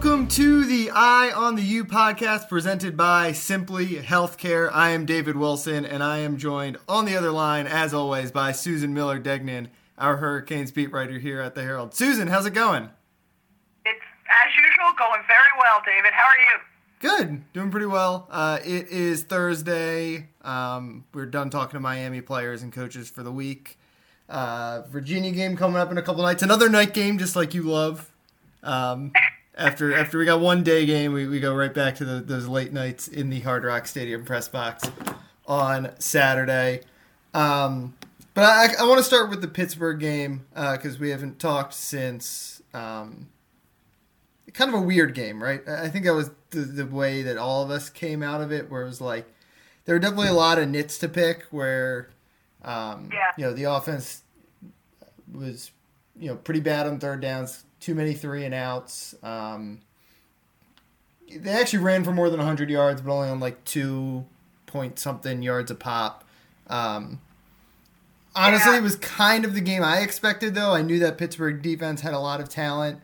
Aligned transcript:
Welcome 0.00 0.28
to 0.28 0.64
the 0.64 0.92
Eye 0.92 1.32
on 1.34 1.56
the 1.56 1.62
U 1.62 1.84
podcast 1.84 2.48
presented 2.48 2.96
by 2.96 3.32
Simply 3.32 3.96
Healthcare. 3.96 4.70
I 4.72 4.90
am 4.90 5.06
David 5.06 5.36
Wilson 5.36 5.84
and 5.84 6.04
I 6.04 6.18
am 6.18 6.36
joined 6.36 6.76
on 6.88 7.04
the 7.04 7.16
other 7.16 7.32
line, 7.32 7.66
as 7.66 7.92
always, 7.92 8.30
by 8.30 8.52
Susan 8.52 8.94
Miller 8.94 9.18
Degnan, 9.18 9.70
our 9.98 10.18
Hurricanes 10.18 10.70
beat 10.70 10.92
writer 10.92 11.18
here 11.18 11.40
at 11.40 11.56
the 11.56 11.62
Herald. 11.62 11.94
Susan, 11.94 12.28
how's 12.28 12.46
it 12.46 12.54
going? 12.54 12.90
It's, 13.84 14.00
as 14.30 14.54
usual, 14.54 14.94
going 14.96 15.20
very 15.26 15.48
well, 15.58 15.82
David. 15.84 16.12
How 16.12 16.28
are 16.28 16.38
you? 16.38 17.26
Good, 17.26 17.52
doing 17.52 17.72
pretty 17.72 17.86
well. 17.86 18.28
Uh, 18.30 18.60
it 18.64 18.86
is 18.90 19.24
Thursday. 19.24 20.28
Um, 20.42 21.06
we're 21.12 21.26
done 21.26 21.50
talking 21.50 21.76
to 21.76 21.80
Miami 21.80 22.20
players 22.20 22.62
and 22.62 22.72
coaches 22.72 23.10
for 23.10 23.24
the 23.24 23.32
week. 23.32 23.80
Uh, 24.28 24.82
Virginia 24.82 25.32
game 25.32 25.56
coming 25.56 25.76
up 25.76 25.90
in 25.90 25.98
a 25.98 26.02
couple 26.02 26.22
nights. 26.22 26.44
Another 26.44 26.68
night 26.68 26.94
game, 26.94 27.18
just 27.18 27.34
like 27.34 27.52
you 27.52 27.64
love. 27.64 28.08
Um, 28.62 29.10
after 29.58 29.94
after 29.94 30.18
we 30.18 30.24
got 30.24 30.40
one 30.40 30.62
day 30.62 30.86
game, 30.86 31.12
we, 31.12 31.26
we 31.26 31.40
go 31.40 31.54
right 31.54 31.72
back 31.74 31.96
to 31.96 32.04
the, 32.04 32.20
those 32.20 32.46
late 32.46 32.72
nights 32.72 33.08
in 33.08 33.28
the 33.28 33.40
Hard 33.40 33.64
Rock 33.64 33.86
Stadium 33.86 34.24
press 34.24 34.48
box 34.48 34.88
on 35.46 35.90
Saturday. 35.98 36.82
Um, 37.34 37.94
but 38.34 38.44
I, 38.44 38.82
I 38.82 38.86
want 38.86 38.98
to 38.98 39.04
start 39.04 39.30
with 39.30 39.40
the 39.40 39.48
Pittsburgh 39.48 39.98
game 39.98 40.46
because 40.54 40.94
uh, 40.94 40.98
we 41.00 41.10
haven't 41.10 41.38
talked 41.38 41.74
since. 41.74 42.62
Um, 42.72 43.28
kind 44.58 44.74
of 44.74 44.80
a 44.80 44.84
weird 44.84 45.14
game, 45.14 45.42
right? 45.42 45.66
I 45.68 45.88
think 45.88 46.04
that 46.04 46.14
was 46.14 46.30
the, 46.50 46.60
the 46.60 46.86
way 46.86 47.22
that 47.22 47.36
all 47.36 47.62
of 47.62 47.70
us 47.70 47.88
came 47.88 48.22
out 48.22 48.40
of 48.40 48.52
it, 48.52 48.70
where 48.70 48.82
it 48.82 48.86
was 48.86 49.00
like 49.00 49.26
there 49.84 49.94
were 49.94 50.00
definitely 50.00 50.28
a 50.28 50.34
lot 50.34 50.58
of 50.58 50.68
nits 50.68 50.98
to 50.98 51.08
pick. 51.08 51.44
Where 51.50 52.10
um, 52.62 53.08
yeah. 53.12 53.32
you 53.36 53.44
know 53.44 53.52
the 53.52 53.64
offense 53.64 54.22
was 55.32 55.70
you 56.18 56.28
know 56.28 56.36
pretty 56.36 56.60
bad 56.60 56.86
on 56.86 56.98
third 56.98 57.20
downs, 57.20 57.64
too 57.80 57.94
many 57.94 58.14
three 58.14 58.44
and 58.44 58.54
outs. 58.54 59.14
Um, 59.22 59.80
they 61.34 61.50
actually 61.50 61.80
ran 61.80 62.04
for 62.04 62.12
more 62.12 62.30
than 62.30 62.38
100 62.38 62.70
yards, 62.70 63.00
but 63.00 63.12
only 63.12 63.28
on 63.28 63.40
like 63.40 63.64
two 63.64 64.24
point 64.66 64.98
something 64.98 65.42
yards 65.42 65.70
a 65.70 65.74
pop. 65.74 66.24
Um, 66.68 67.20
honestly, 68.34 68.72
yeah. 68.72 68.78
it 68.78 68.82
was 68.82 68.96
kind 68.96 69.44
of 69.44 69.54
the 69.54 69.60
game 69.60 69.82
I 69.82 70.00
expected, 70.00 70.54
though. 70.54 70.72
I 70.72 70.82
knew 70.82 70.98
that 71.00 71.18
Pittsburgh 71.18 71.62
defense 71.62 72.00
had 72.00 72.14
a 72.14 72.18
lot 72.18 72.40
of 72.40 72.48
talent. 72.48 73.00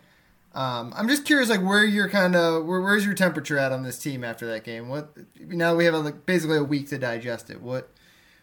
Um, 0.55 0.95
I'm 0.97 1.08
just 1.08 1.25
curious, 1.25 1.50
like 1.50 1.62
where 1.62 1.84
you're 1.84 2.08
kind 2.08 2.36
of 2.36 2.64
where, 2.64 2.80
where's 2.80 3.05
your 3.05 3.14
temperature 3.14 3.58
at 3.58 3.72
on 3.72 3.83
this 3.83 3.98
team 3.98 4.22
after 4.22 4.47
that 4.47 4.62
game? 4.62 4.89
What 4.89 5.11
now 5.41 5.75
we 5.75 5.84
have 5.84 5.95
a, 5.95 5.98
like 5.98 6.27
basically 6.27 6.58
a 6.58 6.62
week 6.62 6.89
to 6.91 6.98
digest 6.98 7.50
it. 7.50 7.61
What 7.61 7.91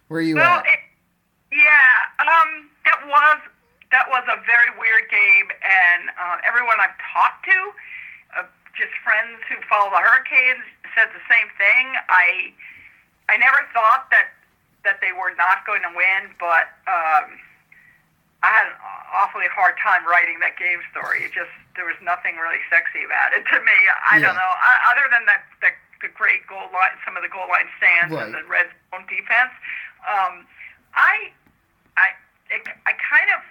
where 0.10 0.20
are 0.20 0.24
you 0.24 0.36
well, 0.36 0.60
at? 0.60 0.66
It, 0.66 0.80
yeah, 1.54 2.20
um, 2.20 2.70
that 2.84 3.08
was 3.08 3.40
that 3.92 4.08
was 4.08 4.24
a 4.32 4.40
very 4.48 4.72
weird 4.80 5.12
game, 5.12 5.52
and 5.62 6.10
uh, 6.16 6.40
everyone 6.48 6.80
I've 6.80 6.96
talked 7.12 7.44
to, 7.48 7.60
uh, 8.40 8.48
just 8.76 8.96
friends 9.04 9.44
who 9.52 9.60
follow 9.68 9.92
the 9.92 10.00
Hurricanes, 10.00 10.64
said 10.96 11.12
the 11.12 11.24
same 11.28 11.48
thing. 11.60 11.96
I 12.08 12.56
I 13.28 13.36
never 13.40 13.64
thought 13.76 14.12
that 14.12 14.32
that 14.84 15.00
they 15.00 15.14
were 15.14 15.36
not 15.38 15.64
going 15.68 15.84
to 15.86 15.94
win, 15.94 16.34
but 16.42 16.74
um, 16.90 17.38
I 18.42 18.50
had 18.50 18.66
an 18.74 18.78
awfully 19.14 19.46
hard 19.54 19.78
time 19.78 20.02
writing 20.10 20.42
that 20.42 20.58
game 20.58 20.82
story. 20.90 21.28
It 21.28 21.36
just 21.36 21.52
there 21.76 21.86
was 21.86 22.00
nothing 22.02 22.36
really 22.40 22.60
sexy 22.68 23.06
about 23.06 23.32
it 23.36 23.46
to 23.48 23.60
me. 23.62 23.78
I 24.04 24.18
yeah. 24.18 24.28
don't 24.28 24.36
know, 24.36 24.52
I, 24.60 24.72
other 24.92 25.06
than 25.12 25.24
that 25.28 25.48
the, 25.64 25.72
the 26.04 26.12
great 26.12 26.44
goal 26.48 26.68
line, 26.74 26.96
some 27.06 27.16
of 27.16 27.24
the 27.24 27.32
goal 27.32 27.48
line 27.48 27.70
stands 27.80 28.12
right. 28.12 28.28
and 28.28 28.36
the 28.36 28.44
red 28.48 28.68
zone 28.92 29.06
defense. 29.08 29.54
Um, 30.04 30.48
I 30.96 31.32
I 31.96 32.16
it, 32.52 32.68
I 32.88 32.96
kind 33.00 33.30
of 33.32 33.44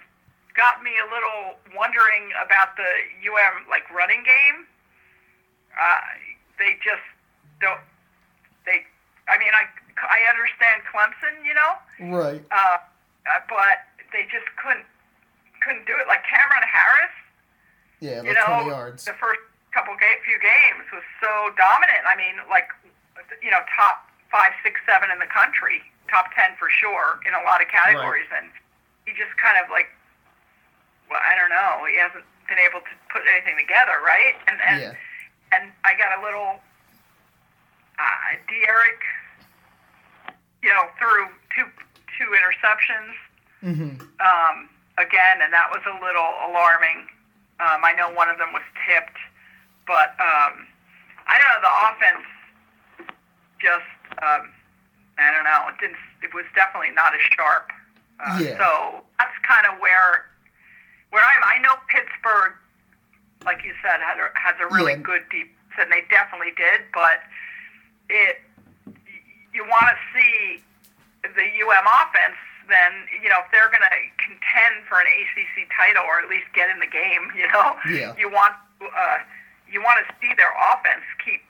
got 0.55 0.83
me 0.83 0.91
a 0.99 1.07
little 1.07 1.59
wondering 1.75 2.31
about 2.39 2.75
the 2.75 2.91
UM 3.23 3.67
like 3.69 3.87
running 3.91 4.23
game. 4.23 4.67
Uh, 5.75 6.01
they 6.59 6.77
just 6.83 7.03
don't. 7.59 7.79
They. 8.65 8.83
I 9.29 9.37
mean, 9.39 9.53
I 9.55 9.69
I 10.01 10.19
understand 10.27 10.83
Clemson, 10.89 11.45
you 11.45 11.55
know. 11.55 11.71
Right. 12.11 12.43
Uh, 12.51 12.77
uh, 13.27 13.41
but 13.47 13.85
they 14.11 14.27
just 14.27 14.47
couldn't 14.59 14.85
couldn't 15.63 15.85
do 15.85 15.95
it. 15.95 16.07
Like 16.07 16.25
Cam'Ron 16.27 16.65
Harris. 16.65 17.15
Yeah, 18.01 18.25
you 18.25 18.33
know, 18.33 18.65
20 18.65 18.73
yards. 18.73 19.05
The 19.05 19.13
first 19.21 19.45
couple 19.71 19.93
ga- 19.93 20.19
few 20.25 20.41
games 20.41 20.89
was 20.89 21.05
so 21.21 21.53
dominant. 21.53 22.03
I 22.09 22.17
mean, 22.17 22.41
like 22.49 22.73
you 23.39 23.53
know, 23.53 23.61
top 23.77 24.09
five, 24.33 24.51
six, 24.65 24.81
seven 24.89 25.13
in 25.13 25.19
the 25.19 25.29
country, 25.29 25.85
top 26.09 26.33
ten 26.35 26.57
for 26.57 26.67
sure 26.67 27.21
in 27.23 27.33
a 27.37 27.43
lot 27.45 27.61
of 27.61 27.69
categories, 27.69 28.27
right. 28.33 28.43
and 28.43 28.51
he 29.05 29.13
just 29.13 29.31
kind 29.37 29.55
of 29.61 29.69
like 29.69 29.93
well, 31.11 31.19
I 31.19 31.35
don't 31.35 31.51
know. 31.51 31.83
He 31.91 31.99
hasn't 31.99 32.23
been 32.47 32.57
able 32.63 32.79
to 32.79 32.93
put 33.11 33.27
anything 33.27 33.59
together, 33.59 33.99
right? 33.99 34.39
And 34.47 34.57
and 34.63 34.79
yeah. 34.79 34.93
and 35.51 35.75
I 35.83 35.99
got 35.99 36.15
a 36.15 36.23
little 36.23 36.63
uh, 37.99 38.27
D'Eriq, 38.47 39.01
you 40.63 40.71
know, 40.71 40.87
threw 40.95 41.27
two 41.51 41.67
two 42.15 42.31
interceptions 42.31 43.11
mm-hmm. 43.59 43.99
um, 44.23 44.55
again, 44.95 45.43
and 45.43 45.51
that 45.51 45.67
was 45.67 45.83
a 45.83 45.95
little 45.99 46.31
alarming. 46.47 47.11
Um, 47.59 47.83
I 47.83 47.91
know 47.93 48.09
one 48.09 48.31
of 48.31 48.39
them 48.39 48.55
was 48.55 48.63
tipped, 48.87 49.19
but 49.85 50.15
um, 50.17 50.63
I 51.27 51.35
don't 51.35 51.51
know. 51.51 51.61
The 51.61 51.75
offense 51.91 52.25
just 53.59 53.91
um, 54.23 54.47
I 55.19 55.29
don't 55.35 55.43
know. 55.43 55.67
It 55.69 55.77
didn't. 55.83 55.99
It 56.23 56.33
was 56.33 56.47
definitely 56.55 56.95
not 56.95 57.13
as 57.13 57.21
sharp. 57.35 57.69
Uh, 58.23 58.39
yeah. 58.39 58.57
So 58.57 59.03
that's 59.19 59.35
kind 59.43 59.67
of 59.67 59.79
where 59.81 60.30
where 61.11 61.23
I'm, 61.23 61.43
I 61.43 61.61
know 61.61 61.75
Pittsburgh, 61.87 62.55
like 63.45 63.63
you 63.63 63.75
said, 63.83 63.99
had 63.99 64.17
a, 64.17 64.31
has 64.35 64.55
a 64.59 64.67
really 64.73 64.97
yeah. 64.97 65.05
good 65.05 65.23
deep, 65.29 65.51
and 65.79 65.91
they 65.91 66.03
definitely 66.09 66.55
did. 66.57 66.87
But 66.95 67.21
it, 68.09 68.41
you 69.53 69.63
want 69.67 69.85
to 69.91 69.97
see 70.15 70.63
the 71.23 71.47
UM 71.61 71.85
offense. 71.85 72.39
Then 72.67 73.05
you 73.21 73.27
know 73.27 73.43
if 73.43 73.51
they're 73.51 73.67
going 73.67 73.83
to 73.83 73.99
contend 74.23 74.87
for 74.87 74.99
an 74.99 75.07
ACC 75.07 75.67
title 75.75 76.07
or 76.07 76.23
at 76.23 76.29
least 76.29 76.47
get 76.55 76.69
in 76.71 76.79
the 76.79 76.87
game, 76.87 77.27
you 77.35 77.47
know, 77.51 77.75
yeah. 77.91 78.15
you 78.17 78.31
want 78.31 78.55
uh, 78.81 79.19
you 79.69 79.81
want 79.83 79.99
to 80.03 80.15
see 80.19 80.33
their 80.35 80.51
offense 80.71 81.03
keep 81.23 81.41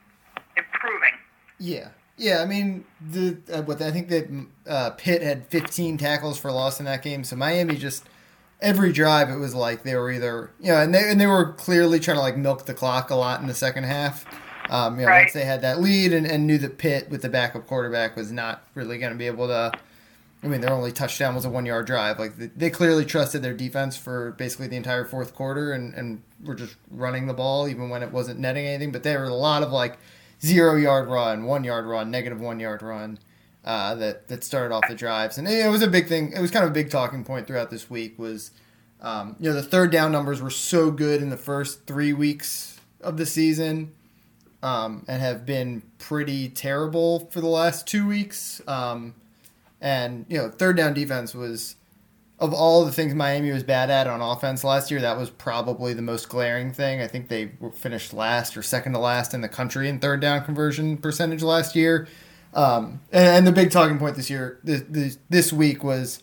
improving. 0.58 1.16
Yeah. 1.60 1.90
Yeah, 2.18 2.44
I 2.44 2.46
mean, 2.46 2.86
the 3.10 3.38
uh, 3.52 3.64
what 3.64 3.82
I 3.82 3.90
think 3.90 4.10
that 4.10 4.30
uh, 4.68 4.92
Pitt 4.92 5.24
had 5.24 5.48
15 5.48 5.98
tackles 5.98 6.38
for 6.38 6.52
loss 6.52 6.80
in 6.80 6.86
that 6.86 7.02
game, 7.02 7.24
so 7.24 7.36
Miami 7.36 7.76
just 7.78 8.04
every 8.62 8.92
drive 8.92 9.30
it 9.30 9.38
was 9.38 9.56
like 9.56 9.84
they 9.84 9.96
were 9.96 10.12
either 10.12 10.52
you 10.60 10.72
know 10.72 10.78
and 10.78 10.94
they 10.94 11.10
and 11.10 11.20
they 11.20 11.26
were 11.26 11.54
clearly 11.54 12.00
trying 12.00 12.18
to 12.18 12.22
like 12.22 12.38
milk 12.38 12.66
the 12.66 12.74
clock 12.74 13.10
a 13.10 13.16
lot 13.16 13.42
in 13.42 13.48
the 13.48 13.54
second 13.54 13.84
half. 13.86 14.26
Um, 14.70 15.00
you 15.00 15.06
know, 15.06 15.12
right. 15.12 15.24
once 15.24 15.34
they 15.34 15.44
had 15.44 15.62
that 15.64 15.82
lead 15.82 16.14
and, 16.14 16.26
and 16.26 16.48
knew 16.48 16.58
that 16.60 16.78
Pitt 16.78 17.10
with 17.10 17.24
the 17.24 17.30
backup 17.30 17.68
quarterback 17.68 18.16
was 18.16 18.32
not 18.32 18.66
really 18.74 18.98
going 19.00 19.12
to 19.12 19.18
be 19.18 19.28
able 19.28 19.48
to. 19.48 19.72
I 20.44 20.48
mean, 20.48 20.62
their 20.62 20.74
only 20.74 20.92
touchdown 20.92 21.36
was 21.36 21.46
a 21.46 21.50
one 21.50 21.66
yard 21.66 21.86
drive. 21.88 22.18
Like 22.18 22.38
they, 22.38 22.48
they 22.48 22.70
clearly 22.70 23.06
trusted 23.06 23.42
their 23.42 23.54
defense 23.54 23.98
for 23.98 24.32
basically 24.32 24.68
the 24.68 24.78
entire 24.78 25.06
fourth 25.06 25.36
quarter 25.36 25.74
and 25.74 25.94
and 25.94 26.22
were 26.44 26.56
just 26.56 26.76
running 26.90 27.28
the 27.28 27.34
ball 27.34 27.68
even 27.68 27.90
when 27.90 28.02
it 28.02 28.12
wasn't 28.12 28.40
netting 28.40 28.66
anything. 28.66 28.92
But 28.92 29.04
there 29.04 29.20
were 29.20 29.26
a 29.26 29.34
lot 29.34 29.62
of 29.62 29.72
like 29.72 29.98
zero 30.42 30.76
yard 30.76 31.10
run, 31.10 31.44
one 31.44 31.64
yard 31.64 31.86
run, 31.86 32.10
negative 32.10 32.40
one 32.40 32.60
yard 32.60 32.82
run 32.82 33.20
uh, 33.64 33.96
that 33.96 34.28
that 34.28 34.44
started 34.44 34.74
off 34.74 34.84
the 34.88 34.96
drives, 34.96 35.38
and 35.38 35.48
it 35.48 35.70
was 35.70 35.82
a 35.82 35.88
big 35.88 36.08
thing. 36.08 36.34
It 36.36 36.42
was 36.42 36.52
kind 36.52 36.66
of 36.66 36.72
a 36.72 36.74
big 36.74 36.90
talking 36.90 37.24
point 37.24 37.48
throughout 37.48 37.70
this 37.70 37.90
week. 37.90 38.18
Was 38.18 38.52
um, 39.02 39.36
you 39.40 39.50
know 39.50 39.56
the 39.56 39.64
third 39.64 39.92
down 39.92 40.12
numbers 40.12 40.42
were 40.42 40.50
so 40.50 40.92
good 40.92 41.22
in 41.22 41.30
the 41.30 41.38
first 41.38 41.86
three 41.86 42.14
weeks 42.14 42.80
of 43.02 43.18
the 43.18 43.26
season, 43.26 43.92
um, 44.64 45.06
and 45.08 45.22
have 45.22 45.46
been 45.46 45.84
pretty 45.98 46.50
terrible 46.50 47.28
for 47.32 47.42
the 47.42 47.48
last 47.48 47.88
two 47.88 48.08
weeks. 48.08 48.62
Um, 48.68 49.16
and 49.80 50.26
you 50.30 50.38
know 50.38 50.50
third 50.50 50.78
down 50.78 50.94
defense 50.94 51.34
was 51.34 51.76
of 52.42 52.56
all 52.56 52.84
the 52.84 52.92
things 52.92 53.14
Miami 53.14 53.52
was 53.52 53.62
bad 53.62 53.92
at 53.92 54.08
on 54.08 54.20
offense 54.20 54.64
last 54.64 54.90
year, 54.90 55.00
that 55.02 55.16
was 55.16 55.30
probably 55.30 55.94
the 55.94 56.02
most 56.02 56.28
glaring 56.28 56.74
thing. 56.74 57.00
I 57.00 57.06
think 57.06 57.28
they 57.28 57.52
finished 57.76 58.14
last 58.14 58.58
or 58.58 58.64
second 58.64 58.94
to 58.94 59.00
last 59.00 59.36
in 59.36 59.42
the 59.42 59.48
country 59.48 59.88
in 59.88 60.00
third 60.00 60.22
down 60.22 60.44
conversion 60.44 60.98
percentage 60.98 61.44
last 61.44 61.76
year. 61.76 62.08
Um, 62.54 63.02
and, 63.12 63.28
and, 63.28 63.48
the 63.48 63.52
big 63.52 63.72
talking 63.72 63.98
point 63.98 64.16
this 64.16 64.30
year, 64.30 64.60
this, 64.64 64.84
this, 64.90 65.18
this 65.30 65.54
week 65.54 65.84
was, 65.86 66.22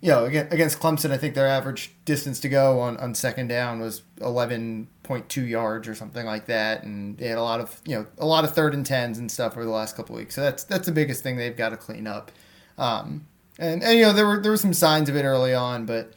you 0.00 0.10
know, 0.10 0.24
against 0.24 0.78
Clemson, 0.78 1.10
I 1.10 1.16
think 1.16 1.34
their 1.34 1.48
average 1.48 1.92
distance 2.04 2.38
to 2.40 2.48
go 2.48 2.78
on, 2.78 2.96
on 2.98 3.14
second 3.14 3.48
down 3.48 3.80
was 3.80 4.02
11.2 4.20 5.48
yards 5.48 5.88
or 5.88 5.96
something 5.96 6.24
like 6.24 6.46
that. 6.46 6.84
And 6.84 7.18
they 7.18 7.26
had 7.26 7.38
a 7.38 7.42
lot 7.42 7.60
of, 7.60 7.80
you 7.84 7.96
know, 7.96 8.06
a 8.18 8.26
lot 8.26 8.44
of 8.44 8.54
third 8.54 8.72
and 8.72 8.86
tens 8.86 9.18
and 9.18 9.30
stuff 9.30 9.54
over 9.54 9.64
the 9.64 9.70
last 9.72 9.96
couple 9.96 10.14
weeks. 10.14 10.36
So 10.36 10.42
that's, 10.42 10.62
that's 10.62 10.86
the 10.86 10.92
biggest 10.92 11.24
thing 11.24 11.36
they've 11.36 11.56
got 11.56 11.70
to 11.70 11.76
clean 11.76 12.06
up. 12.06 12.30
Um, 12.76 13.26
and, 13.58 13.82
and, 13.82 13.98
you 13.98 14.04
know, 14.04 14.12
there 14.12 14.26
were, 14.26 14.40
there 14.40 14.52
were 14.52 14.58
some 14.58 14.72
signs 14.72 15.08
of 15.08 15.16
it 15.16 15.24
early 15.24 15.54
on, 15.54 15.86
but, 15.86 16.12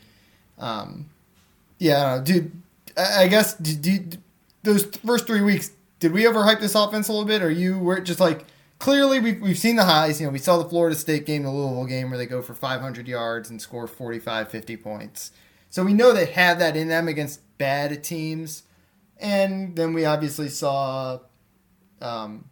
um, 0.60 1.10
yeah, 1.80 2.06
I 2.06 2.18
know, 2.18 2.24
dude, 2.24 2.52
I, 2.96 3.24
I 3.24 3.28
guess, 3.28 3.56
did, 3.56 4.22
those 4.62 4.86
first 4.86 5.26
three 5.26 5.42
weeks, 5.42 5.72
did 6.00 6.12
we 6.12 6.26
overhype 6.26 6.60
this 6.60 6.76
offense 6.76 7.08
a 7.08 7.12
little 7.12 7.26
bit? 7.26 7.42
Or 7.42 7.50
you 7.50 7.80
were 7.80 8.00
just 8.00 8.20
like, 8.20 8.46
clearly 8.82 9.20
we've, 9.20 9.40
we've 9.40 9.58
seen 9.60 9.76
the 9.76 9.86
highs. 9.86 10.20
You 10.20 10.26
know, 10.26 10.34
we 10.34 10.40
saw 10.40 10.58
the 10.58 10.68
Florida 10.68 10.96
State 10.96 11.28
game, 11.28 11.44
the 11.44 11.52
Louisville 11.52 11.86
game, 11.86 12.10
where 12.10 12.18
they 12.18 12.26
go 12.26 12.42
for 12.42 12.56
500 12.56 13.08
yards 13.08 13.50
and 13.50 13.62
score 13.62 13.86
45, 13.88 14.50
50 14.50 14.78
points. 14.78 15.32
So 15.70 15.84
we 15.84 15.94
know 15.94 16.12
they 16.12 16.26
have 16.26 16.58
that 16.60 16.76
in 16.76 16.88
them 16.88 17.08
against 17.08 17.42
bad 17.60 18.04
teams. 18.04 18.64
And 19.20 19.76
then 19.76 19.94
we 19.94 20.04
obviously 20.06 20.50
saw, 20.50 21.20
um, 22.02 22.46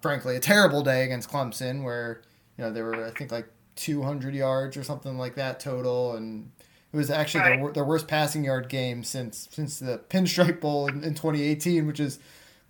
frankly, 0.00 0.36
a 0.36 0.40
terrible 0.40 0.82
day 0.82 1.02
against 1.04 1.28
Clemson 1.28 1.82
where, 1.82 2.22
you 2.56 2.62
know, 2.62 2.72
there 2.72 2.84
were, 2.84 3.04
I 3.04 3.10
think, 3.10 3.32
like 3.32 3.48
200 3.74 4.34
yards 4.36 4.76
or 4.76 4.84
something 4.84 5.18
like 5.18 5.34
that 5.34 5.58
total. 5.58 6.14
And 6.14 6.52
it 6.92 6.96
was 6.96 7.10
actually 7.10 7.40
Right. 7.40 7.60
their, 7.60 7.72
their 7.72 7.84
worst 7.84 8.06
passing 8.06 8.44
yard 8.44 8.68
game 8.68 9.02
since 9.02 9.48
since 9.50 9.80
the 9.80 9.98
Pinstripe 10.08 10.60
Bowl 10.60 10.86
in, 10.86 11.02
in 11.02 11.14
2018, 11.14 11.84
which 11.88 11.98
is 11.98 12.20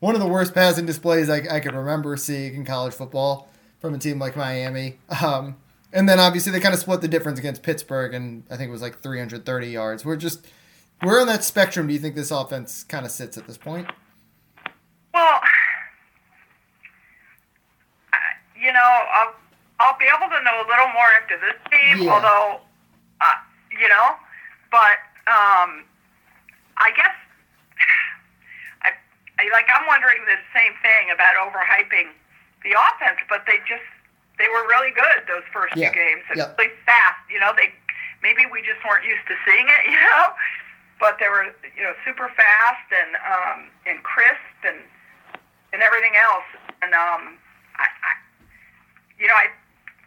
one 0.03 0.17
of 0.17 0.21
the 0.21 0.27
worst 0.27 0.53
passing 0.53 0.85
displays 0.85 1.31
I, 1.31 1.37
I 1.49 1.61
could 1.61 1.75
remember 1.77 2.17
seeing 2.17 2.57
in 2.57 2.65
college 2.65 2.93
football 2.93 3.49
from 3.79 3.95
a 3.95 3.99
team 3.99 4.19
like 4.19 4.37
Miami. 4.37 4.99
Um, 5.23 5.55
and 5.93 6.09
then 6.09 6.19
obviously 6.19 6.51
they 6.51 6.59
kind 6.59 6.75
of 6.75 6.81
split 6.81 7.01
the 7.03 7.07
difference 7.07 7.39
against 7.39 7.63
Pittsburgh, 7.63 8.13
and 8.13 8.43
I 8.51 8.57
think 8.57 8.69
it 8.69 8.73
was 8.73 8.83
like 8.83 8.99
330 9.01 9.67
yards. 9.69 10.05
We're 10.05 10.17
just 10.17 10.49
where 11.03 11.21
on 11.21 11.29
that 11.29 11.45
spectrum 11.45 11.87
do 11.87 11.93
you 11.93 12.01
think 12.01 12.17
this 12.17 12.33
offense 12.33 12.83
kind 12.83 13.07
of 13.07 13.13
sits 13.13 13.39
at 13.39 13.47
this 13.47 13.57
point? 13.57 13.87
Well, 15.15 15.41
you 18.61 18.73
know, 18.73 18.81
I'll 19.15 19.35
I'll 19.79 19.99
be 19.99 20.07
able 20.07 20.29
to 20.35 20.43
know 20.43 20.57
a 20.63 20.67
little 20.69 20.89
more 20.95 21.07
after 21.23 21.39
this 21.39 21.59
game, 21.71 22.03
Yeah. 22.07 22.13
although, 22.13 22.61
uh, 23.21 23.35
you 23.81 23.89
know, 23.89 24.17
but 24.73 24.99
um, 25.31 25.85
I 26.77 26.91
guess 26.97 27.15
like 29.51 29.67
I'm 29.73 29.87
wondering 29.87 30.23
the 30.29 30.39
same 30.55 30.75
thing 30.83 31.11
about 31.13 31.35
overhyping 31.41 32.13
the 32.63 32.73
offense, 32.77 33.19
but 33.29 33.43
they 33.47 33.59
just 33.67 33.85
they 34.39 34.49
were 34.49 34.65
really 34.69 34.91
good 34.93 35.27
those 35.29 35.45
first 35.53 35.77
Yeah. 35.77 35.91
few 35.91 36.01
games 36.03 36.23
and 36.31 36.39
Yeah. 36.39 36.55
really 36.59 36.73
fast. 36.87 37.21
You 37.31 37.41
know, 37.41 37.53
they 37.57 37.73
maybe 38.23 38.47
we 38.47 38.63
just 38.63 38.83
weren't 38.85 39.05
used 39.05 39.27
to 39.29 39.37
seeing 39.45 39.69
it. 39.69 39.83
You 39.91 39.99
know, 39.99 40.35
but 41.01 41.19
they 41.19 41.29
were 41.29 41.51
you 41.77 41.83
know 41.83 41.95
super 42.05 42.29
fast 42.37 42.87
and 42.93 43.17
um, 43.27 43.59
and 43.87 44.03
crisp 44.05 44.59
and 44.65 44.79
and 45.73 45.83
everything 45.83 46.15
else. 46.17 46.45
And 46.83 46.93
um, 46.95 47.39
I, 47.77 47.87
I, 47.87 48.13
you 49.19 49.27
know, 49.27 49.35
I, 49.35 49.49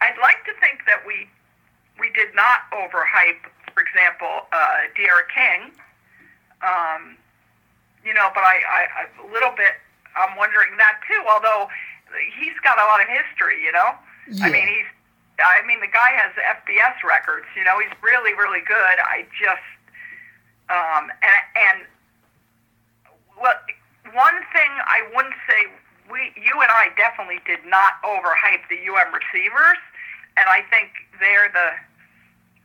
I'd 0.00 0.18
like 0.20 0.44
to 0.44 0.52
think 0.60 0.82
that 0.86 1.04
we, 1.06 1.26
we 1.98 2.10
did 2.12 2.34
not 2.36 2.70
overhype, 2.70 3.48
for 3.74 3.80
example, 3.82 4.46
uh, 4.52 4.86
D'Eriq 4.94 5.26
King. 5.34 5.72
Um, 6.62 7.16
you 8.06 8.14
know, 8.14 8.30
but 8.30 8.46
I, 8.46 8.62
I, 8.62 8.80
I, 8.86 9.02
a 9.18 9.26
little 9.34 9.50
bit, 9.58 9.74
I'm 10.14 10.38
wondering 10.38 10.78
that 10.78 11.02
too. 11.10 11.18
Although 11.26 11.66
he's 12.38 12.54
got 12.62 12.78
a 12.78 12.86
lot 12.86 13.02
of 13.02 13.10
history, 13.10 13.58
you 13.58 13.74
know. 13.74 13.98
Yeah. 14.30 14.46
I 14.46 14.48
mean, 14.54 14.70
he's, 14.70 14.86
I 15.42 15.66
mean, 15.66 15.82
the 15.82 15.90
guy 15.90 16.14
has 16.14 16.30
FBS 16.38 17.02
records. 17.02 17.50
You 17.58 17.66
know, 17.66 17.82
he's 17.82 17.92
really, 17.98 18.32
really 18.38 18.62
good. 18.62 18.96
I 19.02 19.26
just, 19.34 19.66
um, 20.70 21.10
and 21.10 21.42
and 21.58 21.78
well, 23.34 23.58
one 24.14 24.38
thing 24.54 24.70
I 24.86 25.02
wouldn't 25.10 25.36
say 25.50 25.66
we, 26.06 26.30
you 26.38 26.54
and 26.62 26.70
I 26.70 26.94
definitely 26.96 27.42
did 27.44 27.66
not 27.66 27.98
overhype 28.06 28.64
the 28.70 28.78
UM 28.86 29.10
receivers, 29.10 29.82
and 30.38 30.46
I 30.46 30.62
think 30.70 30.94
they're 31.18 31.50
the 31.50 31.74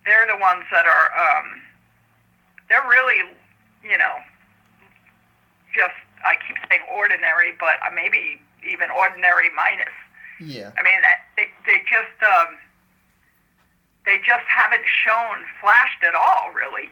they're 0.06 0.30
the 0.30 0.38
ones 0.38 0.64
that 0.72 0.86
are 0.86 1.10
um, 1.18 1.62
they're 2.70 2.86
really 2.88 3.26
you 3.84 3.98
know 3.98 4.22
just 5.74 5.96
I 6.24 6.36
keep 6.48 6.58
saying 6.70 6.82
ordinary, 6.92 7.54
but 7.60 7.82
uh, 7.86 7.94
maybe 7.94 8.42
even 8.68 8.90
ordinary 8.92 9.50
minus. 9.56 9.94
Yeah. 10.40 10.72
I 10.78 10.84
mean, 10.84 11.00
they 11.38 11.48
they 11.66 11.80
just 11.90 12.18
um, 12.24 12.58
they 14.06 14.18
just 14.26 14.46
haven't 14.48 14.86
shown 14.86 15.46
flashed 15.60 16.04
at 16.04 16.16
all, 16.16 16.52
really. 16.54 16.90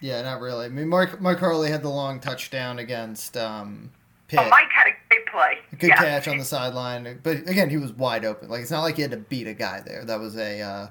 Yeah, 0.00 0.20
not 0.22 0.40
really. 0.40 0.66
I 0.66 0.68
mean, 0.68 0.88
Mark 0.88 1.20
Mark 1.20 1.38
Harley 1.38 1.70
had 1.70 1.82
the 1.82 1.88
long 1.88 2.20
touchdown 2.20 2.78
against 2.78 3.36
um, 3.36 3.90
Pitt. 4.28 4.38
But 4.38 4.50
Mike 4.50 4.70
had 4.70 4.88
a 4.88 4.92
great 5.08 5.26
play. 5.26 5.58
Good 5.78 5.90
yeah. 5.90 5.96
catch 5.96 6.28
on 6.28 6.38
the 6.38 6.44
sideline, 6.44 7.20
but 7.22 7.48
again, 7.48 7.70
he 7.70 7.76
was 7.76 7.92
wide 7.92 8.24
open. 8.24 8.48
Like 8.48 8.62
it's 8.62 8.70
not 8.70 8.82
like 8.82 8.96
he 8.96 9.02
had 9.02 9.10
to 9.12 9.18
beat 9.18 9.46
a 9.46 9.54
guy 9.54 9.80
there. 9.80 10.04
That 10.04 10.20
was 10.20 10.36
a, 10.36 10.60
uh, 10.60 10.86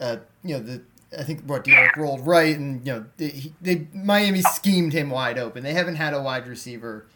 uh 0.00 0.16
you 0.42 0.54
know, 0.54 0.62
the 0.62 0.82
I 1.18 1.22
think 1.24 1.42
what 1.44 1.64
D'Eriq 1.64 1.96
Yeah. 1.96 2.02
rolled 2.02 2.26
right, 2.26 2.56
and 2.56 2.86
you 2.86 2.92
know, 2.92 3.04
they, 3.16 3.52
they 3.60 3.88
Miami 3.92 4.42
schemed 4.42 4.92
him 4.92 5.10
wide 5.10 5.38
open. 5.38 5.62
They 5.64 5.74
haven't 5.74 5.96
had 5.96 6.14
a 6.14 6.22
wide 6.22 6.46
receiver 6.46 7.06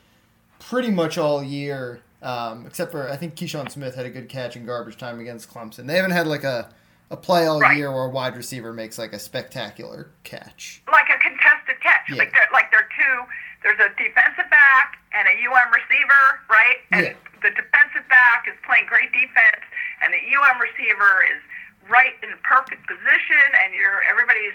pretty 0.58 0.91
much 0.91 1.17
all 1.19 1.43
year, 1.43 2.00
um, 2.23 2.67
except 2.67 2.91
for 2.91 3.08
I 3.11 3.17
think 3.17 3.35
Keyshawn 3.37 3.70
Smith 3.70 3.94
had 3.94 4.06
a 4.06 4.11
good 4.11 4.29
catch 4.29 4.56
in 4.56 4.67
garbage 4.67 4.96
time 4.96 5.20
against 5.20 5.49
Clemson. 5.52 5.87
They 5.87 5.96
haven't 5.96 6.11
had 6.12 6.26
like 6.26 6.44
a 6.44 6.70
a 7.11 7.17
play 7.17 7.46
all 7.46 7.61
Right. 7.61 7.76
year 7.76 7.93
where 7.93 8.05
a 8.05 8.08
wide 8.11 8.35
receiver 8.37 8.73
makes 8.73 8.99
like 8.99 9.12
a 9.12 9.19
spectacular 9.19 10.08
catch. 10.25 10.82
like 10.90 11.06
a 11.11 11.19
contested 11.19 11.79
catch. 11.81 12.08
Yeah. 12.11 12.17
Like 12.17 12.32
they're 12.32 12.49
like 12.52 12.70
they're 12.73 12.88
two. 12.99 13.17
There's 13.62 13.79
a 13.79 13.88
defensive 13.97 14.50
back 14.50 14.99
and 15.12 15.29
a 15.29 15.35
UM 15.47 15.70
receiver, 15.73 16.40
right? 16.50 16.79
And 16.93 17.06
Yeah. 17.06 17.12
the 17.43 17.50
defensive 17.50 18.08
back 18.08 18.49
is 18.49 18.55
playing 18.67 18.87
great 18.87 19.12
defense, 19.12 19.62
and 20.02 20.12
the 20.12 20.19
UM 20.35 20.58
receiver 20.61 21.23
is 21.31 21.40
right 21.88 22.14
in 22.22 22.31
perfect 22.42 22.86
position, 22.86 23.44
and 23.64 23.75
you're 23.75 24.02
everybody's 24.10 24.54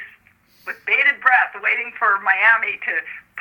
with 0.65 0.77
bated 0.85 1.19
breath 1.21 1.53
waiting 1.63 1.91
for 1.97 2.19
Miami 2.21 2.77
to 2.85 2.91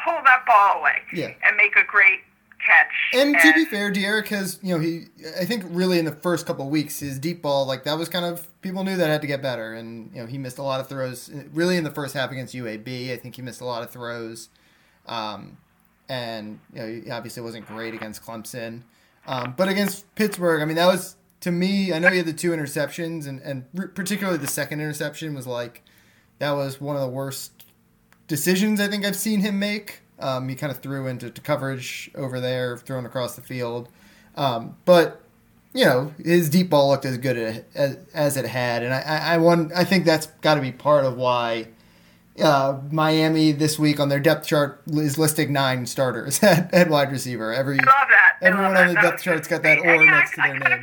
pull 0.04 0.18
that 0.24 0.44
ball 0.46 0.80
away 0.80 0.98
Yeah. 1.12 1.32
and 1.44 1.56
make 1.56 1.76
a 1.76 1.84
great 1.84 2.20
catch. 2.64 2.88
And 3.12 3.36
to 3.40 3.52
be 3.54 3.64
fair, 3.66 3.90
D'Eriq 3.92 4.28
has, 4.28 4.58
you 4.62 4.74
know, 4.74 4.80
he, 4.80 5.04
I 5.40 5.44
think 5.44 5.64
really 5.68 5.98
in 5.98 6.04
the 6.04 6.12
first 6.12 6.46
couple 6.46 6.64
of 6.64 6.70
weeks, 6.70 7.00
his 7.00 7.18
deep 7.18 7.42
ball, 7.42 7.66
like 7.66 7.84
that 7.84 7.98
was 7.98 8.08
kind 8.08 8.24
of, 8.24 8.46
people 8.62 8.82
knew 8.84 8.96
that 8.96 9.08
had 9.08 9.20
to 9.20 9.26
get 9.26 9.42
better. 9.42 9.74
And, 9.74 10.10
you 10.14 10.20
know, 10.20 10.26
he 10.26 10.38
missed 10.38 10.58
a 10.58 10.62
lot 10.62 10.80
of 10.80 10.88
throws, 10.88 11.30
really 11.52 11.76
in 11.76 11.84
the 11.84 11.90
first 11.90 12.14
half 12.14 12.30
against 12.30 12.54
UAB. 12.54 13.12
I 13.12 13.16
think 13.16 13.36
he 13.36 13.42
missed 13.42 13.60
a 13.60 13.64
lot 13.64 13.82
of 13.82 13.90
throws. 13.90 14.48
Um, 15.06 15.58
and, 16.08 16.58
you 16.72 16.80
know, 16.80 17.00
he 17.04 17.10
obviously 17.10 17.42
wasn't 17.42 17.66
great 17.66 17.94
against 17.94 18.22
Clemson. 18.24 18.82
Um, 19.26 19.54
but 19.56 19.68
against 19.68 20.12
Pittsburgh, 20.14 20.62
I 20.62 20.64
mean, 20.64 20.76
that 20.76 20.86
was, 20.86 21.16
to 21.40 21.52
me, 21.52 21.92
I 21.92 21.98
know 21.98 22.08
he 22.08 22.16
had 22.18 22.26
the 22.26 22.32
two 22.32 22.50
interceptions, 22.50 23.26
and, 23.26 23.40
and 23.42 23.94
particularly 23.94 24.38
the 24.38 24.46
second 24.46 24.80
interception 24.80 25.34
was 25.34 25.46
like, 25.46 25.82
that 26.38 26.52
was 26.52 26.80
one 26.80 26.96
of 26.96 27.02
the 27.02 27.08
worst 27.08 27.64
decisions 28.26 28.80
I 28.80 28.88
think 28.88 29.04
I've 29.04 29.16
seen 29.16 29.40
him 29.40 29.58
make. 29.58 30.00
Um, 30.20 30.48
he 30.48 30.54
kind 30.54 30.70
of 30.72 30.78
threw 30.78 31.06
into 31.06 31.30
to 31.30 31.40
coverage 31.40 32.10
over 32.14 32.40
there, 32.40 32.76
thrown 32.76 33.06
across 33.06 33.36
the 33.36 33.42
field. 33.42 33.88
Um, 34.36 34.76
but 34.84 35.20
you 35.74 35.84
know, 35.84 36.12
his 36.24 36.48
deep 36.48 36.70
ball 36.70 36.88
looked 36.88 37.04
as 37.04 37.18
good 37.18 37.64
as, 37.74 37.98
as 38.14 38.36
it 38.36 38.46
had, 38.46 38.82
and 38.82 38.92
I, 38.92 39.00
I, 39.00 39.34
I 39.34 39.36
want 39.38 39.72
I 39.76 39.84
think 39.84 40.04
that's 40.04 40.26
got 40.40 40.54
to 40.54 40.60
be 40.60 40.72
part 40.72 41.04
of 41.04 41.16
why 41.16 41.68
uh, 42.42 42.78
Miami 42.90 43.52
this 43.52 43.78
week 43.78 44.00
on 44.00 44.08
their 44.08 44.20
depth 44.20 44.46
chart 44.46 44.82
is 44.86 45.18
listing 45.18 45.52
nine 45.52 45.86
starters 45.86 46.42
at, 46.42 46.72
at 46.72 46.88
wide 46.88 47.12
receiver. 47.12 47.52
Every 47.52 47.78
I 47.78 47.84
love 47.84 48.08
that. 48.08 48.36
I 48.40 48.46
everyone 48.46 48.76
on 48.76 48.88
the 48.88 48.94
that. 48.94 49.02
depth 49.02 49.22
chart's 49.22 49.48
got 49.48 49.62
that 49.62 49.78
or 49.78 50.02
yeah, 50.02 50.10
next 50.10 50.30
to 50.32 50.36
their 50.36 50.46
I 50.46 50.58
name. 50.58 50.82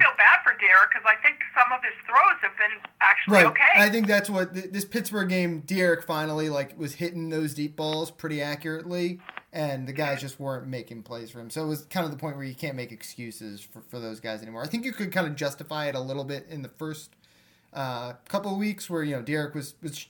Of 0.86 0.92
feel 0.92 1.02
bad 1.04 1.04
for 1.04 1.04
D'Eriq 1.04 1.04
because 1.04 1.06
I 1.06 1.22
think 1.24 1.38
some 1.58 1.72
of 1.72 1.84
his 1.84 1.94
throws 2.06 2.42
have 2.42 2.58
been 2.58 2.92
actually 3.02 3.34
Right. 3.34 3.46
okay. 3.48 3.62
I 3.78 3.90
think 3.90 4.08
that's 4.08 4.30
what 4.30 4.54
th- 4.54 4.72
this 4.72 4.86
Pittsburgh 4.86 5.30
game. 5.30 5.62
D'Eriq 5.62 6.04
finally 6.06 6.50
like 6.50 6.78
was 6.78 6.96
hitting 6.96 7.30
those 7.30 7.54
deep 7.54 7.76
balls 7.76 8.12
pretty 8.12 8.42
accurately, 8.42 9.20
and 9.54 9.88
the 9.88 9.94
guys 9.94 10.22
just 10.22 10.40
weren't 10.40 10.68
making 10.68 11.04
plays 11.04 11.32
for 11.32 11.40
him. 11.40 11.50
So 11.50 11.64
it 11.64 11.68
was 11.68 11.84
kind 11.86 12.06
of 12.06 12.12
the 12.12 12.18
point 12.18 12.36
where 12.38 12.46
you 12.46 12.56
can't 12.56 12.76
make 12.76 12.92
excuses 12.92 13.62
for, 13.62 13.82
for 13.90 14.00
those 14.00 14.20
guys 14.20 14.42
anymore. 14.42 14.64
I 14.64 14.68
think 14.68 14.86
you 14.86 14.92
could 14.94 15.12
kind 15.12 15.28
of 15.28 15.36
justify 15.36 15.88
it 15.88 15.96
a 15.96 16.00
little 16.00 16.24
bit 16.26 16.46
in 16.50 16.62
the 16.62 16.70
first 16.70 17.12
uh, 17.74 18.14
couple 18.30 18.52
of 18.52 18.58
weeks 18.58 18.90
where 18.90 19.04
you 19.04 19.16
know 19.16 19.22
D'Eriq 19.22 19.54
was 19.54 19.76
was 19.82 20.08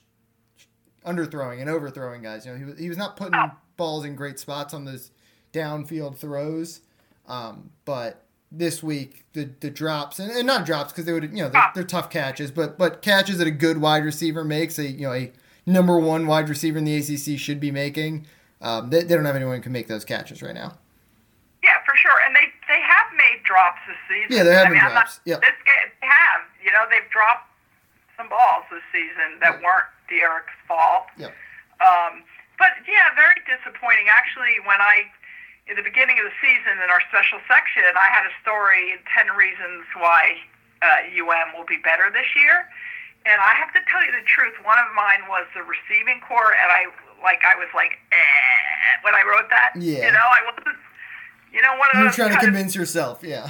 underthrowing 1.04 1.60
and 1.60 1.70
overthrowing 1.70 2.22
guys. 2.22 2.46
You 2.46 2.52
know 2.52 2.58
he 2.58 2.64
was 2.64 2.78
he 2.78 2.88
was 2.88 2.98
not 2.98 3.16
putting 3.16 3.34
Oh. 3.34 3.50
balls 3.76 4.04
in 4.04 4.14
great 4.16 4.38
spots 4.38 4.74
on 4.74 4.84
those 4.84 5.10
downfield 5.52 6.16
throws, 6.16 6.80
um, 7.28 7.70
but 7.84 8.24
this 8.58 8.82
week 8.82 9.24
the 9.32 9.50
the 9.60 9.70
drops 9.70 10.18
and, 10.18 10.30
and 10.30 10.46
not 10.46 10.64
drops 10.64 10.92
because 10.92 11.04
they 11.04 11.12
would 11.12 11.24
you 11.24 11.42
know 11.42 11.48
they're, 11.48 11.70
they're 11.74 11.84
tough 11.84 12.08
catches 12.10 12.50
but 12.50 12.78
but 12.78 13.02
catches 13.02 13.38
that 13.38 13.46
a 13.46 13.50
good 13.50 13.78
wide 13.78 14.04
receiver 14.04 14.44
makes 14.44 14.78
a 14.78 14.86
you 14.88 15.06
know 15.06 15.12
a 15.12 15.32
number 15.66 15.98
one 15.98 16.26
wide 16.26 16.48
receiver 16.48 16.78
in 16.78 16.84
the 16.84 16.96
ACC 16.96 17.38
should 17.38 17.60
be 17.60 17.70
making 17.70 18.26
um, 18.62 18.88
they, 18.90 19.02
they 19.02 19.14
don't 19.14 19.24
have 19.26 19.36
anyone 19.36 19.56
who 19.56 19.62
can 19.62 19.72
make 19.72 19.88
those 19.88 20.04
catches 20.04 20.40
right 20.42 20.54
now 20.54 20.78
Yeah, 21.62 21.76
for 21.84 21.92
sure. 22.00 22.16
And 22.24 22.32
they 22.34 22.48
they 22.70 22.80
have 22.80 23.08
made 23.12 23.42
drops 23.44 23.80
this 23.86 24.00
season. 24.08 24.30
Yeah, 24.36 24.42
there 24.44 24.56
have 24.56 24.68
I 24.68 24.70
been 24.72 24.78
mean, 24.80 24.84
not- 24.94 25.04
drops. 25.04 25.20
Yep. 25.28 25.40
This 25.42 25.58
game, 25.66 25.88
they 26.00 26.06
have. 26.08 26.40
You 26.64 26.70
know, 26.72 26.84
they've 26.88 27.10
dropped 27.12 27.50
some 28.16 28.28
balls 28.32 28.64
this 28.72 28.82
season 28.94 29.36
that 29.44 29.60
Yeah. 29.60 29.66
weren't 29.66 29.90
D'Eriq's 30.08 30.56
fault. 30.66 31.10
yep 31.20 31.34
Um, 31.84 32.22
but 32.56 32.72
yeah, 32.88 33.12
very 33.18 33.36
disappointing. 33.44 34.06
Actually, 34.08 34.56
when 34.64 34.80
I 34.80 35.04
in 35.66 35.74
the 35.76 35.82
beginning 35.82 36.18
of 36.22 36.24
the 36.26 36.36
season 36.38 36.78
in 36.82 36.88
our 36.90 37.02
special 37.10 37.42
section, 37.50 37.82
I 37.98 38.08
had 38.10 38.24
a 38.26 38.34
story, 38.42 38.94
ten 39.10 39.30
reasons 39.34 39.84
why 39.98 40.38
uh, 40.82 41.10
UM 41.10 41.54
will 41.58 41.66
be 41.66 41.78
better 41.82 42.06
this 42.10 42.28
year. 42.38 42.66
And 43.26 43.42
I 43.42 43.58
have 43.58 43.74
to 43.74 43.82
tell 43.90 44.06
you 44.06 44.14
the 44.14 44.22
truth. 44.22 44.54
One 44.62 44.78
of 44.78 44.86
mine 44.94 45.26
was 45.26 45.50
the 45.50 45.66
receiving 45.66 46.22
corps, 46.22 46.54
and 46.54 46.70
I 46.70 46.86
like 47.22 47.42
I 47.42 47.58
was 47.58 47.66
like, 47.74 47.98
eh, 48.14 49.02
when 49.02 49.14
I 49.18 49.22
wrote 49.26 49.50
that. 49.50 49.74
Yeah. 49.74 50.06
You 50.06 50.12
know, 50.14 50.26
I 50.26 50.40
wasn't. 50.46 50.78
You 51.50 51.62
know, 51.62 51.74
one 51.78 51.88
of 51.94 51.98
you're 51.98 52.12
trying 52.14 52.30
to 52.30 52.38
kind 52.38 52.46
of- 52.46 52.54
convince 52.54 52.74
yourself 52.76 53.24
yeah 53.24 53.48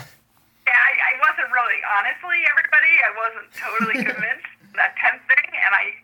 yeah, 0.67 0.75
I, 0.75 0.93
I 0.99 1.13
wasn't 1.23 1.51
really, 1.55 1.79
honestly, 1.87 2.43
everybody, 2.51 2.93
I 3.07 3.11
wasn't 3.15 3.49
totally 3.55 3.97
convinced 4.11 4.51
that 4.75 4.99
10th 4.99 5.23
thing, 5.31 5.49
and 5.55 5.73
I 5.73 5.95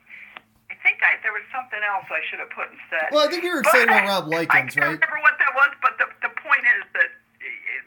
think 0.83 1.01
I, 1.03 1.19
there 1.23 1.33
was 1.33 1.47
something 1.55 1.81
else 1.81 2.07
I 2.11 2.21
should 2.29 2.43
have 2.43 2.51
put 2.51 2.69
instead. 2.71 3.11
Well, 3.11 3.25
I 3.25 3.31
think 3.31 3.43
you 3.43 3.55
were 3.55 3.63
excited 3.63 3.89
about 3.89 4.07
Rob 4.07 4.27
Likens, 4.29 4.77
right? 4.77 4.95
I 4.95 4.99
can't 4.99 5.01
right? 5.01 5.01
remember 5.01 5.21
what 5.23 5.37
that 5.39 5.53
was, 5.55 5.71
but 5.81 5.95
the, 5.99 6.07
the 6.27 6.33
point 6.43 6.65
is 6.79 6.85
that 6.95 7.11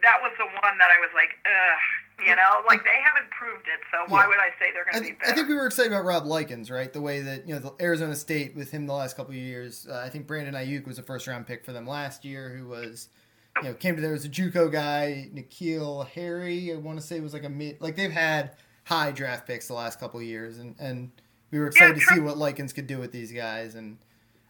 that 0.02 0.18
was 0.22 0.32
the 0.38 0.46
one 0.46 0.76
that 0.78 0.90
I 0.92 1.00
was 1.00 1.10
like, 1.14 1.36
ugh. 1.46 1.82
You 2.26 2.34
know, 2.34 2.64
like 2.66 2.82
they 2.86 2.96
haven't 3.04 3.30
proved 3.30 3.68
it, 3.68 3.82
so 3.92 4.10
why 4.10 4.22
yeah. 4.22 4.28
would 4.30 4.38
I 4.38 4.48
say 4.58 4.72
they're 4.74 4.86
going 4.90 5.04
to 5.04 5.10
be 5.10 5.18
better? 5.20 5.34
I 5.34 5.36
think 5.36 5.50
we 5.50 5.56
were 5.56 5.66
excited 5.66 5.92
about 5.92 6.06
Rob 6.06 6.26
Likens, 6.26 6.72
right? 6.72 6.92
The 6.92 7.02
way 7.02 7.20
that 7.20 7.46
you 7.46 7.54
know 7.54 7.60
the 7.60 7.74
Arizona 7.84 8.16
State 8.16 8.56
with 8.56 8.72
him 8.72 8.88
the 8.88 8.94
last 8.94 9.18
couple 9.18 9.32
of 9.32 9.38
years. 9.38 9.86
Uh, 9.86 9.98
I 9.98 10.08
think 10.08 10.26
Brandon 10.26 10.54
Aiyuk 10.54 10.88
was 10.88 10.98
a 10.98 11.04
first 11.04 11.28
round 11.28 11.46
pick 11.46 11.66
for 11.66 11.74
them 11.74 11.86
last 11.86 12.24
year, 12.24 12.56
who 12.58 12.70
was 12.70 13.10
you 13.58 13.64
know 13.64 13.74
came 13.74 13.98
to 13.98 14.02
there 14.02 14.14
was 14.14 14.24
a 14.24 14.30
JUCO 14.30 14.72
guy, 14.72 15.30
N'Keal 15.36 16.08
Harry. 16.08 16.72
I 16.72 16.78
want 16.78 17.02
to 17.02 17.06
say 17.06 17.18
it 17.18 17.22
was 17.22 17.34
like 17.34 17.44
a 17.44 17.50
mid. 17.50 17.82
Like 17.82 17.98
they've 17.98 18.10
had 18.10 18.56
high 18.86 19.12
draft 19.12 19.46
picks 19.46 19.68
the 19.68 19.74
last 19.74 20.00
couple 20.00 20.22
of 20.22 20.26
years, 20.26 20.58
and 20.58 20.74
and 20.80 21.12
we 21.56 21.62
were 21.62 21.68
excited 21.68 21.96
to 21.96 22.02
see 22.02 22.20
what 22.20 22.38
Likens 22.38 22.74
could 22.74 22.86
do 22.88 22.98
with 23.00 23.12
these 23.12 23.32
guys. 23.32 23.76
And 23.76 23.98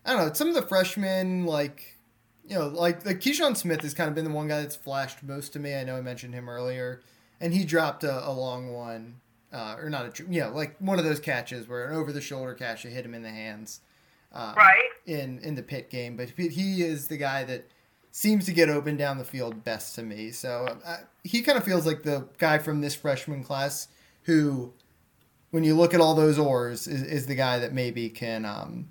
I 0.05 0.13
don't 0.13 0.27
know, 0.27 0.33
some 0.33 0.47
of 0.49 0.55
the 0.55 0.63
freshmen 0.63 1.45
like. 1.45 1.91
You 2.47 2.59
know, 2.59 2.67
like 2.67 3.03
like 3.07 3.19
Keyshawn 3.21 3.57
Smith 3.57 3.81
has 3.81 3.95
kind 3.95 4.07
of 4.07 4.13
been 4.13 4.23
the 4.23 4.29
one 4.29 4.47
guy 4.47 4.61
that's 4.61 4.75
flashed 4.75 5.23
most 5.23 5.53
to 5.53 5.59
me. 5.59 5.73
I 5.75 5.83
know 5.83 5.95
I 5.97 6.01
mentioned 6.01 6.35
him 6.35 6.47
earlier, 6.47 7.01
and 7.41 7.51
he 7.55 7.65
dropped 7.65 8.03
a, 8.03 8.27
a 8.27 8.29
long 8.31 8.71
one 8.71 9.15
uh, 9.51 9.77
or 9.79 9.89
not 9.89 10.19
a 10.19 10.23
you 10.31 10.41
know 10.41 10.51
like 10.51 10.75
one 10.79 10.99
of 10.99 11.05
those 11.05 11.19
catches 11.19 11.67
where 11.67 11.87
an 11.87 11.95
over 11.95 12.11
the 12.11 12.21
shoulder 12.21 12.53
catch 12.53 12.83
that 12.83 12.91
hit 12.91 13.05
him 13.05 13.13
in 13.15 13.23
the 13.23 13.29
hands 13.31 13.79
um, 14.33 14.53
Right. 14.55 14.83
in 15.07 15.39
in 15.39 15.55
the 15.55 15.63
Pitt 15.63 15.89
game 15.89 16.17
but 16.17 16.29
he 16.29 16.49
he 16.49 16.83
is 16.83 17.07
the 17.07 17.17
guy 17.17 17.43
that 17.45 17.65
seems 18.11 18.45
to 18.45 18.53
get 18.53 18.69
open 18.69 18.97
down 18.97 19.17
the 19.17 19.23
field 19.25 19.63
best 19.63 19.95
to 19.95 20.03
me 20.03 20.31
so 20.31 20.67
uh, 20.85 20.97
he 21.23 21.41
kind 21.41 21.57
of 21.57 21.63
feels 21.63 21.85
like 21.85 22.03
the 22.03 22.27
guy 22.37 22.57
from 22.57 22.81
this 22.81 22.95
freshman 22.95 23.43
class 23.43 23.87
who 24.23 24.73
when 25.51 25.63
you 25.63 25.75
look 25.75 25.93
at 25.93 26.01
all 26.01 26.15
those 26.15 26.37
ores 26.37 26.87
is, 26.87 27.03
is 27.03 27.25
the 27.27 27.35
guy 27.35 27.59
that 27.59 27.73
maybe 27.73 28.09
can 28.09 28.45
um, 28.45 28.89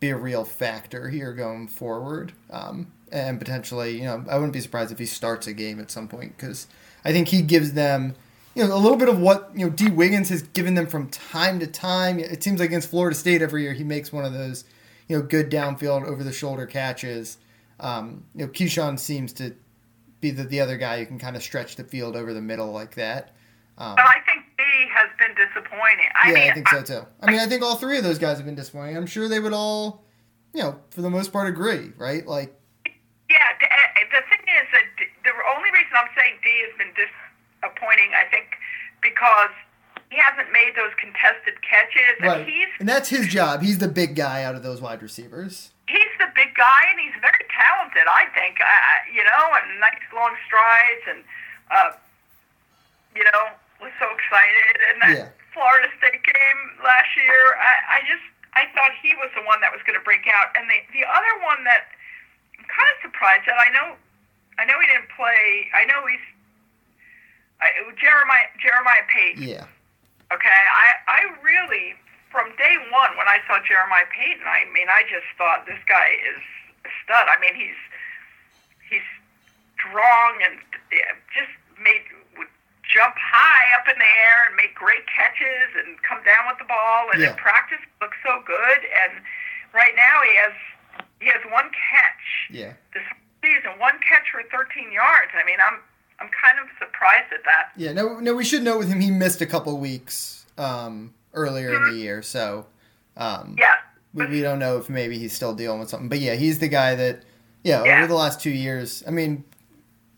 be 0.00 0.10
a 0.10 0.16
real 0.16 0.44
factor 0.44 1.08
here 1.08 1.32
going 1.32 1.68
forward 1.68 2.32
um, 2.50 2.92
and 3.10 3.38
potentially 3.38 3.98
you 3.98 4.04
know 4.04 4.24
I 4.28 4.36
wouldn't 4.36 4.52
be 4.52 4.60
surprised 4.60 4.92
if 4.92 4.98
he 4.98 5.06
starts 5.06 5.46
a 5.46 5.52
game 5.52 5.80
at 5.80 5.90
some 5.90 6.08
point 6.08 6.36
because 6.36 6.66
I 7.04 7.12
think 7.12 7.28
he 7.28 7.42
gives 7.42 7.72
them 7.72 8.14
you 8.54 8.66
know, 8.66 8.74
a 8.74 8.76
little 8.76 8.98
bit 8.98 9.08
of 9.08 9.18
what 9.18 9.50
you 9.54 9.66
know 9.66 9.70
Dee 9.70 9.90
Wiggins 9.90 10.28
has 10.28 10.42
given 10.42 10.74
them 10.74 10.86
from 10.86 11.08
time 11.08 11.58
to 11.60 11.66
time. 11.66 12.18
It 12.18 12.42
seems 12.42 12.60
like 12.60 12.68
against 12.68 12.90
Florida 12.90 13.16
State 13.16 13.42
every 13.42 13.62
year 13.62 13.72
he 13.72 13.84
makes 13.84 14.12
one 14.12 14.24
of 14.24 14.32
those, 14.32 14.64
you 15.08 15.16
know, 15.16 15.22
good 15.22 15.50
downfield 15.50 16.04
over 16.04 16.22
the 16.22 16.32
shoulder 16.32 16.66
catches. 16.66 17.38
Um, 17.80 18.24
you 18.34 18.46
know, 18.46 18.52
Keyshawn 18.52 18.98
seems 18.98 19.32
to 19.34 19.54
be 20.20 20.30
the, 20.30 20.44
the 20.44 20.60
other 20.60 20.76
guy 20.76 20.98
who 20.98 21.06
can 21.06 21.18
kind 21.18 21.34
of 21.34 21.42
stretch 21.42 21.76
the 21.76 21.84
field 21.84 22.14
over 22.14 22.34
the 22.34 22.40
middle 22.40 22.70
like 22.72 22.94
that. 22.94 23.34
Um, 23.78 23.96
But 23.96 24.04
I 24.04 24.20
think 24.26 24.41
disappointing. 25.72 26.08
I 26.14 26.28
yeah, 26.28 26.34
mean, 26.34 26.50
I 26.50 26.54
think 26.54 26.68
so 26.68 26.82
too. 26.82 27.06
I 27.20 27.30
mean, 27.30 27.40
I 27.40 27.46
think 27.46 27.62
all 27.62 27.76
three 27.76 27.98
of 27.98 28.04
those 28.04 28.18
guys 28.18 28.36
have 28.36 28.46
been 28.46 28.54
disappointing. 28.54 28.96
I'm 28.96 29.06
sure 29.06 29.28
they 29.28 29.40
would 29.40 29.52
all, 29.52 30.04
you 30.54 30.62
know, 30.62 30.76
for 30.90 31.02
the 31.02 31.10
most 31.10 31.32
part 31.32 31.48
agree, 31.48 31.92
right? 31.96 32.26
Like, 32.26 32.54
Yeah, 33.30 33.38
the, 33.60 33.66
uh, 33.66 34.20
the 34.20 34.22
thing 34.28 34.44
is 34.46 34.66
that 34.72 35.06
the 35.24 35.32
only 35.56 35.70
reason 35.70 35.92
I'm 35.96 36.08
saying 36.16 36.34
D 36.42 36.50
has 36.68 36.78
been 36.78 36.92
disappointing, 36.94 38.10
I 38.16 38.28
think, 38.30 38.46
because 39.00 39.50
he 40.10 40.18
hasn't 40.18 40.52
made 40.52 40.72
those 40.76 40.92
contested 41.00 41.56
catches, 41.64 42.16
and 42.20 42.28
right, 42.28 42.46
he's 42.46 42.68
and 42.80 42.88
that's 42.88 43.08
his 43.08 43.26
job. 43.28 43.62
He's 43.62 43.78
the 43.78 43.88
big 43.88 44.14
guy 44.14 44.44
out 44.44 44.54
of 44.54 44.62
those 44.62 44.80
wide 44.80 45.02
receivers. 45.02 45.70
he's 45.88 46.12
the 46.18 46.28
big 46.34 46.54
guy, 46.54 46.82
and 46.90 47.00
he's 47.00 47.16
very 47.20 47.44
talented. 47.48 48.04
I 48.06 48.26
think, 48.36 48.60
uh, 48.60 48.98
you 49.12 49.24
know, 49.24 49.44
and 49.56 49.80
nice 49.80 50.04
long 50.14 50.36
strides, 50.46 51.04
and 51.08 51.24
uh, 51.72 51.90
you 53.16 53.24
know, 53.24 53.56
was 53.80 53.90
so 53.98 54.06
excited. 54.12 54.76
And 54.92 55.00
that 55.00 55.16
Yeah. 55.16 55.28
Florida 55.52 55.88
State 56.00 56.24
game 56.24 56.60
last 56.80 57.12
year, 57.16 57.56
I, 57.60 58.00
I 58.00 58.08
just 58.08 58.24
I 58.52 58.68
thought 58.76 58.92
he 59.00 59.16
was 59.16 59.32
the 59.32 59.44
one 59.44 59.60
that 59.64 59.72
was 59.72 59.80
going 59.84 59.96
to 59.96 60.04
break 60.04 60.28
out, 60.28 60.52
and 60.56 60.68
the 60.68 60.78
the 60.92 61.04
other 61.04 61.34
one 61.44 61.64
that 61.64 61.92
I'm 62.58 62.64
kind 62.68 62.88
of 62.92 62.98
surprised 63.04 63.44
that 63.48 63.56
I 63.60 63.68
know 63.72 63.96
I 64.58 64.64
know 64.64 64.76
he 64.80 64.86
didn't 64.88 65.08
play. 65.12 65.68
I 65.72 65.84
know 65.88 66.04
he's 66.08 66.24
I, 67.60 67.72
Jeremiah 67.96 68.48
Jeremiah 68.60 69.06
Payton. 69.08 69.44
Yeah, 69.44 69.66
Okay, 70.32 70.48
I 70.72 70.96
I 71.08 71.20
really 71.44 71.94
from 72.32 72.48
day 72.56 72.76
one 72.88 73.12
when 73.20 73.28
I 73.28 73.44
saw 73.44 73.60
Jeremiah 73.60 74.08
Payton, 74.08 74.44
I 74.48 74.64
mean 74.72 74.88
I 74.88 75.04
just 75.04 75.28
thought 75.36 75.68
this 75.68 75.80
guy 75.84 76.16
is 76.32 76.40
a 76.88 76.90
stud. 77.04 77.28
I 77.28 77.36
mean 77.40 77.52
he's 77.52 77.80
he's 78.88 79.06
strong 79.76 80.40
and 80.40 80.56
just 81.36 81.52
made 81.80 82.04
jump 82.92 83.14
high 83.16 83.66
up 83.80 83.88
in 83.88 83.96
the 83.98 84.12
air 84.28 84.38
and 84.46 84.56
make 84.56 84.74
great 84.76 85.02
catches 85.08 85.72
and 85.80 85.96
come 86.04 86.20
down 86.24 86.44
with 86.46 86.58
the 86.60 86.68
ball 86.68 87.08
and 87.12 87.22
Yeah. 87.22 87.30
in 87.32 87.36
practice 87.36 87.80
looks 88.00 88.16
so 88.24 88.42
good 88.46 88.80
and 88.84 89.24
right 89.72 89.94
now 89.96 90.20
he 90.22 90.36
has 90.36 90.52
he 91.20 91.26
has 91.28 91.40
one 91.50 91.70
catch 91.72 92.24
yeah. 92.50 92.72
this 92.92 93.02
season, 93.40 93.78
one 93.78 93.94
catch 94.06 94.26
for 94.30 94.42
13 94.50 94.92
yards. 94.92 95.32
I 95.34 95.44
mean 95.46 95.58
I'm 95.64 95.80
I'm 96.20 96.28
kind 96.30 96.58
of 96.60 96.66
surprised 96.78 97.32
at 97.32 97.42
that. 97.44 97.70
Yeah, 97.76 97.92
no, 97.92 98.20
no. 98.20 98.34
We 98.34 98.44
should 98.44 98.62
note 98.62 98.78
with 98.78 98.88
him, 98.88 99.00
he 99.00 99.10
missed 99.10 99.40
a 99.40 99.46
couple 99.46 99.76
weeks 99.78 100.46
um, 100.56 101.14
earlier 101.34 101.74
in 101.74 101.82
the 101.90 101.98
year, 101.98 102.22
so 102.22 102.66
um, 103.16 103.56
Yeah. 103.58 103.74
we, 104.14 104.26
we 104.26 104.40
don't 104.40 104.60
know 104.60 104.76
if 104.78 104.88
maybe 104.88 105.18
he's 105.18 105.32
still 105.32 105.52
dealing 105.52 105.80
with 105.80 105.88
something. 105.88 106.08
But 106.08 106.20
yeah, 106.20 106.34
he's 106.36 106.60
the 106.60 106.68
guy 106.68 106.94
that, 106.94 107.22
yeah, 107.64 107.82
Yeah. 107.82 107.98
over 107.98 108.06
the 108.06 108.14
last 108.14 108.40
two 108.40 108.50
years. 108.52 109.02
I 109.04 109.10
mean, 109.10 109.42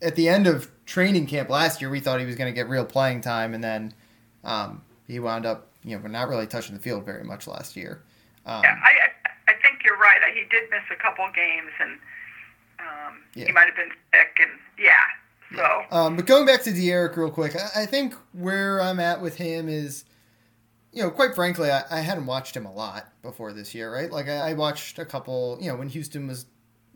at 0.04 0.16
the 0.16 0.28
end 0.28 0.46
of 0.46 0.70
training 0.87 1.26
camp 1.26 1.49
last 1.49 1.80
year, 1.80 1.90
we 1.90 2.00
thought 2.00 2.20
he 2.20 2.26
was 2.26 2.37
going 2.37 2.52
to 2.52 2.54
get 2.54 2.68
real 2.68 2.84
playing 2.84 3.20
time, 3.23 3.54
and 3.54 3.64
then 3.64 3.94
um, 4.44 4.82
he 5.06 5.18
wound 5.18 5.46
up, 5.46 5.68
you 5.82 5.99
know, 5.99 6.06
not 6.06 6.28
really 6.28 6.46
touching 6.46 6.75
the 6.76 6.80
field 6.82 7.04
very 7.04 7.25
much 7.25 7.46
last 7.46 7.76
year. 7.76 8.02
Um, 8.46 8.62
Yeah, 8.62 8.76
I 8.82 8.92
I 9.50 9.54
think 9.62 9.82
you're 9.84 9.99
right. 9.99 10.18
He 10.34 10.40
did 10.50 10.70
miss 10.70 10.82
a 10.90 10.96
couple 11.02 11.25
games, 11.34 11.70
and 11.80 11.92
um, 12.80 13.18
Yeah. 13.34 13.46
he 13.46 13.52
might 13.52 13.66
have 13.66 13.76
been 13.76 13.90
sick, 14.12 14.38
and 14.40 14.50
yeah. 14.78 15.04
So 15.56 15.84
Um, 15.96 16.16
but 16.16 16.26
going 16.26 16.46
back 16.46 16.62
to 16.64 16.73
D'Eriq 16.73 17.16
real 17.16 17.30
quick, 17.30 17.54
I, 17.56 17.82
I 17.82 17.87
think 17.87 18.14
where 18.32 18.80
I'm 18.80 18.99
at 19.00 19.20
with 19.20 19.37
him 19.37 19.68
is, 19.68 20.04
you 20.92 21.02
know, 21.02 21.11
quite 21.11 21.34
frankly, 21.34 21.70
I, 21.70 21.82
I 21.90 22.00
hadn't 22.00 22.26
watched 22.26 22.56
him 22.56 22.66
a 22.66 22.73
lot 22.73 23.06
before 23.23 23.52
this 23.52 23.75
year, 23.75 23.92
right? 23.92 24.11
Like 24.11 24.28
I, 24.28 24.50
I 24.50 24.52
watched 24.54 24.99
a 24.99 25.04
couple, 25.04 25.58
you 25.61 25.68
know, 25.70 25.76
when 25.76 25.88
Houston 25.90 26.26
was 26.26 26.46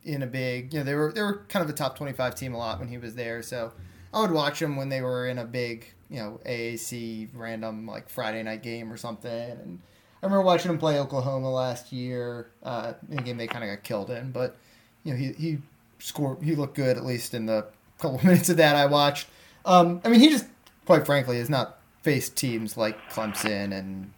in 0.09 0.23
a 0.23 0.27
big, 0.27 0.73
you 0.73 0.81
know, 0.81 0.85
they 0.85 0.95
were 0.95 1.13
they 1.13 1.23
were 1.23 1.45
kind 1.49 1.63
of 1.63 1.71
a 1.71 1.75
top 1.75 1.97
25 1.97 2.35
team 2.35 2.55
a 2.55 2.59
lot 2.59 2.79
when 2.79 2.89
he 2.89 2.99
was 2.99 3.15
there, 3.15 3.43
so 3.43 3.73
I 4.13 4.21
would 4.21 4.31
watch 4.31 4.59
them 4.59 4.77
when 4.77 4.89
they 4.89 5.03
were 5.03 5.29
in 5.29 5.39
a 5.39 5.45
big, 5.45 5.93
you 6.09 6.19
know, 6.19 6.41
AAC 6.47 7.29
random 7.35 7.87
like 7.87 8.09
Friday 8.09 8.43
night 8.43 8.63
game 8.63 8.93
or 8.93 8.97
something, 8.97 9.31
and 9.31 9.81
I 10.23 10.27
remember 10.27 10.45
watching 10.45 10.71
him 10.71 10.79
play 10.79 10.99
Oklahoma 10.99 11.51
last 11.51 11.93
year 11.93 12.51
uh, 12.63 12.95
in 13.11 13.19
a 13.19 13.23
game 13.23 13.37
they 13.37 13.47
kind 13.47 13.63
of 13.63 13.71
got 13.71 13.85
killed 13.85 14.11
in, 14.11 14.33
but 14.33 14.57
you 15.05 15.13
know, 15.13 15.19
he 15.19 15.33
he 15.33 15.59
scored, 15.99 16.43
he 16.43 16.57
looked 16.57 16.75
good 16.75 16.97
at 16.97 17.05
least 17.05 17.35
in 17.35 17.47
the 17.47 17.67
couple 17.99 18.19
minutes 18.25 18.49
of 18.49 18.57
that 18.57 18.77
I 18.77 18.87
watched. 18.87 19.29
Um, 19.65 20.01
I 20.05 20.09
mean, 20.09 20.21
he 20.21 20.31
just, 20.31 20.47
quite 20.87 21.05
frankly, 21.05 21.39
has 21.39 21.51
not 21.51 21.79
faced 22.03 22.37
teams 22.37 22.77
like 22.77 22.97
Clemson 23.11 23.77
and 23.79 24.13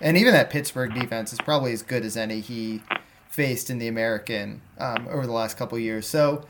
and 0.00 0.16
even 0.16 0.32
that 0.32 0.50
Pittsburgh 0.50 0.94
defense 0.94 1.32
is 1.32 1.38
probably 1.38 1.72
as 1.72 1.82
good 1.82 2.04
as 2.04 2.16
any 2.16 2.40
he 2.40 2.82
faced 3.30 3.70
in 3.70 3.78
the 3.78 3.88
American 3.88 4.60
um, 4.76 5.08
over 5.08 5.24
the 5.24 5.32
last 5.32 5.56
couple 5.56 5.78
years. 5.78 6.06
So 6.06 6.44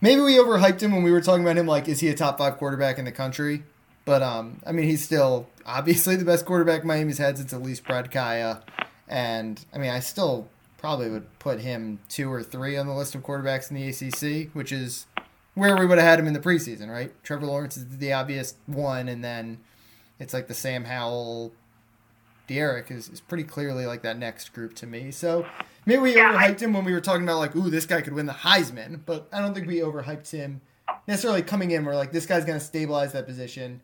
maybe 0.00 0.20
we 0.20 0.34
overhyped 0.34 0.80
him 0.80 0.92
when 0.92 1.02
we 1.02 1.10
were 1.10 1.20
talking 1.20 1.42
about 1.42 1.56
him. 1.56 1.66
Like, 1.66 1.88
is 1.88 1.98
he 1.98 2.08
a 2.08 2.14
top 2.14 2.38
five 2.38 2.58
quarterback 2.58 2.98
in 2.98 3.04
the 3.04 3.12
country? 3.12 3.64
But 4.04 4.22
um, 4.22 4.62
I 4.64 4.72
mean, 4.72 4.86
he's 4.86 5.02
still 5.02 5.48
obviously 5.66 6.14
the 6.16 6.24
best 6.24 6.46
quarterback 6.46 6.84
Miami's 6.84 7.18
had 7.18 7.38
since 7.38 7.52
at 7.52 7.62
least 7.62 7.84
Brad 7.84 8.12
Kaaya. 8.12 8.62
And 9.08 9.64
I 9.74 9.78
mean, 9.78 9.90
I 9.90 10.00
still 10.00 10.48
probably 10.76 11.10
would 11.10 11.38
put 11.38 11.60
him 11.60 11.98
two 12.08 12.32
or 12.32 12.42
three 12.42 12.76
on 12.76 12.86
the 12.86 12.94
list 12.94 13.14
of 13.14 13.22
quarterbacks 13.22 13.70
in 13.70 13.76
the 13.76 13.88
ACC, 13.88 14.54
which 14.54 14.70
is 14.70 15.06
where 15.54 15.76
we 15.76 15.86
would 15.86 15.98
have 15.98 16.06
had 16.06 16.20
him 16.20 16.26
in 16.26 16.34
the 16.34 16.40
preseason, 16.40 16.88
right? 16.88 17.12
Trevor 17.24 17.46
Lawrence 17.46 17.76
is 17.76 17.98
the 17.98 18.12
obvious 18.12 18.54
one, 18.66 19.08
and 19.08 19.24
then 19.24 19.58
it's 20.20 20.32
like 20.32 20.46
the 20.46 20.54
Sam 20.54 20.84
Howell, 20.84 21.52
D'Eriq 22.48 22.90
is, 22.90 23.08
is 23.08 23.20
pretty 23.20 23.44
clearly 23.44 23.86
like 23.86 24.02
that 24.02 24.18
next 24.18 24.52
group 24.52 24.74
to 24.76 24.86
me. 24.86 25.10
So 25.12 25.46
maybe 25.86 26.00
we 26.02 26.16
Yeah, 26.16 26.32
I- 26.36 26.48
overhyped 26.50 26.60
him 26.60 26.72
when 26.72 26.84
we 26.84 26.92
were 26.92 27.00
talking 27.00 27.22
about 27.22 27.38
like, 27.38 27.54
ooh, 27.54 27.70
this 27.70 27.86
guy 27.86 28.00
could 28.00 28.14
win 28.14 28.26
the 28.26 28.32
Heisman, 28.32 29.00
but 29.06 29.28
I 29.32 29.40
don't 29.40 29.54
think 29.54 29.66
we 29.68 29.76
overhyped 29.76 30.30
him 30.30 30.60
necessarily 31.06 31.42
coming 31.42 31.70
in. 31.70 31.84
We're 31.84 31.94
like, 31.94 32.10
this 32.12 32.26
guy's 32.26 32.44
going 32.44 32.58
to 32.58 32.64
stabilize 32.64 33.12
that 33.12 33.26
position. 33.26 33.80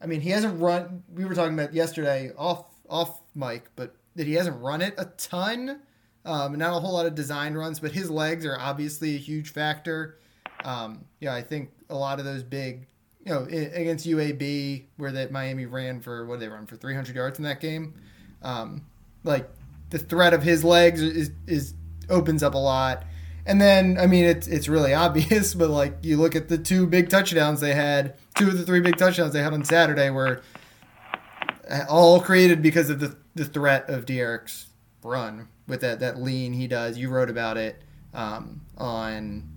I 0.00 0.06
mean, 0.06 0.20
he 0.20 0.30
hasn't 0.30 0.60
run. 0.60 1.04
We 1.14 1.24
were 1.24 1.34
talking 1.34 1.54
about 1.54 1.72
yesterday 1.72 2.32
off 2.36 2.64
off 2.88 3.20
mic, 3.34 3.64
but 3.76 3.94
that 4.14 4.26
he 4.26 4.34
hasn't 4.34 4.60
run 4.62 4.80
it 4.82 4.94
a 4.98 5.04
ton. 5.04 5.80
Um, 6.24 6.56
not 6.58 6.76
a 6.76 6.80
whole 6.80 6.94
lot 6.94 7.06
of 7.06 7.14
design 7.14 7.54
runs, 7.54 7.80
but 7.80 7.92
his 7.92 8.10
legs 8.10 8.44
are 8.44 8.58
obviously 8.58 9.14
a 9.14 9.18
huge 9.18 9.50
factor. 9.50 10.18
Um, 10.64 11.04
know, 11.20 11.32
I 11.32 11.42
think 11.42 11.70
a 11.90 11.94
lot 11.94 12.18
of 12.18 12.24
those 12.24 12.42
big, 12.42 12.86
you 13.26 13.32
know, 13.32 13.42
against 13.42 14.06
UAB 14.06 14.84
where 14.98 15.10
that 15.10 15.32
Miami 15.32 15.66
ran 15.66 16.00
for 16.00 16.24
what 16.26 16.38
did 16.38 16.48
they 16.48 16.54
run 16.54 16.64
for 16.64 16.76
300 16.76 17.16
yards 17.16 17.38
in 17.38 17.44
that 17.44 17.60
game. 17.60 17.94
Um, 18.40 18.86
like 19.24 19.50
the 19.90 19.98
threat 19.98 20.32
of 20.32 20.44
his 20.44 20.62
legs 20.62 21.02
is 21.02 21.32
is 21.48 21.74
opens 22.08 22.44
up 22.44 22.54
a 22.54 22.58
lot. 22.58 23.04
And 23.44 23.60
then 23.60 23.98
I 23.98 24.06
mean 24.06 24.24
it's 24.24 24.46
it's 24.46 24.68
really 24.68 24.94
obvious, 25.06 25.54
but 25.54 25.70
like 25.70 25.96
you 26.02 26.18
look 26.18 26.36
at 26.36 26.48
the 26.48 26.56
two 26.56 26.86
big 26.86 27.08
touchdowns 27.08 27.60
they 27.60 27.74
had, 27.74 28.14
two 28.36 28.46
of 28.46 28.58
the 28.58 28.64
three 28.64 28.80
big 28.80 28.96
touchdowns 28.96 29.32
they 29.32 29.42
had 29.42 29.52
on 29.52 29.64
Saturday 29.64 30.08
were 30.08 30.42
all 31.88 32.20
created 32.20 32.62
because 32.62 32.90
of 32.90 33.00
the 33.00 33.16
the 33.34 33.44
threat 33.44 33.90
of 33.90 34.06
D'Eriq's 34.06 34.68
run 35.02 35.48
with 35.66 35.80
that 35.80 35.98
that 35.98 36.22
lean 36.22 36.52
he 36.52 36.68
does. 36.68 36.96
You 36.96 37.10
wrote 37.10 37.28
about 37.28 37.56
it 37.56 37.82
um, 38.14 38.60
on 38.78 39.48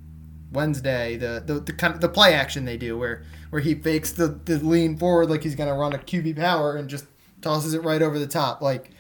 Wednesday, 0.52 1.16
the 1.18 1.42
the, 1.46 1.60
the 1.60 1.74
kind 1.74 1.94
of 1.94 2.02
the 2.02 2.10
play 2.10 2.34
action 2.34 2.66
they 2.66 2.78
do 2.78 2.98
where 2.98 3.24
where 3.50 3.62
he 3.62 3.76
fakes 3.76 4.12
the, 4.12 4.28
the 4.28 4.58
lean 4.60 4.98
forward 4.98 5.30
like 5.30 5.44
he's 5.44 5.56
gonna 5.56 5.74
run 5.76 5.94
a 5.94 5.98
QB 5.98 6.36
power 6.36 6.76
and 6.76 6.90
just 6.90 7.06
tosses 7.42 7.74
it 7.74 7.84
right 7.84 8.02
over 8.02 8.20
the 8.20 8.28
top. 8.28 8.62
Like 8.62 8.92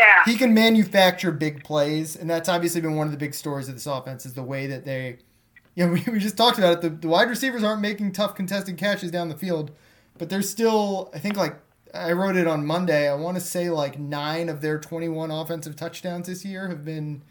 Yeah. 0.00 0.24
he 0.24 0.36
can 0.36 0.52
manufacture 0.54 1.30
big 1.32 1.62
plays, 1.64 2.16
and 2.16 2.28
that's 2.28 2.48
obviously 2.48 2.80
been 2.80 2.96
one 2.96 3.06
of 3.06 3.12
the 3.12 3.18
big 3.18 3.34
stories 3.34 3.68
of 3.68 3.74
this 3.74 3.86
offense 3.86 4.26
is 4.26 4.34
the 4.34 4.42
way 4.42 4.66
that 4.66 4.84
they, 4.84 5.18
you 5.74 5.86
know, 5.86 5.92
we, 6.06 6.12
we 6.12 6.18
just 6.18 6.36
talked 6.36 6.58
about 6.58 6.72
it. 6.74 6.80
The, 6.80 6.90
the 6.90 7.08
wide 7.08 7.28
receivers 7.28 7.62
aren't 7.62 7.80
making 7.82 8.12
tough 8.12 8.34
contested 8.34 8.76
catches 8.76 9.10
down 9.10 9.28
the 9.28 9.36
field, 9.36 9.70
but 10.18 10.28
they're 10.28 10.42
still, 10.42 11.10
I 11.14 11.18
think, 11.18 11.36
like 11.36 11.56
I 11.94 12.12
wrote 12.12 12.36
it 12.36 12.46
on 12.48 12.66
Monday. 12.66 13.08
I 13.08 13.14
want 13.14 13.36
to 13.36 13.40
say 13.40 13.70
like 13.70 13.98
nine 13.98 14.48
of 14.48 14.60
their 14.60 14.78
21 14.80 15.30
offensive 15.30 15.76
touchdowns 15.76 16.26
this 16.26 16.44
year 16.44 16.68
have 16.68 16.84
been 16.84 17.22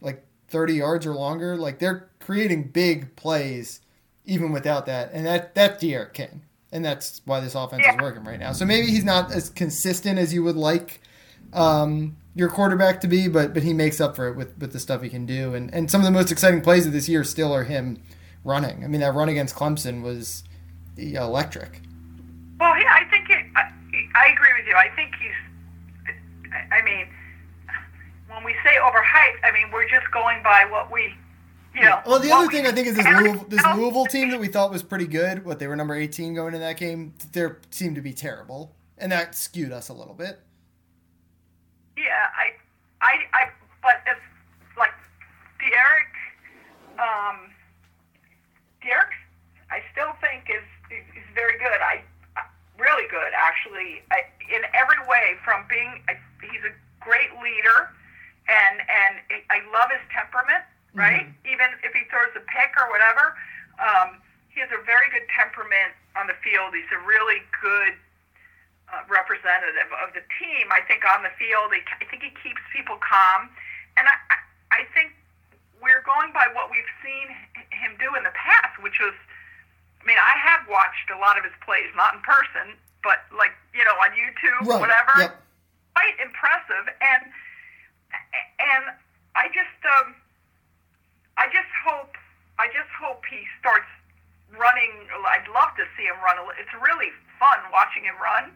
like 0.00 0.24
30 0.50 0.74
yards 0.74 1.06
or 1.06 1.14
longer. 1.14 1.56
Like 1.56 1.78
they're 1.78 2.08
creating 2.20 2.64
big 2.68 3.16
plays 3.16 3.80
even 4.26 4.52
without 4.52 4.86
that, 4.86 5.10
and 5.12 5.24
that 5.26 5.54
that's 5.54 5.82
D'Eriq 5.82 6.12
King, 6.12 6.42
and 6.70 6.84
that's 6.84 7.22
why 7.24 7.40
this 7.40 7.54
offense 7.54 7.82
Yeah. 7.84 7.94
is 7.96 8.00
working 8.02 8.22
right 8.24 8.38
now. 8.38 8.52
So 8.52 8.64
maybe 8.64 8.86
he's 8.88 9.04
not 9.04 9.32
as 9.32 9.48
consistent 9.50 10.18
as 10.18 10.32
you 10.34 10.42
would 10.44 10.56
like 10.56 11.00
um, 11.52 12.16
your 12.34 12.48
quarterback 12.48 13.00
to 13.00 13.08
be, 13.08 13.26
but 13.28 13.54
but 13.54 13.62
he 13.62 13.72
makes 13.72 14.00
up 14.00 14.14
for 14.14 14.28
it 14.28 14.36
with, 14.36 14.56
with 14.58 14.72
the 14.72 14.78
stuff 14.78 15.02
he 15.02 15.08
can 15.08 15.26
do. 15.26 15.54
And 15.54 15.72
and 15.74 15.90
some 15.90 16.00
of 16.00 16.04
the 16.04 16.10
most 16.12 16.30
exciting 16.30 16.60
plays 16.60 16.86
of 16.86 16.92
this 16.92 17.08
year 17.08 17.24
still 17.24 17.52
are 17.52 17.64
him 17.64 18.00
running. 18.44 18.84
I 18.84 18.86
mean, 18.88 19.00
that 19.00 19.14
run 19.14 19.28
against 19.28 19.54
Clemson 19.56 20.02
was 20.02 20.44
electric. 20.96 21.80
Well, 22.60 22.78
yeah, 22.78 22.92
I 22.92 23.04
think 23.10 23.28
it, 23.30 23.46
I, 23.56 23.62
I 24.14 24.32
agree 24.32 24.50
with 24.58 24.66
you. 24.68 24.74
I 24.76 24.88
think 24.94 25.14
he's. 25.20 25.32
I- 26.52 26.76
I 26.76 26.82
mean, 26.82 27.06
when 28.40 28.54
we 28.54 28.58
say 28.64 28.76
overhyped, 28.82 29.44
I 29.44 29.52
mean 29.52 29.70
we're 29.72 29.88
just 29.88 30.10
going 30.12 30.42
by 30.42 30.66
what 30.70 30.90
we, 30.90 31.14
you 31.74 31.82
know. 31.82 32.00
Well, 32.06 32.18
the 32.18 32.32
other 32.32 32.48
we- 32.48 32.54
thing 32.54 32.66
I 32.66 32.72
think 32.72 32.88
is 32.88 32.96
this 32.96 33.06
Louisville, 33.06 33.44
this 33.48 33.64
Louisville 33.76 34.06
team 34.06 34.30
that 34.30 34.40
we 34.40 34.48
thought 34.48 34.70
was 34.70 34.82
pretty 34.82 35.06
good. 35.06 35.44
What 35.44 35.58
they 35.58 35.66
were 35.66 35.76
number 35.76 35.94
eighteen 35.94 36.34
going 36.34 36.54
in 36.54 36.60
that 36.60 36.76
game, 36.76 37.14
they 37.32 37.46
seemed 37.70 37.96
to 37.96 38.02
be 38.02 38.12
terrible, 38.12 38.74
and 38.98 39.12
that 39.12 39.34
skewed 39.34 39.72
us 39.72 39.88
a 39.88 39.92
little 39.92 40.14
bit. 40.14 40.40
Yeah, 41.96 42.28
I, 42.32 42.52
I, 43.02 43.14
I, 43.34 43.50
but 43.82 44.00
if 44.06 44.16
like 44.78 44.94
D'Eriq, 45.60 46.98
um, 46.98 47.50
D'Eriq, 48.80 49.12
I 49.70 49.82
still 49.92 50.12
think 50.20 50.48
is 50.48 50.64
is, 50.90 51.04
is 51.14 51.28
very 51.34 51.58
good. 51.58 51.80
I, 51.82 52.02
really 52.78 53.06
good 53.10 53.32
actually 53.36 54.00
I, 54.10 54.24
in 54.48 54.62
every 54.72 54.96
way. 55.06 55.36
From 55.44 55.66
being, 55.68 56.00
I, 56.08 56.16
he's 56.40 56.64
a 56.64 56.72
great 57.04 57.28
leader, 57.44 57.92
and 58.50 58.82
and 58.82 59.14
I 59.48 59.62
love 59.70 59.88
his 59.94 60.02
temperament. 60.10 60.66
Right, 60.90 61.22
even 61.46 61.70
if 61.86 61.94
he 61.94 62.02
throws 62.10 62.34
a 62.34 62.42
pick 62.50 62.74
or 62.74 62.90
whatever, 62.90 63.38
um, 63.78 64.18
he 64.50 64.58
has 64.58 64.66
a 64.74 64.82
very 64.82 65.06
good 65.14 65.22
temperament 65.30 65.94
on 66.18 66.26
the 66.26 66.34
field. 66.42 66.74
He's 66.74 66.90
a 66.90 66.98
really 67.06 67.38
good 67.62 67.94
uh, 68.90 69.06
representative 69.06 69.86
of 70.02 70.10
the 70.18 70.26
team. 70.42 70.66
I 70.74 70.82
think 70.90 71.06
on 71.06 71.22
the 71.22 71.30
field, 71.38 71.70
he, 71.70 71.78
I 72.02 72.02
think 72.10 72.26
he 72.26 72.34
keeps 72.42 72.58
people 72.74 72.98
calm, 72.98 73.46
and 73.94 74.10
I, 74.10 74.18
I 74.34 74.82
I 74.82 74.90
think 74.90 75.14
we're 75.78 76.02
going 76.02 76.34
by 76.34 76.50
what 76.58 76.74
we've 76.74 76.90
seen 77.06 77.30
him 77.70 77.94
do 78.02 78.10
in 78.18 78.26
the 78.26 78.34
past, 78.34 78.74
which 78.82 78.98
was, 78.98 79.14
I 80.02 80.04
mean, 80.10 80.18
I 80.18 80.34
have 80.42 80.66
watched 80.66 81.06
a 81.14 81.18
lot 81.22 81.38
of 81.38 81.46
his 81.46 81.54
plays, 81.62 81.86
not 81.94 82.18
in 82.18 82.20
person, 82.26 82.74
but 83.06 83.30
like 83.30 83.54
you 83.78 83.86
know 83.86 83.94
on 84.02 84.10
YouTube, 84.18 84.66
Right. 84.66 84.82
whatever. 84.90 85.14
Yep. 85.22 85.38
Quite 85.94 86.18
impressive, 86.18 86.90
and 86.98 87.22
and 88.58 88.84
I 89.38 89.46
just 89.54 89.78
um, 89.86 90.18
I 91.38 91.46
just 91.48 91.70
hope 91.84 92.12
I 92.58 92.66
just 92.68 92.90
hope 93.00 93.24
he 93.30 93.40
starts 93.58 93.88
running. 94.60 95.08
I'd 95.32 95.48
love 95.48 95.72
to 95.80 95.84
see 95.96 96.04
him 96.04 96.20
run. 96.20 96.36
It's 96.60 96.70
really 96.76 97.08
fun 97.40 97.58
watching 97.72 98.04
him 98.04 98.14
run, 98.20 98.52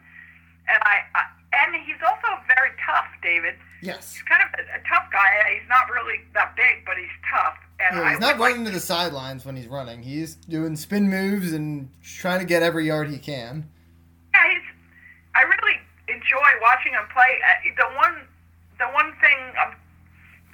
and 0.69 0.79
I, 0.85 1.01
I 1.17 1.21
and 1.65 1.75
he's 1.81 1.99
also 2.05 2.37
very 2.47 2.71
tough, 2.85 3.09
David. 3.25 3.55
Yes. 3.81 4.13
He's 4.13 4.23
kind 4.23 4.41
of 4.43 4.49
a, 4.59 4.63
a 4.77 4.81
tough 4.87 5.09
guy. 5.11 5.29
He's 5.57 5.67
not 5.69 5.89
really 5.89 6.21
that 6.33 6.55
big, 6.55 6.85
but 6.85 6.97
he's 6.97 7.13
tough. 7.31 7.57
And 7.79 7.97
Yeah, 7.97 8.09
he's 8.13 8.17
I 8.17 8.31
not 8.31 8.39
running 8.39 8.65
to 8.65 8.71
the 8.71 8.79
sidelines 8.79 9.45
when 9.45 9.55
he's 9.55 9.67
running. 9.67 10.01
He's 10.03 10.35
doing 10.35 10.75
spin 10.75 11.09
moves 11.09 11.53
and 11.53 11.89
trying 12.03 12.39
to 12.39 12.45
get 12.45 12.63
every 12.63 12.87
yard 12.87 13.09
he 13.09 13.17
can. 13.17 13.69
Yeah, 14.33 14.45
he's. 14.51 14.67
I 15.35 15.41
really 15.43 15.79
enjoy 16.07 16.49
watching 16.61 16.93
him 16.93 17.03
play. 17.11 17.39
Uh, 17.43 17.75
The 17.75 17.89
one, 17.97 18.15
the 18.79 18.87
one 18.95 19.11
thing 19.21 19.37
I'm 19.59 19.75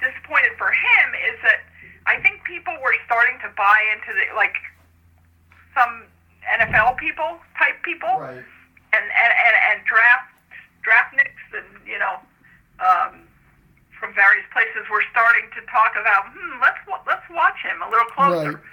disappointed 0.02 0.52
for 0.58 0.70
him 0.70 1.06
is 1.30 1.38
that 1.42 1.62
I 2.06 2.18
think 2.20 2.42
people 2.44 2.74
were 2.82 2.94
starting 3.06 3.38
to 3.46 3.50
buy 3.56 3.78
into 3.94 4.10
the 4.12 4.34
like 4.34 4.54
some 5.74 6.04
NFL 6.46 6.96
people 6.98 7.38
type 7.58 7.80
people 7.82 8.10
Right. 8.20 8.42
and 8.92 9.04
and, 9.06 9.32
and, 9.32 9.54
and 9.70 9.78
draft 9.86 10.28
draft 10.82 11.14
nicks 11.16 11.46
and 11.54 11.66
you 11.86 11.98
know 11.98 12.18
um, 12.82 13.22
from 13.98 14.12
various 14.14 14.44
places 14.52 14.82
were 14.90 15.04
starting 15.14 15.46
to 15.54 15.60
talk 15.70 15.94
about 15.94 16.26
hmm 16.34 16.60
let's 16.60 16.78
let's 17.06 17.26
watch 17.30 17.58
him 17.62 17.80
a 17.82 17.88
little 17.90 18.08
closer. 18.12 18.58
Right. 18.58 18.64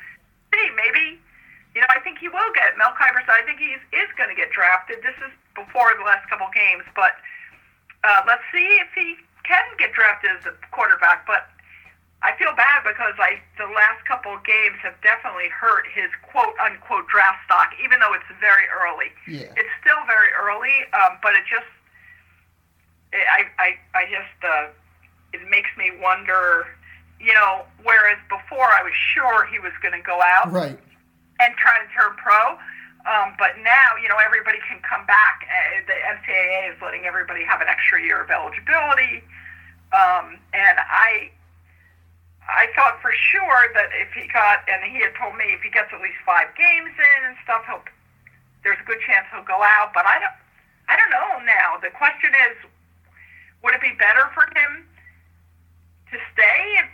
See 0.53 0.67
maybe 0.75 1.19
you 1.75 1.81
know 1.81 1.89
I 1.93 1.99
think 2.01 2.17
he 2.17 2.27
will 2.27 2.51
get 2.57 2.73
Mel 2.77 2.91
Kiper 2.97 3.21
said 3.25 3.37
I 3.37 3.45
think 3.45 3.59
he 3.61 3.77
is 3.95 4.09
going 4.17 4.29
to 4.29 4.35
get 4.37 4.49
drafted. 4.51 4.99
This 5.05 5.15
is 5.21 5.31
before 5.53 5.93
the 5.99 6.03
last 6.05 6.25
couple 6.29 6.47
games, 6.55 6.83
but 6.95 7.19
uh, 8.03 8.23
let's 8.25 8.43
see 8.51 8.65
if 8.81 8.87
he 8.95 9.15
can 9.43 9.65
get 9.77 9.91
drafted 9.93 10.31
as 10.39 10.45
a 10.47 10.53
quarterback. 10.71 11.27
But 11.27 11.45
feel 12.39 12.55
bad 12.55 12.87
because 12.87 13.13
I 13.19 13.37
the 13.59 13.67
last 13.75 14.01
couple 14.07 14.33
of 14.33 14.41
games 14.47 14.79
have 14.81 14.95
definitely 15.03 15.51
hurt 15.51 15.85
his 15.93 16.07
quote 16.31 16.55
unquote 16.63 17.05
draft 17.11 17.43
stock, 17.45 17.69
even 17.83 17.99
though 17.99 18.15
it's 18.15 18.25
very 18.39 18.65
early. 18.71 19.11
Yeah. 19.27 19.51
It's 19.59 19.73
still 19.83 19.99
very 20.07 20.31
early, 20.33 20.73
um, 20.95 21.19
but 21.21 21.35
it 21.35 21.43
just 21.43 21.67
it, 23.11 23.27
I 23.27 23.43
I 23.59 23.67
I 23.93 24.03
just 24.07 24.37
uh, 24.41 24.71
it 25.35 25.43
makes 25.51 25.69
me 25.77 25.91
wonder. 26.01 26.65
You 27.19 27.33
know, 27.35 27.67
whereas 27.83 28.15
before 28.31 28.63
I 28.71 28.79
was 28.81 28.95
sure 28.95 29.43
he 29.51 29.59
was 29.59 29.73
going 29.83 29.91
to 29.91 29.99
go 29.99 30.21
out 30.23 30.53
Right. 30.55 30.79
and 31.43 31.51
try 31.59 31.75
to 31.83 31.87
turn 31.91 32.15
pro. 32.15 32.55
Um, 33.03 33.35
but 33.37 33.59
now, 33.59 33.99
you 34.01 34.07
know, 34.07 34.15
everybody 34.23 34.59
can 34.63 34.79
come 34.87 35.05
back. 35.05 35.43
Uh, 35.43 35.83
the 35.83 35.99
NCAA 35.99 36.71
is 36.73 36.81
letting 36.81 37.03
everybody 37.03 37.43
have 37.43 37.59
an 37.59 37.67
extra 37.67 38.01
year 38.01 38.21
of 38.23 38.29
eligibility. 38.31 39.19
Um, 39.91 40.39
and 40.55 40.79
I, 40.79 41.31
I 42.49 42.67
thought 42.75 42.97
for 43.01 43.13
sure 43.13 43.61
that 43.77 43.89
if 44.01 44.09
he 44.13 44.27
got, 44.33 44.65
and 44.67 44.81
he 44.89 44.99
had 44.99 45.13
told 45.15 45.37
me 45.37 45.53
if 45.53 45.61
he 45.61 45.69
gets 45.69 45.93
at 45.93 46.01
least 46.01 46.17
five 46.25 46.49
games 46.57 46.91
in 46.97 47.19
and 47.29 47.35
stuff, 47.43 47.63
he'll, 47.69 47.85
there's 48.63 48.81
a 48.81 48.87
good 48.89 48.99
chance 49.05 49.29
he'll 49.31 49.45
go 49.45 49.61
out. 49.61 49.93
But 49.93 50.05
I 50.09 50.17
don't, 50.17 50.37
I 50.89 50.97
don't 50.97 51.13
know 51.13 51.45
now. 51.45 51.77
The 51.77 51.93
question 51.93 52.33
is, 52.49 52.57
would 53.63 53.73
it 53.77 53.81
be 53.81 53.93
better 54.01 54.27
for 54.33 54.49
him 54.57 54.87
to 56.11 56.17
stay, 56.33 56.61
if, 56.81 56.89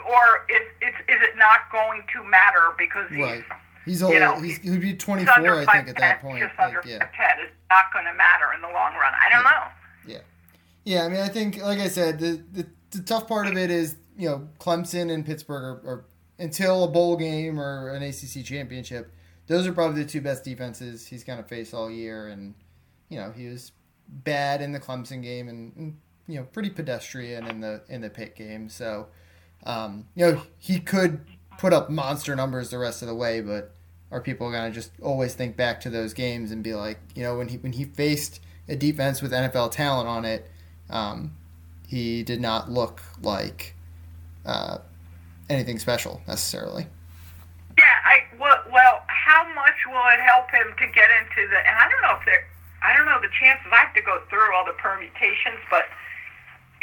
or 0.00 0.48
is, 0.48 0.64
is 0.80 0.96
is 1.06 1.20
it 1.20 1.36
not 1.36 1.68
going 1.70 2.02
to 2.16 2.24
matter 2.24 2.72
because 2.78 3.08
he's 3.10 3.20
Right. 3.20 3.44
He's 3.84 4.02
old. 4.02 4.14
You 4.14 4.20
know, 4.20 4.40
he's, 4.40 4.58
he'd 4.58 4.80
be 4.80 4.94
24, 4.94 5.28
I 5.34 5.66
think, 5.66 5.88
at 5.88 5.98
that 5.98 6.22
point. 6.22 6.40
Just 6.40 6.56
Like, 6.58 6.68
under 6.68 6.82
yeah. 6.88 7.04
5'10" 7.04 7.44
is 7.44 7.50
not 7.68 7.92
going 7.92 8.06
to 8.06 8.14
matter 8.14 8.52
in 8.54 8.62
the 8.62 8.68
long 8.68 8.94
run. 8.94 9.12
I 9.12 9.28
don't 9.30 9.44
know. 9.44 9.64
Yeah. 10.06 10.20
Yeah, 10.84 11.04
I 11.04 11.08
mean, 11.08 11.20
I 11.20 11.28
think, 11.28 11.62
like 11.62 11.78
I 11.78 11.88
said, 11.88 12.18
the, 12.18 12.42
the, 12.52 12.66
the 12.90 13.02
tough 13.02 13.28
part 13.28 13.46
of 13.46 13.56
it 13.58 13.70
is, 13.70 13.96
you 14.16 14.28
know, 14.28 14.48
Clemson 14.58 15.12
and 15.12 15.24
Pittsburgh 15.24 15.62
are, 15.62 15.88
are, 15.88 16.04
until 16.38 16.84
a 16.84 16.88
bowl 16.88 17.16
game 17.16 17.60
or 17.60 17.88
an 17.90 18.02
ACC 18.02 18.44
championship, 18.44 19.12
those 19.46 19.66
are 19.66 19.72
probably 19.72 20.02
the 20.02 20.08
two 20.08 20.20
best 20.20 20.44
defenses 20.44 21.06
he's 21.06 21.24
going 21.24 21.42
to 21.42 21.48
face 21.48 21.74
all 21.74 21.90
year. 21.90 22.28
And, 22.28 22.54
you 23.08 23.18
know, 23.18 23.32
he 23.32 23.46
was 23.46 23.72
bad 24.08 24.62
in 24.62 24.72
the 24.72 24.80
Clemson 24.80 25.22
game 25.22 25.48
and, 25.48 25.72
and 25.76 25.96
you 26.26 26.38
know, 26.38 26.44
pretty 26.44 26.70
pedestrian 26.70 27.46
in 27.46 27.60
the 27.60 27.82
in 27.88 28.00
the 28.00 28.10
Pitt 28.10 28.34
game. 28.34 28.68
So, 28.68 29.08
um, 29.64 30.06
you 30.14 30.26
know, 30.26 30.42
he 30.58 30.80
could 30.80 31.20
put 31.58 31.72
up 31.72 31.90
monster 31.90 32.34
numbers 32.34 32.70
the 32.70 32.78
rest 32.78 33.02
of 33.02 33.08
the 33.08 33.14
way, 33.14 33.40
but 33.40 33.74
are 34.10 34.20
people 34.20 34.50
going 34.50 34.70
to 34.70 34.74
just 34.74 34.92
always 35.02 35.34
think 35.34 35.56
back 35.56 35.80
to 35.80 35.90
those 35.90 36.14
games 36.14 36.50
and 36.50 36.62
be 36.62 36.74
like, 36.74 36.98
you 37.14 37.22
know, 37.22 37.36
when 37.36 37.48
he 37.48 37.58
when 37.58 37.72
he 37.72 37.84
faced 37.84 38.40
a 38.68 38.76
defense 38.76 39.20
with 39.20 39.32
NFL 39.32 39.72
talent 39.72 40.08
on 40.08 40.24
it, 40.24 40.50
um, 40.88 41.36
he 41.86 42.22
did 42.22 42.40
not 42.40 42.70
look 42.70 43.02
like 43.20 43.74
uh, 44.46 44.78
anything 45.48 45.78
special 45.78 46.20
necessarily. 46.26 46.86
Yeah, 47.76 47.84
I 48.04 48.22
well, 48.38 48.62
well, 48.72 49.02
how 49.08 49.44
much 49.54 49.74
will 49.86 50.06
it 50.14 50.20
help 50.20 50.50
him 50.50 50.74
to 50.78 50.86
get 50.92 51.10
into 51.10 51.48
the? 51.50 51.58
And 51.58 51.76
I 51.78 51.88
don't 51.90 52.02
know 52.02 52.16
if 52.18 52.24
there, 52.24 52.46
I 52.82 52.96
don't 52.96 53.06
know 53.06 53.20
the 53.20 53.32
chances. 53.40 53.66
I 53.72 53.76
have 53.76 53.94
to 53.94 54.02
go 54.02 54.20
through 54.30 54.54
all 54.54 54.64
the 54.64 54.74
permutations, 54.74 55.58
but 55.70 55.84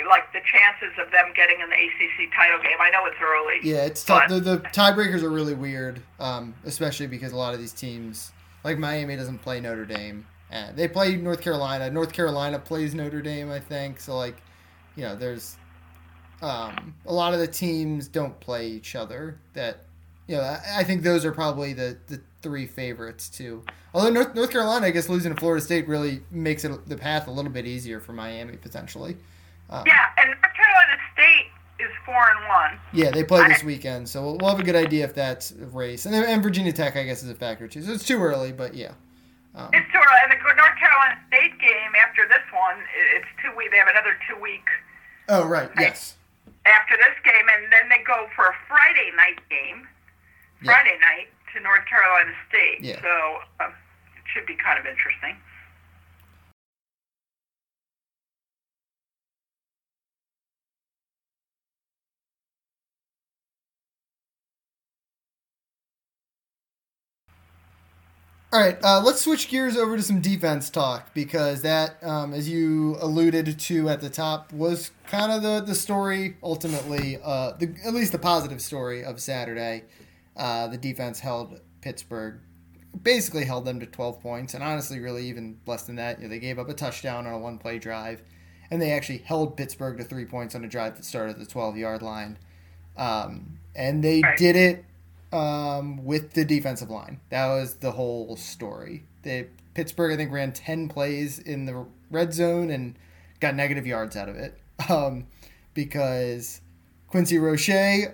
like 0.09 0.31
the 0.33 0.39
chances 0.51 0.97
of 0.99 1.11
them 1.11 1.31
getting 1.35 1.59
in 1.61 1.69
the 1.69 1.75
ACC 1.75 2.33
title 2.33 2.59
game. 2.59 2.77
I 2.79 2.89
know 2.89 3.05
it's 3.05 3.17
early. 3.21 3.59
Yeah, 3.63 3.85
it's 3.85 4.03
tough. 4.03 4.23
But- 4.27 4.43
The, 4.43 4.55
the 4.55 4.57
tiebreakers 4.69 5.21
are 5.23 5.29
really 5.29 5.53
weird, 5.53 6.01
um, 6.19 6.53
especially 6.65 7.07
because 7.07 7.31
a 7.33 7.35
lot 7.35 7.53
of 7.53 7.59
these 7.59 7.73
teams, 7.73 8.31
like 8.63 8.77
Miami, 8.79 9.15
doesn't 9.15 9.39
play 9.39 9.59
Notre 9.59 9.85
Dame. 9.85 10.25
And 10.49 10.75
they 10.75 10.87
play 10.87 11.15
North 11.15 11.39
Carolina. 11.41 11.89
North 11.89 12.11
Carolina 12.11 12.59
plays 12.59 12.93
Notre 12.93 13.21
Dame, 13.21 13.49
I 13.51 13.59
think. 13.59 13.99
So, 14.01 14.17
like, 14.17 14.35
you 14.95 15.03
know, 15.03 15.15
there's 15.15 15.55
um, 16.41 16.95
a 17.05 17.13
lot 17.13 17.33
of 17.33 17.39
the 17.39 17.47
teams 17.47 18.07
don't 18.07 18.39
play 18.39 18.67
each 18.67 18.95
other 18.95 19.37
that 19.53 19.85
yeah, 20.27 20.61
I 20.75 20.83
think 20.83 21.03
those 21.03 21.25
are 21.25 21.31
probably 21.31 21.73
the, 21.73 21.97
the 22.07 22.21
three 22.41 22.65
favorites 22.65 23.27
too. 23.27 23.63
Although 23.93 24.11
North, 24.11 24.35
North 24.35 24.49
Carolina, 24.49 24.87
I 24.87 24.91
guess 24.91 25.09
losing 25.09 25.33
to 25.33 25.39
Florida 25.39 25.63
State 25.63 25.87
really 25.87 26.21
makes 26.31 26.63
it 26.63 26.87
the 26.87 26.95
path 26.95 27.27
a 27.27 27.31
little 27.31 27.51
bit 27.51 27.65
easier 27.65 27.99
for 27.99 28.13
Miami 28.13 28.55
potentially. 28.55 29.17
Um, 29.69 29.83
yeah, 29.85 30.09
and 30.17 30.29
North 30.29 30.53
Carolina 30.55 30.97
State 31.13 31.47
is 31.79 31.91
four 32.05 32.15
and 32.15 32.47
one. 32.47 32.79
Yeah, 32.93 33.11
they 33.11 33.23
play 33.23 33.45
this 33.47 33.63
weekend, 33.63 34.07
so 34.07 34.21
we'll, 34.23 34.37
we'll, 34.37 34.49
have 34.51 34.59
a 34.59 34.63
good 34.63 34.75
idea 34.75 35.03
if 35.03 35.13
that's 35.13 35.51
a 35.51 35.65
race. 35.65 36.05
And, 36.05 36.15
and 36.15 36.41
Virginia 36.41 36.71
Tech, 36.71 36.95
I 36.95 37.03
guess, 37.03 37.23
is 37.23 37.29
a 37.29 37.35
factor 37.35 37.67
too. 37.67 37.81
So 37.81 37.91
it's 37.91 38.05
too 38.05 38.21
early, 38.21 38.51
but 38.51 38.73
yeah. 38.73 38.93
Um, 39.53 39.69
it's 39.73 39.91
too 39.91 39.97
early. 39.97 40.17
And 40.23 40.31
the 40.31 40.55
North 40.55 40.77
Carolina 40.79 41.19
State 41.27 41.59
game 41.59 41.91
after 42.07 42.25
this 42.27 42.43
one, 42.53 42.77
it's 43.15 43.27
two 43.43 43.55
week. 43.57 43.71
They 43.71 43.77
have 43.77 43.89
another 43.89 44.15
two 44.29 44.41
week. 44.41 44.65
Oh 45.27 45.45
right, 45.45 45.69
yes. 45.77 46.15
After 46.65 46.95
this 46.95 47.17
game, 47.25 47.47
and 47.49 47.71
then 47.73 47.89
they 47.89 48.03
go 48.05 48.29
for 48.35 48.45
a 48.45 48.55
Friday 48.67 49.09
night 49.17 49.41
game. 49.49 49.87
Friday 50.63 50.97
yeah. 51.01 51.07
night 51.09 51.27
to 51.53 51.59
North 51.59 51.85
Carolina 51.89 52.31
State. 52.47 52.85
Yeah. 52.85 53.01
So 53.01 53.65
um, 53.65 53.73
it 54.13 54.25
should 54.29 54.45
be 54.45 54.55
kind 54.55 54.77
of 54.77 54.85
interesting. 54.85 55.35
All 68.53 68.59
right, 68.59 68.77
uh, 68.83 69.01
let's 69.01 69.21
switch 69.21 69.47
gears 69.47 69.77
over 69.77 69.95
to 69.95 70.03
some 70.03 70.19
defense 70.19 70.69
talk 70.69 71.13
because 71.13 71.61
that, 71.61 71.95
um, 72.03 72.33
as 72.33 72.49
you 72.49 72.97
alluded 72.99 73.57
to 73.57 73.87
at 73.87 74.01
the 74.01 74.09
top, 74.09 74.51
was 74.51 74.91
kind 75.07 75.31
of 75.31 75.41
the, 75.41 75.61
the 75.61 75.73
story 75.73 76.35
ultimately, 76.43 77.17
uh, 77.23 77.53
the, 77.53 77.73
at 77.85 77.93
least 77.93 78.11
the 78.11 78.19
positive 78.19 78.61
story 78.61 79.05
of 79.05 79.21
Saturday. 79.21 79.83
Uh, 80.35 80.67
the 80.67 80.77
defense 80.77 81.21
held 81.21 81.61
Pittsburgh, 81.79 82.41
basically 83.01 83.45
held 83.45 83.63
them 83.63 83.79
to 83.79 83.85
12 83.85 84.19
points, 84.19 84.53
and 84.53 84.61
honestly, 84.61 84.99
really 84.99 85.29
even 85.29 85.57
less 85.65 85.83
than 85.83 85.95
that. 85.95 86.17
You 86.17 86.23
know, 86.23 86.29
they 86.29 86.39
gave 86.39 86.59
up 86.59 86.67
a 86.67 86.73
touchdown 86.73 87.25
on 87.25 87.31
a 87.31 87.37
one 87.37 87.57
play 87.57 87.79
drive, 87.79 88.21
and 88.69 88.81
they 88.81 88.91
actually 88.91 89.19
held 89.19 89.55
Pittsburgh 89.55 89.97
to 89.97 90.03
three 90.03 90.25
points 90.25 90.55
on 90.55 90.65
a 90.65 90.67
drive 90.67 90.97
that 90.97 91.05
started 91.05 91.35
at 91.35 91.39
the 91.39 91.45
12 91.45 91.77
yard 91.77 92.01
line. 92.01 92.37
Um, 92.97 93.59
and 93.73 94.03
they 94.03 94.21
did 94.35 94.57
it 94.57 94.83
um, 95.31 96.03
with 96.03 96.33
the 96.33 96.45
defensive 96.45 96.89
line. 96.89 97.19
That 97.29 97.47
was 97.47 97.75
the 97.75 97.91
whole 97.91 98.35
story. 98.35 99.05
They 99.23 99.47
Pittsburgh, 99.73 100.11
I 100.13 100.17
think, 100.17 100.31
ran 100.31 100.51
ten 100.51 100.89
plays 100.89 101.39
in 101.39 101.65
the 101.65 101.85
red 102.09 102.33
zone 102.33 102.69
and 102.69 102.97
got 103.39 103.55
negative 103.55 103.87
yards 103.87 104.15
out 104.15 104.29
of 104.29 104.35
it 104.35 104.59
um, 104.89 105.27
because 105.73 106.61
Quincy 107.07 107.37
Roche 107.37 107.69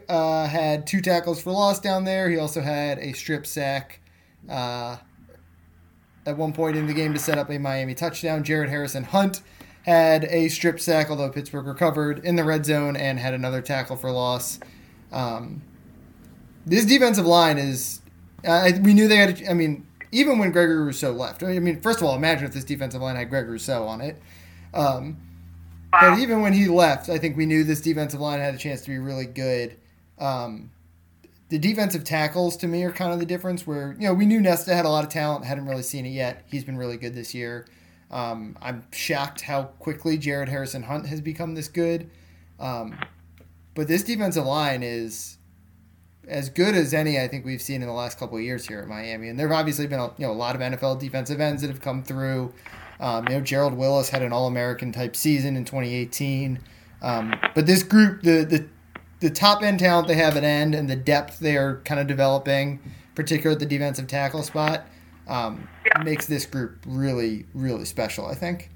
uh, 0.10 0.48
had 0.48 0.88
two 0.88 1.02
tackles 1.02 1.42
for 1.42 1.52
loss 1.52 1.80
down 1.80 2.04
there. 2.04 2.30
He 2.30 2.38
also 2.38 2.62
had 2.62 2.98
a 3.00 3.14
strip 3.14 3.46
sack 3.46 4.00
uh, 4.50 4.98
at 6.26 6.38
one 6.38 6.54
point 6.54 6.76
in 6.76 6.88
the 6.88 6.94
game 6.94 7.14
to 7.14 7.20
set 7.20 7.38
up 7.38 7.50
a 7.50 7.58
Miami 7.58 7.96
touchdown. 7.96 8.44
Jared 8.44 8.70
Harrison 8.70 9.04
Hunt 9.04 9.42
had 9.84 10.26
a 10.26 10.50
strip 10.50 10.80
sack, 10.80 11.10
although 11.10 11.30
Pittsburgh 11.30 11.66
recovered 11.66 12.20
in 12.26 12.36
the 12.36 12.44
red 12.44 12.66
zone 12.66 12.96
and 12.96 13.20
had 13.20 13.34
another 13.34 13.62
tackle 13.62 13.96
for 13.96 14.12
loss. 14.12 14.60
Um, 15.12 15.62
this 16.68 16.86
defensive 16.86 17.26
line 17.26 17.58
is. 17.58 18.02
Uh, 18.46 18.70
we 18.82 18.94
knew 18.94 19.08
they 19.08 19.18
had. 19.18 19.42
I 19.50 19.54
mean, 19.54 19.88
even 20.12 20.38
when 20.38 20.52
Gregory 20.52 20.84
Rousseau 20.84 21.12
left. 21.12 21.44
I 21.44 21.60
mean, 21.60 21.82
first 21.82 22.00
of 22.00 22.06
all, 22.06 22.16
imagine 22.16 22.46
if 22.46 22.54
this 22.54 22.64
defensive 22.64 23.02
line 23.02 23.16
had 23.16 23.30
Gregory 23.30 23.54
Rousseau 23.54 23.86
on 23.86 24.02
it. 24.02 24.22
Um, 24.74 25.18
wow. 25.92 26.12
But 26.12 26.20
even 26.20 26.42
when 26.42 26.54
he 26.54 26.68
left, 26.68 27.10
I 27.10 27.18
think 27.18 27.38
we 27.38 27.46
knew 27.46 27.64
this 27.64 27.82
defensive 27.82 28.20
line 28.20 28.40
had 28.40 28.54
a 28.54 28.58
chance 28.58 28.82
to 28.82 28.90
be 28.90 29.00
really 29.00 29.26
good. 29.26 29.78
Um, 30.20 30.72
the 31.50 31.58
defensive 31.58 32.04
tackles 32.04 32.58
to 32.58 32.68
me 32.68 32.84
are 32.84 32.92
kind 32.92 33.14
of 33.14 33.20
the 33.20 33.26
difference. 33.26 33.66
Where 33.66 33.96
you 34.00 34.08
know 34.08 34.14
we 34.14 34.26
knew 34.26 34.42
Nesta 34.42 34.76
had 34.76 34.86
a 34.86 34.90
lot 34.90 35.04
of 35.04 35.10
talent, 35.10 35.46
hadn't 35.46 35.66
really 35.66 35.84
seen 35.84 36.06
it 36.06 36.10
yet. 36.10 36.44
He's 36.48 36.64
been 36.64 36.78
really 36.78 36.98
good 36.98 37.14
this 37.14 37.34
year. 37.34 37.66
Um, 38.12 38.58
I'm 38.62 38.86
shocked 38.92 39.42
how 39.42 39.64
quickly 39.64 40.18
Jared 40.18 40.50
Harrison 40.50 40.84
Hunt 40.84 41.08
has 41.08 41.22
become 41.22 41.56
this 41.56 41.68
good. 41.68 42.10
Um, 42.60 42.98
but 43.76 43.88
this 43.88 44.04
defensive 44.04 44.46
line 44.46 44.82
is 44.82 45.37
as 46.28 46.50
good 46.50 46.76
as 46.76 46.94
any 46.94 47.20
I 47.20 47.28
think 47.28 47.46
we've 47.46 47.62
seen 47.62 47.82
in 47.82 47.88
the 47.88 47.94
last 47.94 48.20
couple 48.20 48.38
of 48.38 48.44
years 48.44 48.68
here 48.68 48.80
at 48.80 48.88
Miami. 48.88 49.30
And 49.30 49.40
there 49.40 49.48
have 49.48 49.58
obviously 49.58 49.88
been 49.88 50.00
a, 50.00 50.08
you 50.18 50.26
know 50.26 50.32
a 50.32 50.34
lot 50.34 50.56
of 50.56 50.62
NFL 50.62 51.00
defensive 51.00 51.40
ends 51.40 51.62
that 51.62 51.70
have 51.70 51.82
come 51.82 52.04
through. 52.04 52.54
Um, 53.00 53.26
you 53.28 53.36
know, 53.36 53.42
Gerald 53.42 53.74
Willis 53.74 54.10
had 54.10 54.22
an 54.22 54.34
All 54.34 54.48
American 54.48 54.92
type 54.92 55.16
season 55.16 55.56
in 55.56 55.66
2018. 55.66 56.60
Um, 57.02 57.34
but 57.54 57.66
this 57.66 57.84
group, 57.84 58.24
the 58.24 58.44
the 58.44 58.68
the 59.20 59.30
top 59.30 59.64
end 59.64 59.80
talent 59.80 60.08
they 60.08 60.16
have 60.16 60.38
at 60.38 60.44
end 60.44 60.76
and 60.76 60.90
the 60.90 60.96
depth 60.96 61.40
they 61.40 61.58
are 61.58 61.78
kind 61.86 62.00
of 62.00 62.08
developing, 62.08 62.80
particularly 63.16 63.56
at 63.56 63.60
the 63.60 63.66
defensive 63.66 64.08
tackle 64.08 64.44
spot, 64.44 64.88
um, 65.28 65.68
yeah. 65.86 66.04
makes 66.04 66.26
this 66.26 66.46
group 66.46 66.80
really 66.86 67.46
really 67.54 67.86
special. 67.86 68.26
I 68.26 68.36
think. 68.36 68.72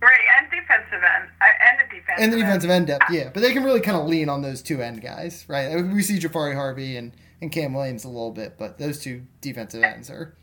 Great 0.00 0.20
and 0.38 0.50
defensive 0.50 1.02
end 1.02 1.30
and 1.40 1.78
the 1.80 1.96
defensive 2.16 2.22
and 2.22 2.32
the 2.32 2.36
defensive 2.36 2.70
end, 2.70 2.90
end 2.90 3.00
depth, 3.00 3.12
yeah. 3.12 3.30
But 3.32 3.40
they 3.40 3.52
can 3.52 3.64
really 3.64 3.80
kind 3.80 3.96
of 3.96 4.06
lean 4.06 4.28
on 4.28 4.42
those 4.42 4.62
two 4.62 4.82
end 4.82 5.02
guys, 5.02 5.44
right? 5.48 5.82
We 5.82 6.02
see 6.02 6.18
Jahfari 6.18 6.54
Harvey 6.54 6.96
and, 6.96 7.12
and 7.40 7.50
Cam 7.50 7.74
Williams 7.74 8.04
a 8.04 8.08
little 8.08 8.32
bit, 8.32 8.56
but 8.58 8.78
those 8.78 9.00
two 9.00 9.22
defensive 9.40 9.82
ends 9.82 10.10
are. 10.10 10.34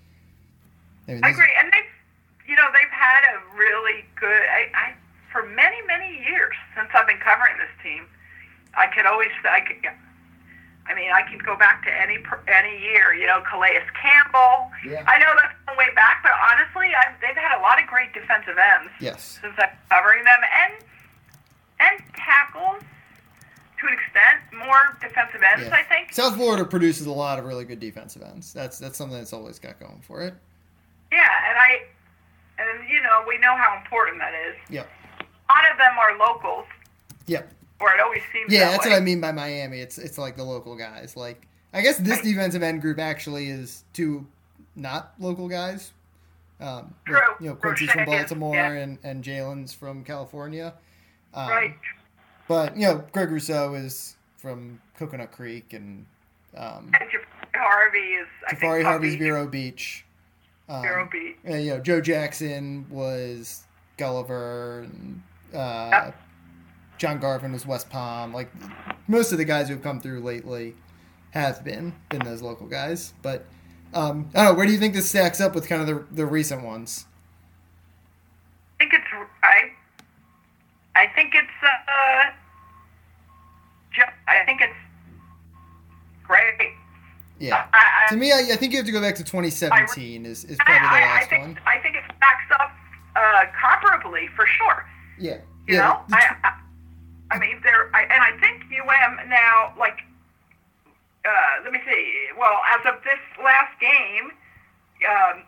I, 1.07 1.13
mean, 1.13 1.23
I 1.23 1.29
agree, 1.29 1.49
and 1.59 1.71
they've 1.73 2.47
you 2.47 2.55
know 2.55 2.67
they've 2.73 2.91
had 2.91 3.23
a 3.33 3.57
really 3.57 4.05
good. 4.19 4.29
I, 4.29 4.69
I 4.73 4.93
for 5.31 5.43
many 5.43 5.81
many 5.87 6.23
years 6.29 6.53
since 6.77 6.89
I've 6.93 7.07
been 7.07 7.17
covering 7.17 7.57
this 7.57 7.73
team, 7.83 8.05
I 8.75 8.87
could 8.87 9.05
always 9.05 9.31
I 9.43 9.61
could 9.61 9.81
I 10.87 10.95
mean, 10.95 11.11
I 11.13 11.21
can 11.21 11.37
go 11.39 11.55
back 11.55 11.83
to 11.85 11.91
any 11.93 12.17
any 12.49 12.75
year. 12.81 13.13
You 13.13 13.27
know, 13.27 13.41
Calais 13.47 13.79
Campbell. 13.95 14.71
Yeah. 14.83 15.05
I 15.05 15.19
know 15.19 15.31
that's 15.37 15.55
a 15.69 15.77
way 15.77 15.87
back, 15.95 16.19
but 16.23 16.33
honestly, 16.35 16.89
I've, 16.91 17.15
they've 17.21 17.37
had 17.37 17.57
a 17.57 17.61
lot 17.61 17.81
of 17.81 17.87
great 17.87 18.13
defensive 18.13 18.57
ends. 18.57 18.91
Yes. 18.99 19.39
Since 19.41 19.55
I'm 19.57 19.69
covering 19.89 20.23
them, 20.23 20.41
and 20.41 20.73
and 21.81 22.03
tackles 22.15 22.83
to 23.79 23.87
an 23.87 23.93
extent, 23.93 24.67
more 24.67 24.97
defensive 25.01 25.41
ends. 25.41 25.65
Yeah. 25.67 25.75
I 25.75 25.83
think. 25.83 26.13
South 26.13 26.35
Florida 26.35 26.63
produces 26.65 27.07
a 27.07 27.11
lot 27.11 27.39
of 27.39 27.45
really 27.45 27.65
good 27.65 27.79
defensive 27.79 28.21
ends. 28.21 28.53
That's 28.53 28.79
that's 28.79 28.97
something 28.97 29.17
that's 29.17 29.33
always 29.33 29.59
got 29.59 29.79
going 29.79 30.01
for 30.01 30.21
it. 30.21 30.35
Yeah, 31.11 31.27
and 31.49 31.57
I, 31.57 31.81
and 32.59 32.89
you 32.89 33.01
know, 33.01 33.23
we 33.27 33.37
know 33.39 33.55
how 33.57 33.77
important 33.83 34.19
that 34.19 34.33
is. 34.33 34.55
Yeah. 34.69 34.83
A 35.19 35.51
lot 35.51 35.71
of 35.71 35.77
them 35.77 35.97
are 35.99 36.17
locals. 36.17 36.65
Yeah 37.25 37.41
or 37.81 37.93
it 37.93 37.99
always 37.99 38.21
seems. 38.31 38.51
Yeah, 38.53 38.65
that 38.65 38.71
that's 38.71 38.85
way. 38.85 38.91
what 38.91 38.97
I 38.97 39.03
mean 39.03 39.19
by 39.19 39.31
Miami. 39.31 39.79
It's 39.79 39.97
it's 39.97 40.17
like 40.17 40.37
the 40.37 40.43
local 40.43 40.75
guys. 40.75 41.17
Like 41.17 41.47
I 41.73 41.81
guess 41.81 41.97
this 41.97 42.21
defensive 42.21 42.63
end 42.63 42.81
group 42.81 42.99
actually 42.99 43.49
is 43.49 43.83
two 43.93 44.25
not 44.75 45.13
local 45.19 45.49
guys. 45.49 45.91
Um, 46.59 46.93
True. 47.05 47.19
you 47.39 47.47
know, 47.47 47.55
Quincy's 47.55 47.89
from 47.89 48.05
Baltimore 48.05 48.53
yeah. 48.55 48.71
and, 48.73 48.99
and 49.03 49.23
Jaelan's 49.23 49.73
from 49.73 50.03
California. 50.03 50.75
Um, 51.33 51.49
right. 51.49 51.75
But, 52.47 52.75
you 52.75 52.87
know, 52.87 53.03
Greg 53.11 53.31
Rousseau 53.31 53.73
is 53.75 54.15
from 54.37 54.81
Coconut 54.97 55.31
Creek 55.31 55.73
and. 55.73 56.05
Um, 56.55 56.91
and 56.99 57.09
Harvey 57.55 57.97
is. 57.99 58.27
I 58.47 58.55
Jahfari 58.55 58.83
Harvey's 58.83 59.15
Vero 59.15 59.47
Beach. 59.47 60.05
Um, 60.67 60.81
Vero 60.81 61.07
Beach. 61.11 61.37
And, 61.45 61.63
you 61.63 61.71
know, 61.71 61.79
Joe 61.79 62.01
Jackson 62.01 62.85
was 62.89 63.63
Gulliver 63.97 64.81
and. 64.81 65.21
Uh, 65.53 65.89
yep. 65.91 66.21
John 67.01 67.17
Garvin 67.19 67.51
was 67.51 67.65
West 67.65 67.89
Palm. 67.89 68.31
Like 68.31 68.51
most 69.07 69.31
of 69.31 69.39
the 69.39 69.43
guys 69.43 69.67
who 69.67 69.73
have 69.73 69.81
come 69.81 69.99
through 69.99 70.19
lately 70.19 70.75
have 71.31 71.63
been 71.63 71.95
been 72.09 72.23
those 72.23 72.43
local 72.43 72.67
guys. 72.67 73.15
But 73.23 73.47
um, 73.95 74.29
I 74.35 74.43
don't 74.43 74.51
know. 74.51 74.53
Where 74.53 74.67
do 74.67 74.71
you 74.71 74.77
think 74.77 74.93
this 74.93 75.09
stacks 75.09 75.41
up 75.41 75.55
with 75.55 75.67
kind 75.67 75.81
of 75.81 75.87
the 75.87 76.05
the 76.13 76.25
recent 76.27 76.63
ones? 76.63 77.07
I 78.79 78.83
think 78.83 78.93
it's 78.93 79.29
I. 79.41 79.71
I 80.93 81.00
think 81.15 81.33
it's 81.35 81.47
uh. 81.63 82.31
I 84.27 84.45
think 84.45 84.61
it's 84.61 84.73
great. 86.23 86.71
Yeah. 87.39 87.67
I, 87.73 88.05
I, 88.05 88.09
to 88.09 88.15
me, 88.15 88.31
I, 88.31 88.53
I, 88.53 88.55
think 88.55 88.71
you 88.71 88.77
have 88.77 88.85
to 88.85 88.91
go 88.91 89.01
back 89.01 89.15
to 89.15 89.23
2017 89.23 90.25
is, 90.25 90.45
is 90.45 90.57
probably 90.57 90.79
the 90.79 90.93
last 90.93 91.25
I 91.25 91.25
think, 91.25 91.43
one. 91.43 91.59
I 91.65 91.79
think 91.79 91.95
it 91.95 92.03
stacks 92.05 92.49
up 92.53 92.71
uh, 93.15 93.43
comparably 93.51 94.29
for 94.35 94.45
sure. 94.45 94.85
Yeah. 95.19 95.41
You 95.67 95.75
yeah. 95.75 95.79
know, 95.81 96.01
I, 96.13 96.53
I 97.31 97.39
mean, 97.39 97.59
there, 97.63 97.89
I, 97.95 98.03
and 98.03 98.21
I 98.21 98.37
think 98.39 98.63
UM 98.69 99.29
now, 99.29 99.73
like, 99.79 99.99
uh, 101.25 101.63
let 101.63 101.73
me 101.73 101.79
see. 101.85 102.27
Well, 102.37 102.61
as 102.77 102.85
of 102.85 103.01
this 103.03 103.19
last 103.43 103.73
game, 103.79 104.31
um, 105.09 105.43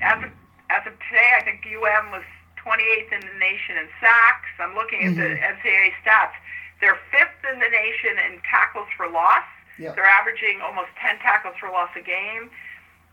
as 0.00 0.24
of 0.24 0.30
as 0.70 0.86
of 0.86 0.92
today, 1.08 1.30
I 1.36 1.44
think 1.44 1.66
UM 1.66 2.10
was 2.10 2.24
28th 2.64 3.12
in 3.12 3.20
the 3.20 3.36
nation 3.38 3.76
in 3.76 3.86
sacks. 4.00 4.48
I'm 4.58 4.74
looking 4.74 5.04
at 5.04 5.12
mm-hmm. 5.12 5.20
the 5.20 5.36
NCAA 5.36 5.92
stats. 6.00 6.34
They're 6.80 6.98
fifth 7.12 7.44
in 7.52 7.60
the 7.60 7.70
nation 7.70 8.16
in 8.24 8.40
tackles 8.48 8.88
for 8.96 9.08
loss. 9.08 9.44
Yep. 9.78 9.96
They're 9.96 10.08
averaging 10.08 10.64
almost 10.64 10.90
10 10.98 11.18
tackles 11.20 11.54
for 11.60 11.68
loss 11.68 11.90
a 11.94 12.02
game. 12.02 12.50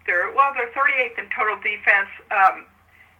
They're 0.05 0.33
well, 0.33 0.53
they're 0.55 0.71
38th 0.73 1.19
in 1.19 1.27
total 1.29 1.57
defense, 1.61 2.09
um, 2.33 2.65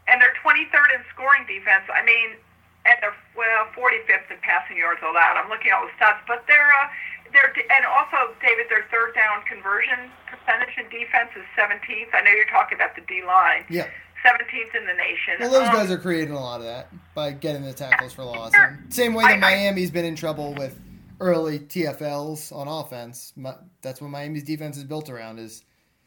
and 0.10 0.18
they're 0.18 0.34
23rd 0.42 0.98
in 0.98 1.02
scoring 1.14 1.46
defense. 1.46 1.86
I 1.94 2.02
mean, 2.02 2.42
and 2.90 2.98
they're 3.06 3.18
well 3.38 3.70
45th 3.78 4.34
in 4.34 4.42
passing 4.42 4.78
yards 4.82 5.02
allowed. 5.06 5.38
I'm 5.38 5.50
looking 5.50 5.70
at 5.70 5.78
all 5.78 5.86
the 5.86 5.94
stats, 6.02 6.26
but 6.26 6.46
they're 6.50 6.74
uh, 6.74 6.90
their 7.34 7.54
and 7.54 7.86
also 7.86 8.34
David, 8.42 8.68
their 8.70 8.86
third 8.92 9.14
down 9.16 9.46
conversion 9.46 10.12
percentage 10.28 10.76
in 10.78 10.90
defense 10.90 11.32
is 11.38 11.46
17th. 11.54 12.12
I 12.14 12.22
know 12.22 12.32
you're 12.32 12.50
talking 12.50 12.76
about 12.76 12.96
the 12.96 13.06
D 13.06 13.24
line. 13.24 13.66
Yeah. 13.70 13.88
17th 14.26 14.76
in 14.76 14.86
the 14.86 14.94
nation. 14.94 15.36
Well, 15.40 15.50
those 15.52 15.68
Um, 15.70 15.74
guys 15.76 15.92
are 15.92 15.98
creating 15.98 16.34
a 16.34 16.40
lot 16.40 16.60
of 16.62 16.66
that 16.68 16.88
by 17.16 17.32
getting 17.32 17.64
the 17.64 17.74
tackles 17.74 18.14
for 18.14 18.24
loss. 18.24 18.54
And 18.56 18.94
same 18.94 19.14
way 19.14 19.24
that 19.24 19.34
I- 19.34 19.38
Miami's 19.38 19.92
been 19.92 20.06
in 20.06 20.16
trouble 20.16 20.54
with 20.54 20.80
early 21.20 21.60
TFLs 21.60 22.52
on 22.52 22.68
offense. 22.68 23.34
That's 23.82 24.02
what 24.02 24.10
Miami's 24.10 24.44
defense 24.44 24.78
is 24.78 24.84
built 24.84 25.10
around. 25.10 25.40
Is 25.40 25.64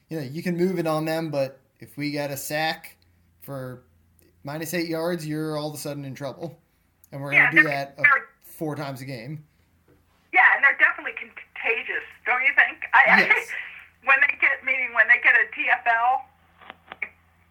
you 0.09 0.19
know 0.19 0.25
you 0.25 0.43
can 0.43 0.57
move 0.57 0.79
it 0.79 0.87
on 0.87 1.05
them, 1.05 1.31
but 1.31 1.61
if 1.81 1.97
we 1.97 2.11
get 2.11 2.31
a 2.31 2.37
sack 2.37 2.97
for 3.43 3.83
minus 4.45 4.75
eight 4.75 4.89
yards, 4.89 5.27
you're 5.27 5.57
all 5.57 5.69
of 5.69 5.75
a 5.75 5.79
sudden 5.79 6.05
in 6.05 6.15
trouble, 6.15 6.61
and 7.13 7.21
we're 7.21 7.33
Yeah, 7.33 7.51
gonna 7.51 7.63
do 7.63 7.69
that 7.69 7.99
four 8.43 8.77
times 8.77 9.01
a 9.01 9.05
game. 9.05 9.45
Yeah, 10.33 10.43
and 10.55 10.65
they're 10.65 10.77
definitely 10.79 11.13
contagious, 11.19 12.03
don't 12.27 12.43
you 12.43 12.53
think? 12.55 12.79
I, 12.93 13.03
Yes. 13.07 13.51
I 13.51 13.55
when 14.07 14.17
they 14.21 14.37
get 14.41 14.65
meaning 14.65 14.93
when 14.95 15.07
they 15.09 15.19
get 15.23 15.35
a 15.35 15.47
TFL, 15.55 16.25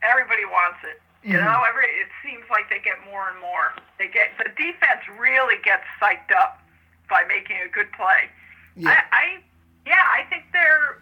everybody 0.04 0.46
wants 0.46 0.80
it. 0.84 1.02
You 1.24 1.38
Mhm. 1.38 1.46
know, 1.46 1.64
every 1.68 1.86
it 1.86 2.10
seems 2.24 2.44
like 2.50 2.70
they 2.70 2.80
get 2.80 3.00
more 3.10 3.30
and 3.30 3.40
more. 3.40 3.74
They 3.98 4.08
get 4.08 4.38
the 4.38 4.50
defense 4.58 5.02
really 5.18 5.56
gets 5.64 5.84
psyched 6.02 6.36
up 6.38 6.62
by 7.10 7.24
making 7.28 7.58
a 7.66 7.70
good 7.70 7.92
play. 7.94 8.30
Yeah. 8.76 8.90
I, 8.90 9.16
I 9.16 9.24
yeah, 9.86 10.04
I 10.12 10.24
think 10.30 10.46
they're 10.52 11.00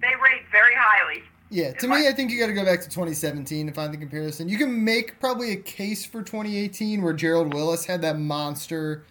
they 0.00 0.14
rate 0.16 0.42
very 0.50 0.74
highly. 0.74 1.22
Yeah, 1.50 1.72
to 1.74 1.86
me, 1.86 2.08
I- 2.08 2.12
think 2.12 2.30
you 2.30 2.40
got 2.40 2.46
to 2.46 2.54
go 2.54 2.64
back 2.64 2.80
to 2.80 2.88
2017 2.88 3.66
to 3.66 3.72
find 3.74 3.92
the 3.92 3.98
comparison. 3.98 4.48
You 4.48 4.56
can 4.58 4.82
make 4.82 5.20
probably 5.20 5.52
a 5.52 5.56
case 5.56 6.02
for 6.04 6.22
2018 6.22 7.02
where 7.02 7.12
Gerald 7.12 7.52
Willis 7.52 7.84
had 7.84 8.00
that 8.02 8.18
monster 8.18 9.04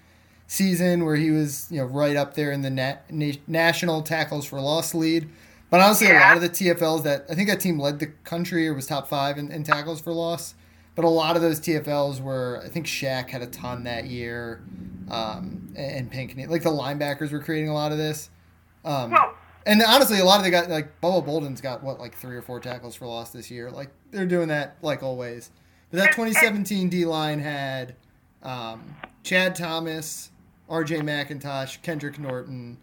season 0.47 1.05
where 1.05 1.15
he 1.15 1.29
was, 1.31 1.67
you 1.69 1.77
know, 1.77 1.85
right 1.85 2.15
up 2.17 2.33
there 2.33 2.51
in 2.51 2.61
the 2.61 2.69
na- 2.71 2.95
na- 3.11 3.33
national 3.47 4.01
tackles 4.01 4.45
for 4.45 4.59
loss 4.59 4.93
lead. 4.95 5.29
But 5.71 5.79
honestly, 5.79 6.11
a 6.11 6.19
lot 6.19 6.35
of 6.35 6.41
the 6.41 6.49
TFLs 6.49 7.03
that 7.03 7.25
I 7.29 7.33
think 7.33 7.47
that 7.47 7.61
team 7.61 7.79
led 7.79 7.99
the 7.99 8.07
country 8.07 8.67
or 8.67 8.73
was 8.73 8.85
top 8.85 9.07
five 9.07 9.37
in, 9.37 9.51
in 9.51 9.63
tackles 9.63 10.01
for 10.01 10.11
loss. 10.11 10.53
But 10.95 11.05
a 11.05 11.09
lot 11.09 11.37
of 11.37 11.41
those 11.41 11.61
TFLs 11.61 12.19
were, 12.19 12.61
I 12.63 12.67
think 12.67 12.85
Shaq 12.85 13.29
had 13.29 13.41
a 13.41 13.47
ton 13.47 13.85
that 13.85 14.05
year, 14.05 14.61
um, 15.09 15.73
and, 15.77 15.95
and 15.95 16.11
Pinckney. 16.11 16.45
Like 16.45 16.63
the 16.63 16.69
linebackers 16.69 17.31
were 17.31 17.39
creating 17.39 17.69
a 17.69 17.73
lot 17.73 17.93
of 17.93 17.97
this. 17.97 18.29
Um, 18.83 19.11
Well, 19.11 19.33
and 19.65 19.81
honestly, 19.81 20.19
a 20.19 20.25
lot 20.25 20.39
of 20.39 20.43
the 20.43 20.49
guys, 20.51 20.67
like 20.67 20.99
Bubba 20.99 21.25
Bolden's 21.25 21.61
got 21.61 21.83
what, 21.83 21.99
like 21.99 22.15
three 22.15 22.35
or 22.35 22.41
four 22.41 22.59
tackles 22.59 22.95
for 22.95 23.05
loss 23.05 23.31
this 23.31 23.49
year. 23.49 23.71
Like 23.71 23.91
they're 24.11 24.25
doing 24.25 24.49
that 24.49 24.75
like 24.81 25.03
always. 25.03 25.51
But 25.89 25.99
that 25.99 26.11
2017 26.11 26.89
D 26.89 27.05
line 27.05 27.39
had 27.39 27.95
um, 28.43 28.95
Chad 29.23 29.55
Thomas, 29.55 30.31
R.J. 30.67 30.97
McIntosh, 30.97 31.81
Kendrick 31.81 32.19
Norton, 32.19 32.77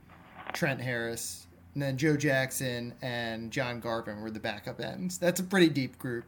Trent 0.55 0.81
Harris, 0.81 1.48
and 1.79 1.83
then 1.85 1.97
Joe 1.97 2.17
Jackson 2.17 2.93
and 3.03 3.53
John 3.53 3.79
Garvin 3.79 4.21
were 4.21 4.33
the 4.33 4.41
backup 4.41 4.81
ends. 4.81 5.17
That's 5.17 5.39
a 5.39 5.45
pretty 5.45 5.69
deep 5.69 5.97
group. 5.97 6.25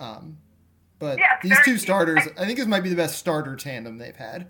Um, 0.00 0.38
but 0.98 1.18
Yeah, 1.18 1.36
these 1.42 1.58
two 1.66 1.76
starters, 1.76 2.22
I 2.38 2.46
think 2.46 2.56
this 2.56 2.66
might 2.66 2.80
be 2.80 2.88
the 2.88 2.96
best 2.96 3.18
starter 3.18 3.56
tandem 3.56 3.98
they've 3.98 4.16
had. 4.16 4.46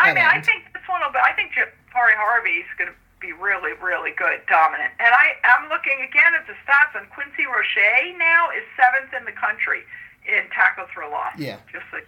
I 0.00 0.12
mean, 0.12 0.24
I 0.24 0.42
think 0.42 0.64
this 0.74 0.82
one 0.88 1.00
will 1.02 1.12
be. 1.12 1.20
I 1.22 1.32
think 1.34 1.52
Jahfari 1.52 2.18
Harvey's 2.18 2.66
going 2.76 2.90
to 2.90 2.96
be 3.20 3.32
really, 3.32 3.74
really 3.80 4.10
good, 4.18 4.40
dominant. 4.48 4.90
And 4.98 5.14
I, 5.14 5.38
I'm 5.44 5.68
looking 5.68 6.02
again 6.02 6.34
at 6.34 6.48
the 6.48 6.54
stats, 6.66 7.00
and 7.00 7.08
Quincy 7.10 7.46
Roche 7.46 8.18
now 8.18 8.50
is 8.50 8.64
seventh 8.74 9.14
in 9.16 9.24
the 9.24 9.38
country 9.38 9.84
in 10.26 10.50
tackles 10.50 10.88
for 10.92 11.08
loss. 11.08 11.38
Yeah. 11.38 11.58
Just 11.72 11.84
so, 11.92 11.98
you 11.98 12.04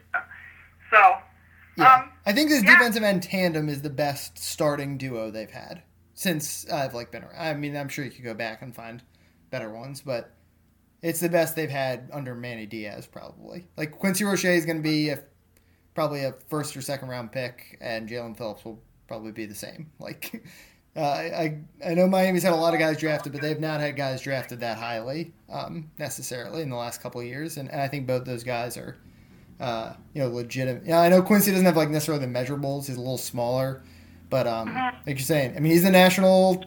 so 0.91 1.17
Yeah, 1.77 1.95
um, 1.95 2.11
I 2.27 2.33
think 2.33 2.49
this 2.49 2.65
yeah. 2.65 2.75
defensive 2.75 3.05
end 3.05 3.23
tandem 3.23 3.69
is 3.69 3.83
the 3.83 3.91
best 3.91 4.37
starting 4.37 4.99
duo 4.99 5.31
they've 5.31 5.49
had 5.49 5.85
since 6.19 6.69
I've 6.69 6.95
like 6.95 7.13
been 7.13 7.23
around. 7.23 7.39
I 7.39 7.55
mean, 7.55 7.77
I'm 7.77 7.89
sure 7.89 8.05
you 8.05 8.11
could 8.11 8.25
go 8.25 8.35
back 8.35 8.61
and 8.61 8.75
find 8.75 9.01
better 9.51 9.71
ones, 9.71 10.03
but 10.05 10.33
it's 11.01 11.21
the 11.21 11.29
best 11.29 11.55
they've 11.55 11.71
had 11.71 12.11
under 12.13 12.35
Manny 12.35 12.67
Diaz, 12.67 13.07
probably. 13.07 13.69
Like 13.77 13.93
Quincy 13.93 14.25
Roche 14.25 14.47
is 14.47 14.67
going 14.67 14.79
to 14.79 14.83
be 14.83 15.11
a, 15.11 15.21
probably 15.95 16.25
a 16.25 16.33
first 16.49 16.77
or 16.77 16.83
second 16.83 17.09
round 17.09 17.31
pick, 17.31 17.79
and 17.81 18.09
Jaelan 18.09 18.37
Phillips 18.37 18.65
will 18.65 18.81
probably 19.07 19.31
be 19.31 19.47
the 19.47 19.55
same. 19.55 19.93
Like, 20.01 20.43
uh, 20.97 21.03
I 21.03 21.59
I 21.87 21.95
know 21.95 22.09
Miami's 22.09 22.43
had 22.43 22.53
a 22.53 22.57
lot 22.57 22.75
of 22.75 22.81
guys 22.81 22.99
drafted, 22.99 23.33
but 23.33 23.41
they've 23.41 23.61
not 23.61 23.79
had 23.79 23.95
guys 23.95 24.21
drafted 24.21 24.59
that 24.59 24.77
highly 24.77 25.33
um, 25.49 25.89
necessarily 25.99 26.63
in 26.63 26.71
the 26.71 26.77
last 26.77 27.01
couple 27.01 27.23
years, 27.23 27.59
and, 27.59 27.71
and 27.71 27.81
I 27.81 27.87
think 27.87 28.09
both 28.09 28.25
those 28.25 28.43
guys 28.43 28.77
are 28.77 28.97
uh, 29.61 29.93
you 30.15 30.23
know, 30.23 30.29
legitimate. 30.31 30.85
Yeah, 30.85 31.01
I 31.01 31.09
know 31.09 31.23
Quincy 31.23 31.53
doesn't 31.53 31.67
have 31.67 31.77
like 31.77 31.91
necessarily 31.91 32.27
the 32.27 32.33
measurables. 32.33 32.87
He's 32.87 32.97
a 32.97 33.01
little 33.01 33.19
smaller, 33.19 33.85
but 34.31 34.47
um, 34.47 34.69
Mm-hmm. 34.69 34.97
like 35.07 35.19
you're 35.19 35.19
saying, 35.19 35.57
I 35.57 35.61
mean, 35.61 35.73
he's 35.73 35.83
the 35.85 35.91
national, 35.91 36.65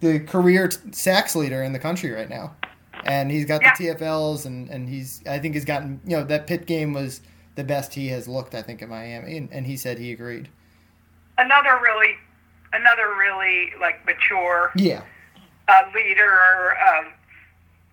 the 0.00 0.20
career 0.20 0.68
t- 0.68 0.78
sacks 0.92 1.34
leader 1.36 1.62
in 1.62 1.72
the 1.72 1.78
country 1.78 2.10
right 2.10 2.28
now, 2.28 2.56
and 3.04 3.30
he's 3.30 3.44
got 3.46 3.62
Yeah. 3.62 3.74
the 3.78 3.84
TFLs, 3.88 4.46
and 4.46 4.68
and 4.68 4.88
he's 4.88 5.22
I 5.26 5.38
think 5.38 5.54
he's 5.54 5.64
gotten 5.64 6.00
you 6.04 6.16
know 6.16 6.24
that 6.24 6.46
Pitt 6.46 6.66
game 6.66 6.92
was 6.92 7.20
the 7.54 7.64
best 7.64 7.94
he 7.94 8.08
has 8.08 8.28
looked 8.28 8.54
I 8.54 8.62
think 8.62 8.82
in 8.82 8.88
Miami, 8.88 9.36
and, 9.36 9.48
and 9.52 9.66
he 9.66 9.76
said 9.76 9.98
he 9.98 10.12
agreed. 10.12 10.48
another 11.38 11.78
really, 11.82 12.14
another 12.72 13.14
really 13.18 13.72
like 13.80 14.04
mature 14.06 14.72
Yeah, 14.76 15.02
uh, 15.68 15.82
leader, 15.94 16.76
um, 16.88 17.06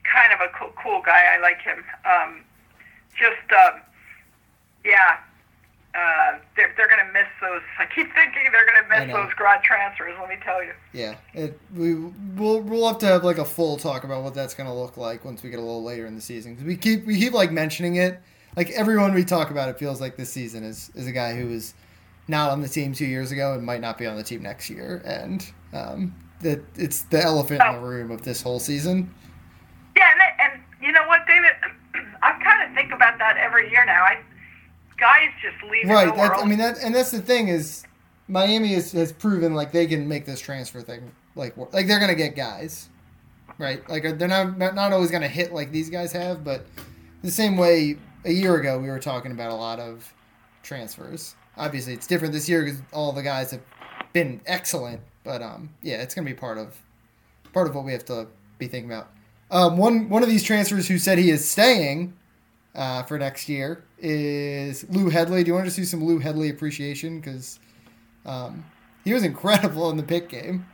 kind 0.04 0.34
of 0.34 0.40
a 0.42 0.50
cool, 0.58 0.72
cool 0.82 1.02
guy. 1.06 1.34
I 1.36 1.40
like 1.40 1.62
him. 1.62 1.84
Um, 2.06 2.42
just, 3.18 3.52
um, 3.52 3.82
yeah, 4.84 5.18
uh, 5.96 6.38
they're, 6.56 6.74
they're 6.76 6.88
going 6.90 7.06
to 7.06 7.12
miss 7.14 7.28
those. 7.42 7.62
I 7.80 7.86
keep 7.86 8.14
thinking 8.14 8.44
they're 8.52 8.66
going 8.66 8.84
to 8.84 8.90
miss 9.06 9.14
those 9.14 9.34
grad 9.36 9.64
transfers. 9.64 10.14
Let 10.20 10.28
me 10.30 10.36
tell 10.44 10.64
you. 10.64 10.74
yeah. 10.94 11.16
It, 11.34 11.60
we 11.74 11.96
we'll 11.96 12.62
we'll 12.62 12.88
have 12.88 13.00
to 13.00 13.06
have 13.08 13.24
like 13.24 13.38
a 13.38 13.46
full 13.46 13.78
talk 13.78 14.04
about 14.04 14.24
what 14.24 14.34
that's 14.34 14.54
gonna 14.54 14.76
look 14.76 14.98
like 14.98 15.24
once 15.26 15.42
we 15.44 15.50
get 15.50 15.60
a 15.60 15.62
little 15.62 15.84
later 15.84 16.06
in 16.06 16.16
the 16.16 16.22
season 16.22 16.56
'Cause 16.56 16.66
we 16.66 16.76
keep 16.78 17.06
we 17.06 17.18
keep 17.20 17.34
like 17.34 17.52
mentioning 17.52 17.96
it. 17.96 18.20
Like 18.56 18.70
everyone 18.72 19.14
we 19.14 19.24
talk 19.26 19.52
about, 19.52 19.70
it 19.70 19.78
feels 19.80 20.00
like 20.02 20.16
this 20.18 20.32
season 20.32 20.64
is 20.64 20.92
is 20.96 21.08
a 21.08 21.12
guy 21.12 21.36
who 21.36 21.48
was 21.48 21.74
not 22.28 22.52
on 22.52 22.62
the 22.62 22.68
team 22.70 22.94
two 22.94 23.06
years 23.06 23.32
ago 23.32 23.54
and 23.54 23.64
might 23.64 23.82
not 23.82 23.98
be 23.98 24.06
on 24.06 24.16
the 24.16 24.24
team 24.24 24.42
next 24.42 24.70
year, 24.70 25.02
and 25.06 25.50
um, 25.74 26.16
that 26.42 26.62
it's 26.76 27.04
the 27.04 27.22
elephant 27.22 27.62
in 27.62 27.74
the 27.74 27.80
room 27.88 28.12
of 28.12 28.22
this 28.24 28.42
whole 28.42 28.60
season. 28.60 29.14
Yeah, 29.96 30.10
and, 30.12 30.54
and 30.54 30.64
you 30.82 30.92
know 30.92 31.06
what, 31.08 31.26
David? 31.28 31.52
I 32.24 32.32
kind 32.44 32.68
of 32.68 32.76
think 32.76 32.92
about 32.92 33.18
that 33.20 33.38
every 33.38 33.70
year 33.70 33.86
now. 33.86 34.04
I 34.04 34.20
guys 34.98 35.30
just 35.42 35.62
leave 35.72 35.88
Right. 35.90 36.06
the 36.08 36.12
That, 36.16 36.30
world. 36.32 36.44
I 36.44 36.48
mean, 36.48 36.60
that 36.60 36.78
and 36.84 36.94
that's 36.96 37.12
the 37.12 37.22
thing 37.22 37.48
is, 37.50 37.84
Miami 38.28 38.74
has, 38.74 38.92
has 38.94 39.12
proven 39.12 39.54
like 39.54 39.72
they 39.72 39.86
can 39.88 40.08
make 40.08 40.26
this 40.26 40.40
transfer 40.40 40.82
thing 40.82 41.12
like 41.36 41.56
work. 41.58 41.74
like 41.74 41.88
they're 41.88 42.00
gonna 42.00 42.16
get 42.16 42.36
guys, 42.36 42.90
right? 43.58 43.88
Like 43.90 44.18
they're 44.18 44.28
not 44.28 44.58
not 44.58 44.76
not 44.76 44.92
always 44.94 45.12
gonna 45.12 45.28
hit 45.28 45.54
like 45.54 45.72
these 45.72 45.90
guys 45.90 46.12
have, 46.14 46.44
but 46.44 46.66
the 47.22 47.32
same 47.32 47.58
way 47.58 47.98
a 48.24 48.32
year 48.32 48.56
ago 48.56 48.80
we 48.80 48.90
were 48.90 49.00
talking 49.00 49.32
about 49.32 49.52
a 49.52 49.56
lot 49.56 49.80
of 49.80 50.12
transfers. 50.64 51.36
Obviously, 51.58 51.94
it's 51.94 52.08
different 52.08 52.34
this 52.34 52.50
year 52.50 52.64
because 52.64 52.82
all 52.92 53.12
the 53.12 53.24
guys 53.24 53.52
have 53.52 53.62
been 54.14 54.42
excellent. 54.46 55.02
But 55.24 55.42
um, 55.42 55.70
yeah, 55.82 56.02
it's 56.02 56.14
gonna 56.16 56.26
be 56.26 56.34
part 56.34 56.58
of 56.58 56.76
part 57.54 57.68
of 57.68 57.76
what 57.76 57.86
we 57.86 57.92
have 57.92 58.06
to 58.06 58.28
be 58.58 58.68
thinking 58.68 58.92
about. 58.92 59.10
Um, 59.52 59.78
one 59.78 60.10
one 60.10 60.24
of 60.24 60.30
these 60.30 60.44
transfers 60.44 60.88
who 60.88 60.98
said 60.98 61.18
he 61.18 61.30
is 61.30 61.50
staying 61.50 62.14
uh, 62.76 63.04
for 63.04 63.18
next 63.18 63.48
year 63.50 63.84
is 64.00 64.86
Lou 64.90 65.10
Hedley. 65.10 65.44
Do 65.44 65.50
you 65.50 65.54
want 65.54 65.66
to 65.66 65.72
see 65.72 65.86
some 65.86 66.04
Lou 66.04 66.20
Hedley 66.20 66.50
appreciation? 66.50 67.20
Because 67.20 67.60
um, 68.26 68.66
he 69.04 69.14
was 69.14 69.24
incredible 69.24 69.90
in 69.90 69.98
the 69.98 70.04
pick 70.04 70.30
game. 70.30 70.66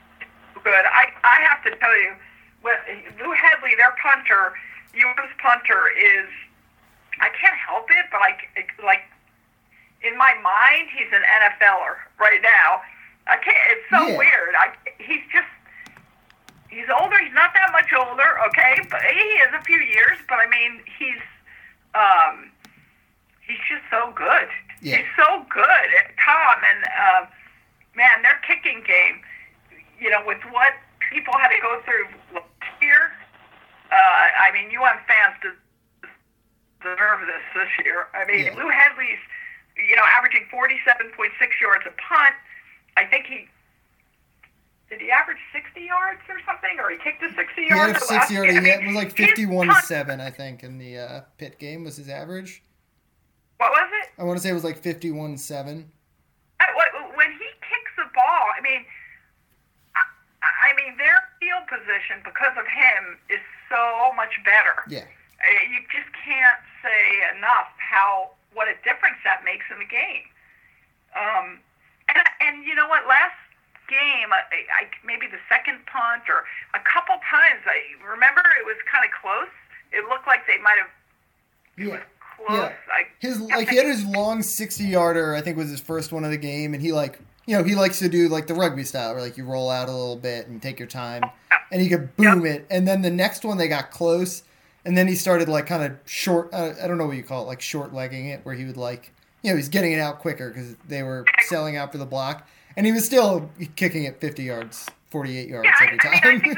good. 0.64 0.74
I 0.86 1.06
I 1.24 1.42
have 1.50 1.64
to 1.64 1.72
tell 1.80 1.96
you, 1.98 2.14
what, 2.62 2.78
Lou 3.20 3.32
Hedley, 3.34 3.76
their 3.78 3.96
punter, 4.02 4.54
U.S. 4.96 5.30
punter, 5.42 5.88
is 5.98 6.28
I 7.20 7.30
can't 7.40 7.58
help 7.58 7.86
it, 7.90 8.06
but 8.12 8.22
I 8.22 8.36
like 8.86 9.02
in 10.04 10.18
my 10.18 10.34
mind 10.42 10.88
he's 10.96 11.12
an 11.14 11.22
NFLer 11.22 11.96
right 12.20 12.42
now. 12.42 12.82
I 13.28 13.38
can't. 13.38 13.58
It's 13.70 13.90
so 13.90 14.08
Yeah. 14.08 14.18
weird. 14.18 14.56
I 14.58 14.74
he's 14.98 15.22
just 15.32 15.48
he's 16.70 16.88
older. 17.00 17.18
He's 17.20 17.34
not 17.34 17.54
that 17.54 17.70
much 17.72 17.92
older, 17.94 18.40
okay, 18.48 18.82
but 18.90 19.02
he 19.02 19.20
is 19.46 19.50
a 19.54 19.62
few 19.64 19.78
years. 19.78 20.18
But 20.28 20.40
I 20.40 20.48
mean, 20.50 20.82
he's 20.98 21.22
um 21.96 22.52
he's 23.46 23.60
just 23.68 23.84
so 23.92 24.14
good. 24.16 24.48
Yeah. 24.82 24.98
He's 24.98 25.12
so 25.18 25.44
good 25.50 25.88
and 26.00 26.10
calm 26.18 26.58
and 26.66 26.82
uh, 26.88 27.26
man, 27.96 28.22
their 28.24 28.40
kicking 28.48 28.82
game. 28.88 29.22
You 30.00 30.10
know, 30.10 30.24
with 30.26 30.42
what 30.50 30.74
people 31.12 31.34
had 31.38 31.50
to 31.50 31.62
go 31.62 31.82
through 31.86 32.08
last 32.34 32.82
year. 32.82 33.12
Uh, 33.92 33.96
I 34.40 34.50
mean, 34.56 34.72
UM 34.74 34.98
fans 35.06 35.36
des- 35.44 36.10
deserve 36.82 37.28
this 37.28 37.44
this 37.54 37.70
year. 37.86 38.08
I 38.16 38.26
mean, 38.26 38.46
Yeah. 38.46 38.56
Lou 38.56 38.70
Hedley's, 38.72 39.20
you 39.78 39.96
know, 39.96 40.06
averaging 40.08 40.48
47.6 40.50 41.12
yards 41.62 41.84
a 41.86 41.92
punt. 42.02 42.34
I 42.98 43.06
think 43.06 43.28
he 43.28 43.48
did 44.92 45.00
he 45.02 45.10
average 45.10 45.40
60 45.54 45.80
yards 45.82 46.20
or 46.30 46.36
something, 46.46 46.78
or 46.78 46.92
he 46.92 46.98
kicked 47.00 47.24
a 47.24 47.34
60 47.34 47.64
He 47.64 47.70
had 47.70 47.96
a 47.96 48.00
sixty 48.00 48.34
yard. 48.36 48.48
year? 48.52 48.58
I 48.58 48.62
mean, 48.62 48.88
was 48.88 48.96
like 48.96 49.16
he's 49.18 49.26
fifty 49.28 49.46
one 49.48 49.70
punt- 49.70 49.86
seven, 49.86 50.20
I 50.22 50.30
think, 50.30 50.62
in 50.64 50.78
the 50.78 50.98
uh, 51.00 51.22
Pitt 51.38 51.58
game 51.58 51.84
was 51.86 51.96
his 51.96 52.10
average. 52.10 52.62
What 53.58 53.72
was 53.72 53.90
it? 54.04 54.10
I 54.22 54.26
want 54.26 54.38
to 54.38 54.44
say 54.44 54.50
it 54.50 54.54
was 54.54 54.64
like 54.66 54.78
fifty 54.78 55.10
one 55.10 55.38
seven. 55.38 55.90
When 57.16 57.32
he 57.32 57.50
kicks 57.62 57.94
the 57.98 58.10
ball, 58.16 58.46
I 58.58 58.62
mean, 58.62 58.84
I 60.42 60.74
mean, 60.76 60.98
their 60.98 61.22
field 61.40 61.68
position 61.70 62.22
because 62.26 62.58
of 62.58 62.66
him 62.66 63.18
is 63.30 63.42
so 63.70 64.12
much 64.18 64.34
better. 64.44 64.82
Yeah. 64.90 65.06
Uh, 65.40 65.64
You 65.70 65.80
just 65.94 66.10
can't 66.26 66.62
say 66.82 67.38
enough 67.38 67.70
how 67.78 68.32
what 68.54 68.68
a 68.68 68.74
difference 68.84 69.22
that 69.24 69.44
makes 69.46 69.66
in 69.72 69.78
the 69.80 69.86
game. 69.86 70.26
Um, 71.16 71.60
and 72.10 72.18
and 72.42 72.66
you 72.66 72.74
know 72.76 72.88
what? 72.90 73.06
Last 73.08 73.38
game, 73.92 74.32
I, 74.32 74.42
I 74.72 74.82
maybe 75.06 75.28
the 75.28 75.38
second 75.52 75.86
punt 75.86 76.24
or 76.32 76.48
a 76.74 76.80
couple 76.88 77.16
times. 77.30 77.62
I 77.68 77.78
remember 78.10 78.42
it 78.60 78.66
was 78.66 78.78
kind 78.92 79.04
of 79.06 79.12
close. 79.22 79.52
It 79.92 80.08
looked 80.10 80.26
like 80.26 80.48
they 80.48 80.58
might 80.64 80.78
have 80.80 80.90
Yeah. 81.78 82.00
close. 82.38 82.58
Yeah. 82.58 82.74
I 82.92 83.04
His 83.20 83.40
like 83.42 83.70
he 83.70 83.76
had 83.76 83.86
his 83.86 84.06
long 84.06 84.42
sixty 84.42 84.86
yarder, 84.86 85.36
I 85.36 85.42
think 85.42 85.58
was 85.58 85.70
his 85.70 85.82
first 85.82 86.12
one 86.12 86.24
of 86.24 86.32
the 86.32 86.38
game, 86.38 86.74
and 86.74 86.82
he 86.82 86.92
like 86.92 87.20
you 87.48 87.58
know, 87.58 87.64
he 87.64 87.76
likes 87.76 88.00
to 88.00 88.08
do 88.08 88.30
like 88.30 88.48
the 88.48 88.54
rugby 88.54 88.84
style 88.84 89.14
where 89.14 89.22
like 89.22 89.36
you 89.36 89.44
roll 89.46 89.70
out 89.70 89.90
a 89.90 89.92
little 89.92 90.16
bit 90.16 90.48
and 90.48 90.62
take 90.62 90.78
your 90.80 90.88
time 90.88 91.24
and 91.72 91.82
he 91.82 91.90
could 91.90 92.16
boom 92.16 92.46
it. 92.46 92.66
And 92.70 92.88
then 92.88 93.02
the 93.02 93.10
next 93.10 93.44
one 93.44 93.58
they 93.58 93.68
got 93.68 93.90
close 93.92 94.44
and 94.86 94.96
then 94.98 95.08
he 95.08 95.16
started 95.16 95.50
like 95.50 95.66
kind 95.66 95.84
of 95.84 95.98
short 96.06 96.54
uh, 96.54 96.74
I 96.82 96.88
don't 96.88 96.98
know 96.98 97.08
what 97.08 97.18
you 97.18 97.24
call 97.24 97.44
it, 97.44 97.48
like 97.48 97.60
short 97.60 97.94
legging 97.94 98.28
it 98.28 98.42
where 98.46 98.56
he 98.56 98.64
would 98.66 98.78
like 98.78 99.12
you 99.44 99.50
know, 99.50 99.58
he's 99.58 99.70
getting 99.70 99.92
it 99.92 100.00
out 100.00 100.20
quicker 100.20 100.52
cuz 100.52 100.76
they 100.88 101.02
were 101.04 101.26
selling 101.48 101.76
out 101.76 101.92
for 101.92 101.98
the 101.98 102.06
block 102.06 102.48
and 102.78 102.86
he 102.86 102.92
was 102.92 103.06
still 103.06 103.50
kicking 103.76 104.04
it 104.06 104.20
50 104.22 104.44
yards, 104.44 104.88
48 105.10 105.50
yards 105.50 105.68
yeah, 105.68 105.88
every 105.88 105.88
I 105.88 105.92
mean, 105.92 106.00
I 106.14 106.20
time. 106.20 106.40
that's, 106.40 106.58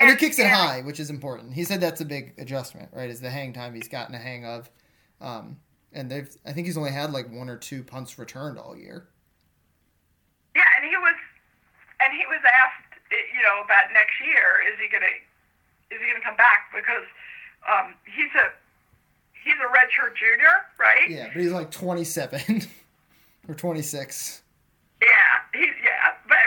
and 0.00 0.08
he 0.08 0.10
and- 0.12 0.18
kicks 0.18 0.38
it 0.38 0.42
and- 0.46 0.52
high, 0.54 0.80
which 0.82 1.00
is 1.00 1.10
important. 1.10 1.52
He 1.54 1.64
said 1.64 1.80
that's 1.80 2.00
a 2.00 2.04
big 2.04 2.34
adjustment, 2.38 2.88
right? 2.92 3.10
Is 3.10 3.20
the 3.20 3.30
hang 3.30 3.52
time 3.52 3.74
he's 3.74 3.88
gotten 3.88 4.14
a 4.14 4.18
hang 4.18 4.44
of. 4.44 4.70
Um, 5.20 5.56
and 5.92 6.10
they've, 6.10 6.28
I 6.44 6.52
think 6.52 6.66
he's 6.66 6.76
only 6.76 6.90
had 6.90 7.12
like 7.12 7.30
one 7.32 7.48
or 7.48 7.56
two 7.56 7.82
punts 7.84 8.18
returned 8.18 8.58
all 8.58 8.76
year. 8.76 9.08
Yeah, 10.56 10.62
and 10.80 10.88
he 10.88 10.96
was, 10.96 11.14
and 12.00 12.12
he 12.12 12.24
was 12.26 12.40
asked, 12.44 12.98
eh, 13.10 13.16
you 13.36 13.42
know, 13.42 13.62
about 13.64 13.92
next 13.92 14.14
year. 14.24 14.62
Is 14.72 14.78
he 14.80 14.88
gonna, 14.90 15.06
is 15.90 16.00
he 16.00 16.06
gonna 16.12 16.24
come 16.24 16.36
back? 16.36 16.70
Because 16.74 17.06
um, 17.70 17.94
he's 18.04 18.30
a, 18.34 18.50
he's 19.44 19.54
a 19.62 19.68
redshirt 19.70 20.14
junior, 20.16 20.66
right? 20.78 21.08
Yeah, 21.08 21.28
but 21.32 21.40
he's 21.42 21.52
like 21.52 21.70
27 21.70 22.62
or 23.48 23.54
26. 23.54 24.42
Yeah, 25.02 25.08
he's 25.52 25.74
yeah, 25.82 26.14
but 26.28 26.38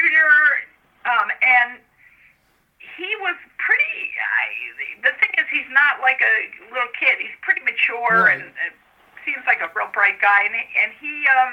junior, 0.00 0.32
um, 1.04 1.28
and 1.44 1.78
he 2.80 3.08
was 3.20 3.36
pretty. 3.60 3.96
I, 4.16 5.04
the 5.04 5.12
thing 5.20 5.32
is, 5.38 5.46
he's 5.52 5.68
not 5.72 6.00
like 6.00 6.20
a 6.24 6.34
little 6.72 6.90
kid. 6.98 7.20
He's 7.20 7.34
pretty 7.42 7.60
mature 7.64 8.24
Right. 8.28 8.40
and, 8.40 8.48
and 8.48 8.72
seems 9.24 9.44
like 9.46 9.60
a 9.60 9.68
real 9.76 9.88
bright 9.92 10.20
guy. 10.20 10.44
And, 10.48 10.54
and 10.56 10.90
he 11.00 11.12
um, 11.40 11.52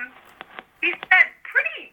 he 0.82 0.92
said 1.12 1.28
pretty, 1.48 1.92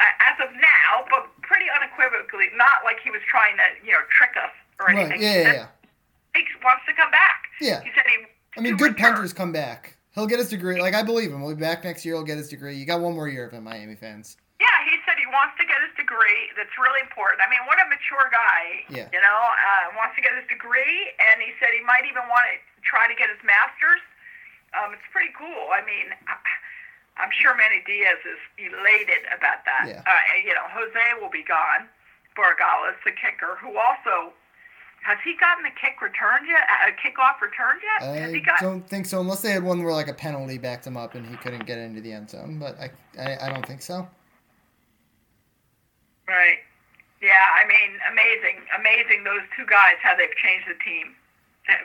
uh, 0.00 0.28
as 0.32 0.36
of 0.48 0.52
now, 0.56 1.04
but 1.12 1.28
pretty 1.42 1.66
unequivocally, 1.72 2.48
not 2.56 2.84
like 2.84 3.00
he 3.04 3.10
was 3.10 3.20
trying 3.28 3.56
to 3.56 3.66
you 3.84 3.92
know 3.92 4.02
trick 4.12 4.32
us 4.36 4.52
or 4.80 4.86
Right, 4.92 4.96
anything. 5.08 5.22
yeah, 5.22 5.40
yeah, 5.40 5.52
yeah. 5.52 5.66
he 6.36 6.44
wants 6.64 6.84
to 6.88 6.92
come 6.96 7.10
back. 7.10 7.48
Yeah. 7.60 7.80
he 7.82 7.90
said 7.96 8.04
he. 8.08 8.24
I 8.56 8.60
mean, 8.60 8.76
good 8.76 8.92
return. 8.96 9.12
punters 9.14 9.32
come 9.32 9.52
back. 9.52 9.96
He'll 10.14 10.26
get 10.26 10.38
his 10.38 10.48
degree. 10.48 10.80
Like, 10.80 10.94
I 10.94 11.02
believe 11.02 11.30
him. 11.30 11.40
He'll 11.40 11.54
be 11.54 11.60
back 11.60 11.84
next 11.84 12.04
year. 12.06 12.14
He'll 12.14 12.24
get 12.24 12.38
his 12.38 12.48
degree. 12.48 12.74
You 12.74 12.86
got 12.86 13.00
one 13.00 13.12
more 13.14 13.28
year 13.28 13.44
of 13.46 13.52
him, 13.52 13.64
Miami 13.64 13.94
fans. 13.96 14.38
Yeah, 14.58 14.66
he 14.88 14.96
said 15.04 15.15
wants 15.36 15.54
to 15.60 15.64
get 15.68 15.76
his 15.84 15.92
degree. 16.00 16.48
That's 16.56 16.72
really 16.80 17.04
important. 17.04 17.44
I 17.44 17.48
mean, 17.52 17.60
what 17.68 17.76
a 17.78 17.86
mature 17.92 18.26
guy. 18.32 18.82
Yeah. 18.88 19.06
You 19.12 19.20
know, 19.20 19.40
uh, 19.52 19.92
wants 19.94 20.16
to 20.16 20.22
get 20.24 20.32
his 20.34 20.48
degree, 20.48 21.12
and 21.20 21.44
he 21.44 21.52
said 21.60 21.70
he 21.76 21.84
might 21.84 22.08
even 22.08 22.24
want 22.32 22.48
to 22.48 22.56
try 22.82 23.04
to 23.04 23.14
get 23.14 23.28
his 23.28 23.38
master's. 23.44 24.00
Um, 24.74 24.96
it's 24.96 25.04
pretty 25.12 25.30
cool. 25.36 25.70
I 25.72 25.84
mean, 25.84 26.10
I- 26.26 26.40
I'm 27.20 27.32
sure 27.32 27.56
Manny 27.56 27.80
Diaz 27.86 28.20
is 28.28 28.40
elated 28.60 29.24
about 29.32 29.64
that. 29.64 29.84
Yeah. 29.88 30.02
Uh, 30.04 30.12
you 30.44 30.52
know, 30.52 30.64
Jose 30.68 31.04
will 31.20 31.30
be 31.32 31.44
gone. 31.44 31.88
Borregales, 32.36 32.96
the 33.04 33.12
kicker, 33.12 33.56
who 33.60 33.78
also 33.78 34.32
has 35.02 35.16
he 35.24 35.34
gotten 35.36 35.64
a 35.64 35.70
kick 35.70 36.02
returned 36.02 36.46
yet? 36.48 36.60
A 36.86 36.92
kickoff 36.92 37.40
returned 37.40 37.80
yet? 37.82 38.02
has 38.18 38.30
I 38.30 38.34
he 38.34 38.40
got? 38.40 38.60
don't 38.60 38.86
think 38.86 39.06
so, 39.06 39.20
unless 39.20 39.40
they 39.40 39.50
had 39.52 39.62
one 39.62 39.82
where 39.82 39.92
like 39.94 40.08
a 40.08 40.12
penalty 40.12 40.58
backed 40.58 40.86
him 40.86 40.96
up 40.96 41.14
and 41.14 41.24
he 41.26 41.36
couldn't 41.36 41.64
get 41.64 41.78
into 41.78 42.00
the 42.02 42.12
end 42.12 42.28
zone. 42.28 42.58
But 42.58 42.76
I, 42.78 42.90
I, 43.18 43.46
I 43.46 43.48
don't 43.50 43.64
think 43.64 43.80
so. 43.82 44.06
Right. 46.28 46.58
Yeah, 47.22 47.32
I 47.62 47.66
mean, 47.66 47.98
amazing, 48.10 48.62
amazing. 48.78 49.24
Those 49.24 49.40
two 49.56 49.64
guys, 49.66 49.94
how 50.02 50.16
they've 50.16 50.28
changed 50.36 50.66
the 50.68 50.74
team. 50.84 51.14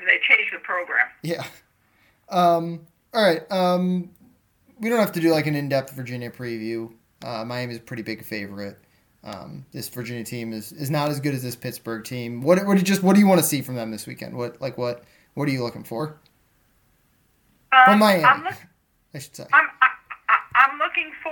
They 0.05 0.19
changed 0.27 0.53
the 0.53 0.59
program. 0.59 1.07
Yeah. 1.23 1.43
Um, 2.29 2.81
all 3.13 3.23
right. 3.23 3.49
Um, 3.51 4.09
we 4.79 4.89
don't 4.89 4.99
have 4.99 5.11
to 5.13 5.19
do 5.19 5.31
like 5.31 5.47
an 5.47 5.55
in-depth 5.55 5.93
Virginia 5.93 6.29
preview. 6.29 6.91
Uh, 7.23 7.45
Miami's 7.45 7.77
a 7.77 7.81
pretty 7.81 8.03
big 8.03 8.23
favorite. 8.25 8.77
Um, 9.23 9.65
this 9.71 9.87
Virginia 9.89 10.23
team 10.23 10.51
is, 10.53 10.71
is 10.71 10.89
not 10.89 11.09
as 11.09 11.19
good 11.19 11.33
as 11.33 11.43
this 11.43 11.55
Pittsburgh 11.55 12.03
team. 12.03 12.41
What 12.41 12.65
what 12.65 12.73
do 12.73 12.79
you 12.79 12.85
just 12.85 13.03
what 13.03 13.13
do 13.13 13.19
you 13.19 13.27
want 13.27 13.39
to 13.39 13.45
see 13.45 13.61
from 13.61 13.75
them 13.75 13.91
this 13.91 14.07
weekend? 14.07 14.35
What 14.35 14.59
like 14.59 14.77
what 14.79 15.03
what 15.35 15.47
are 15.47 15.51
you 15.51 15.63
looking 15.63 15.83
for 15.83 16.17
from 17.85 17.93
Um, 17.93 17.99
Miami? 17.99 18.23
I'm, 18.23 18.43
look, 18.43 18.53
I 19.13 19.19
should 19.19 19.35
say. 19.35 19.45
I'm, 19.53 19.67
I, 19.81 19.87
I- 20.29 20.37
I'm 20.65 20.77
looking 20.79 21.11
for 21.21 21.31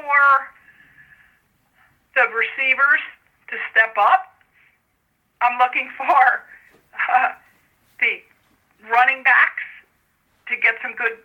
the 2.20 2.28
receivers 2.36 3.00
to 3.48 3.56
step 3.72 3.96
up. 3.98 4.36
I'm 5.42 5.58
looking 5.58 5.90
for 5.98 6.44
uh, 7.16 7.32
the 8.00 8.20
running 8.92 9.24
backs 9.24 9.64
to 10.48 10.56
get 10.56 10.76
some 10.82 10.94
good 10.96 11.16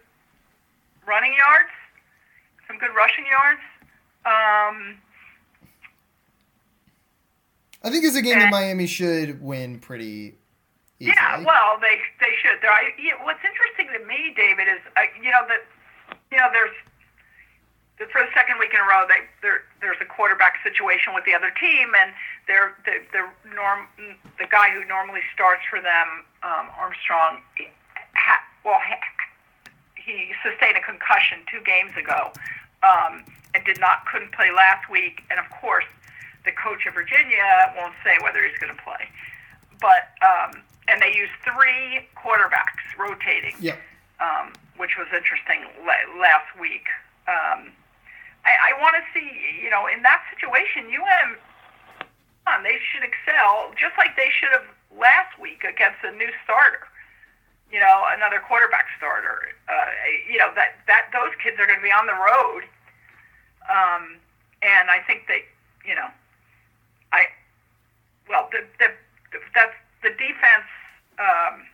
running 1.06 1.34
yards, 1.34 1.74
some 2.68 2.78
good 2.78 2.94
rushing 2.94 3.26
yards. 3.26 3.60
Um, 4.24 5.02
I 7.82 7.90
think 7.90 8.04
it's 8.04 8.16
a 8.16 8.22
game 8.22 8.38
that 8.38 8.50
Miami 8.50 8.86
should 8.86 9.42
win 9.42 9.78
pretty 9.78 10.34
easily. 11.00 11.16
Yeah, 11.16 11.44
well, 11.44 11.76
they 11.80 12.00
they 12.20 12.32
should. 12.40 12.62
There, 12.62 12.70
I, 12.70 12.94
you 12.96 13.10
know, 13.10 13.24
what's 13.24 13.44
interesting 13.44 13.92
to 13.92 14.06
me, 14.06 14.32
David, 14.34 14.68
is 14.68 14.80
uh, 14.96 15.02
you 15.20 15.30
know 15.30 15.44
that 15.48 15.66
you 16.32 16.38
know 16.38 16.48
there's 16.52 16.72
for 17.98 18.20
the 18.22 18.30
second 18.34 18.58
week 18.58 18.74
in 18.74 18.80
a 18.80 18.84
row, 18.86 19.06
they 19.08 19.22
there's 19.80 20.00
a 20.00 20.04
quarterback 20.04 20.58
situation 20.62 21.14
with 21.14 21.24
the 21.24 21.34
other 21.34 21.50
team, 21.60 21.92
and 21.94 22.12
they're 22.46 22.74
the 22.84 22.98
the 23.12 23.22
norm 23.54 23.86
the 24.38 24.46
guy 24.50 24.70
who 24.70 24.84
normally 24.84 25.22
starts 25.32 25.62
for 25.70 25.80
them, 25.80 26.24
um, 26.42 26.70
Armstrong, 26.78 27.40
ha, 28.14 28.40
well, 28.64 28.80
ha, 28.82 28.98
he 29.94 30.32
sustained 30.42 30.76
a 30.76 30.82
concussion 30.82 31.38
two 31.50 31.60
games 31.64 31.92
ago, 31.96 32.32
um, 32.82 33.24
and 33.54 33.64
did 33.64 33.78
not 33.80 34.06
couldn't 34.10 34.32
play 34.32 34.50
last 34.50 34.90
week, 34.90 35.22
and 35.30 35.38
of 35.38 35.48
course, 35.50 35.86
the 36.44 36.52
coach 36.52 36.86
of 36.86 36.94
Virginia 36.94 37.72
won't 37.78 37.94
say 38.04 38.18
whether 38.22 38.42
he's 38.44 38.58
going 38.58 38.74
to 38.74 38.82
play, 38.82 39.06
but 39.80 40.10
um, 40.20 40.62
and 40.88 41.00
they 41.00 41.14
used 41.14 41.32
three 41.46 42.04
quarterbacks 42.18 42.82
rotating 42.98 43.54
Yeah. 43.60 43.76
um, 44.20 44.52
which 44.76 44.98
was 44.98 45.06
interesting 45.14 45.62
la- 45.86 46.20
last 46.20 46.50
week. 46.60 46.84
Um, 47.26 47.70
I, 48.44 48.72
I 48.76 48.80
want 48.80 48.96
to 48.96 49.04
see, 49.16 49.28
you 49.62 49.70
know, 49.70 49.88
in 49.88 50.02
that 50.02 50.20
situation, 50.32 50.92
UM, 50.92 51.36
on, 52.46 52.62
they 52.62 52.76
should 52.92 53.00
excel 53.02 53.72
just 53.72 53.96
like 53.96 54.16
they 54.16 54.28
should 54.28 54.52
have 54.52 54.68
last 54.92 55.32
week 55.40 55.64
against 55.64 56.04
a 56.04 56.12
new 56.12 56.28
starter. 56.44 56.84
You 57.72 57.80
know, 57.80 58.04
another 58.12 58.40
quarterback 58.44 58.86
starter. 58.98 59.50
Uh, 59.66 59.90
you 60.30 60.38
know 60.38 60.52
that 60.54 60.76
that 60.86 61.08
those 61.12 61.32
kids 61.42 61.58
are 61.58 61.66
going 61.66 61.80
to 61.80 61.82
be 61.82 61.90
on 61.90 62.06
the 62.06 62.14
road, 62.14 62.62
um, 63.66 64.20
and 64.62 64.90
I 64.92 65.00
think 65.08 65.24
they, 65.26 65.42
you 65.88 65.96
know, 65.96 66.06
I, 67.10 67.24
well, 68.28 68.48
the 68.52 68.62
the, 68.78 68.92
the 69.32 69.38
that's 69.56 69.74
the 70.04 70.10
defense. 70.10 70.68
Um, 71.18 71.66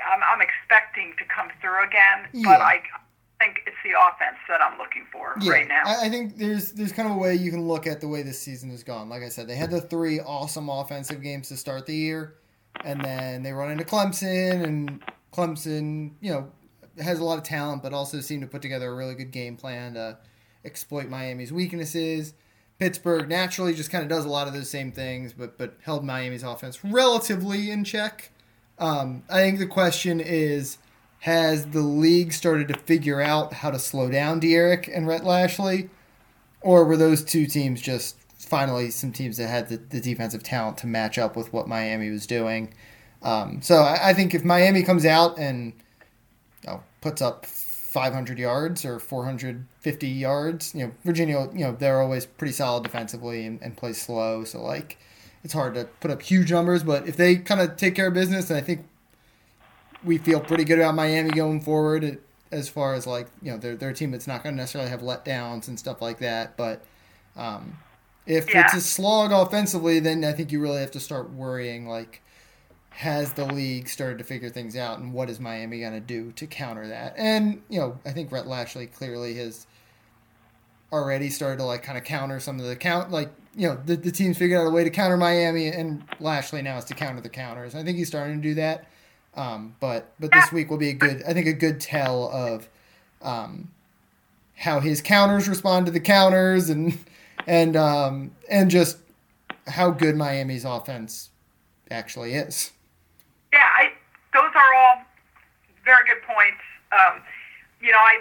I'm, 0.00 0.22
I'm 0.22 0.40
expecting 0.40 1.12
to 1.18 1.24
come 1.24 1.48
through 1.60 1.82
again, 1.84 2.28
but 2.44 2.60
I 2.60 2.80
think 3.40 3.62
it's 3.66 3.76
the 3.82 3.90
offense 3.90 4.38
that 4.48 4.60
I'm 4.60 4.78
looking 4.78 5.06
for 5.10 5.34
Yeah, 5.40 5.52
right 5.52 5.68
now. 5.68 5.82
I, 5.84 6.06
I 6.06 6.08
think 6.08 6.36
there's 6.36 6.72
there's 6.72 6.92
kind 6.92 7.08
of 7.08 7.16
a 7.16 7.18
way 7.18 7.34
you 7.34 7.50
can 7.50 7.66
look 7.66 7.86
at 7.86 8.00
the 8.00 8.08
way 8.08 8.22
this 8.22 8.38
season 8.38 8.70
has 8.70 8.82
gone. 8.82 9.08
Like 9.08 9.22
I 9.22 9.28
said, 9.28 9.48
they 9.48 9.56
had 9.56 9.70
the 9.70 9.80
three 9.80 10.20
awesome 10.20 10.68
offensive 10.68 11.22
games 11.22 11.48
to 11.48 11.56
start 11.56 11.86
the 11.86 11.94
year, 11.94 12.36
and 12.84 13.02
then 13.04 13.42
they 13.42 13.52
run 13.52 13.70
into 13.70 13.84
Clemson, 13.84 14.64
and 14.64 15.02
Clemson, 15.32 16.12
you 16.20 16.32
know, 16.32 16.50
has 17.02 17.18
a 17.18 17.24
lot 17.24 17.38
of 17.38 17.44
talent, 17.44 17.82
but 17.82 17.92
also 17.92 18.20
seemed 18.20 18.42
to 18.42 18.48
put 18.48 18.62
together 18.62 18.90
a 18.90 18.94
really 18.94 19.14
good 19.14 19.30
game 19.30 19.56
plan 19.56 19.94
to 19.94 20.18
exploit 20.64 21.08
Miami's 21.08 21.52
weaknesses. 21.52 22.34
Pittsburgh 22.78 23.28
naturally 23.28 23.74
just 23.74 23.90
kind 23.90 24.02
of 24.02 24.08
does 24.08 24.24
a 24.24 24.28
lot 24.28 24.48
of 24.48 24.54
those 24.54 24.70
same 24.70 24.92
things, 24.92 25.32
but 25.32 25.58
but 25.58 25.76
held 25.82 26.04
Miami's 26.04 26.42
offense 26.42 26.84
relatively 26.84 27.70
in 27.70 27.84
check. 27.84 28.30
Um, 28.78 29.22
I 29.28 29.40
think 29.40 29.58
the 29.58 29.66
question 29.66 30.20
is, 30.20 30.78
has 31.20 31.66
the 31.66 31.80
league 31.80 32.32
started 32.32 32.68
to 32.68 32.74
figure 32.74 33.20
out 33.20 33.52
how 33.52 33.70
to 33.70 33.78
slow 33.78 34.10
down 34.10 34.40
D'Eriq 34.40 34.90
and 34.94 35.06
Rhett 35.06 35.24
Lashlee, 35.24 35.88
or 36.60 36.84
were 36.84 36.96
those 36.96 37.22
two 37.22 37.46
teams 37.46 37.80
just 37.80 38.16
finally 38.38 38.90
some 38.90 39.12
teams 39.12 39.36
that 39.36 39.48
had 39.48 39.68
the, 39.68 39.76
the 39.76 40.00
defensive 40.00 40.42
talent 40.42 40.78
to 40.78 40.86
match 40.86 41.18
up 41.18 41.36
with 41.36 41.52
what 41.52 41.68
Miami 41.68 42.10
was 42.10 42.26
doing? 42.26 42.72
Um, 43.22 43.60
so 43.62 43.76
I, 43.76 44.10
I 44.10 44.14
think 44.14 44.34
if 44.34 44.44
Miami 44.44 44.82
comes 44.82 45.04
out 45.04 45.38
and 45.38 45.74
you 46.62 46.70
know, 46.70 46.82
puts 47.00 47.20
up 47.20 47.46
500 47.90 48.38
yards 48.38 48.84
or 48.84 49.00
450 49.00 50.08
yards. 50.08 50.74
You 50.74 50.86
know, 50.86 50.92
Virginia, 51.04 51.48
you 51.52 51.64
know, 51.64 51.72
they're 51.72 52.00
always 52.00 52.24
pretty 52.24 52.52
solid 52.52 52.84
defensively 52.84 53.44
and, 53.44 53.60
and 53.62 53.76
play 53.76 53.92
slow. 53.92 54.44
So, 54.44 54.62
like, 54.62 54.96
it's 55.42 55.52
hard 55.52 55.74
to 55.74 55.84
put 56.00 56.10
up 56.10 56.22
huge 56.22 56.52
numbers. 56.52 56.84
But 56.84 57.08
if 57.08 57.16
they 57.16 57.36
kind 57.36 57.60
of 57.60 57.76
take 57.76 57.96
care 57.96 58.06
of 58.06 58.14
business, 58.14 58.48
and 58.48 58.56
I 58.56 58.62
think 58.62 58.86
we 60.04 60.18
feel 60.18 60.40
pretty 60.40 60.64
good 60.64 60.78
about 60.78 60.94
Miami 60.94 61.30
going 61.30 61.60
forward 61.60 62.18
as 62.50 62.68
far 62.68 62.94
as, 62.94 63.06
like, 63.06 63.28
you 63.42 63.52
know, 63.52 63.58
they're, 63.58 63.76
they're 63.76 63.90
a 63.90 63.94
team 63.94 64.10
that's 64.10 64.26
not 64.26 64.42
going 64.42 64.54
to 64.54 64.60
necessarily 64.60 64.90
have 64.90 65.00
letdowns 65.00 65.68
and 65.68 65.78
stuff 65.78 66.02
like 66.02 66.18
that. 66.18 66.56
But 66.56 66.84
um, 67.36 67.78
if 68.26 68.52
yeah. 68.52 68.64
it's 68.64 68.74
a 68.74 68.80
slog 68.80 69.32
offensively, 69.32 70.00
then 70.00 70.24
I 70.24 70.32
think 70.32 70.50
you 70.52 70.60
really 70.60 70.80
have 70.80 70.90
to 70.92 71.00
start 71.00 71.30
worrying, 71.30 71.86
like, 71.86 72.22
has 72.90 73.32
the 73.32 73.46
league 73.46 73.88
started 73.88 74.18
to 74.18 74.24
figure 74.24 74.50
things 74.50 74.76
out, 74.76 74.98
and 74.98 75.12
what 75.12 75.30
is 75.30 75.40
Miami 75.40 75.80
going 75.80 75.92
to 75.92 76.00
do 76.00 76.32
to 76.32 76.46
counter 76.46 76.88
that? 76.88 77.14
And 77.16 77.62
you 77.68 77.80
know, 77.80 77.98
I 78.04 78.10
think 78.10 78.30
Rhett 78.32 78.46
Lashlee 78.46 78.86
clearly 78.86 79.34
has 79.36 79.66
already 80.92 81.30
started 81.30 81.58
to 81.58 81.64
like 81.64 81.82
kind 81.84 81.96
of 81.96 82.04
counter 82.04 82.40
some 82.40 82.58
of 82.58 82.66
the 82.66 82.76
count, 82.76 83.10
like 83.10 83.30
you 83.54 83.68
know, 83.68 83.80
the, 83.86 83.96
the 83.96 84.10
teams 84.10 84.38
figured 84.38 84.60
out 84.60 84.66
a 84.66 84.70
way 84.70 84.84
to 84.84 84.90
counter 84.90 85.16
Miami, 85.16 85.68
and 85.68 86.02
Lashley 86.18 86.62
now 86.62 86.78
is 86.78 86.84
to 86.86 86.94
counter 86.94 87.20
the 87.20 87.28
counters. 87.28 87.74
I 87.74 87.84
think 87.84 87.96
he's 87.96 88.08
starting 88.08 88.36
to 88.36 88.42
do 88.42 88.54
that. 88.54 88.86
Um, 89.34 89.76
but 89.80 90.12
but 90.18 90.32
this 90.32 90.50
week 90.52 90.70
will 90.70 90.78
be 90.78 90.90
a 90.90 90.94
good, 90.94 91.22
I 91.22 91.32
think, 91.32 91.46
a 91.46 91.52
good 91.52 91.80
tell 91.80 92.28
of 92.30 92.68
um, 93.22 93.70
how 94.56 94.80
his 94.80 95.00
counters 95.00 95.48
respond 95.48 95.86
to 95.86 95.92
the 95.92 96.00
counters, 96.00 96.68
and 96.68 96.98
and 97.46 97.76
um, 97.76 98.32
and 98.50 98.70
just 98.70 98.98
how 99.66 99.90
good 99.90 100.16
Miami's 100.16 100.64
offense 100.64 101.30
actually 101.90 102.34
is. 102.34 102.72
Yeah, 103.52 103.58
I, 103.64 103.92
those 104.32 104.50
are 104.54 104.74
all 104.74 105.02
very 105.84 106.06
good 106.06 106.22
points. 106.26 106.62
Um, 106.92 107.22
you 107.80 107.92
know, 107.92 107.98
I 107.98 108.18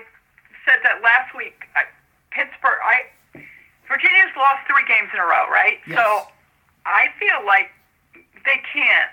said 0.66 0.80
that 0.84 1.02
last 1.04 1.36
week. 1.36 1.66
I, 1.76 1.84
Pittsburgh, 2.32 2.78
I 2.84 3.42
Virginia's 3.88 4.30
lost 4.38 4.62
three 4.68 4.86
games 4.88 5.10
in 5.14 5.20
a 5.20 5.26
row, 5.26 5.50
right? 5.50 5.80
Yes. 5.88 5.98
So 5.98 6.28
I 6.86 7.08
feel 7.20 7.46
like 7.46 7.72
they 8.46 8.62
can't. 8.72 9.12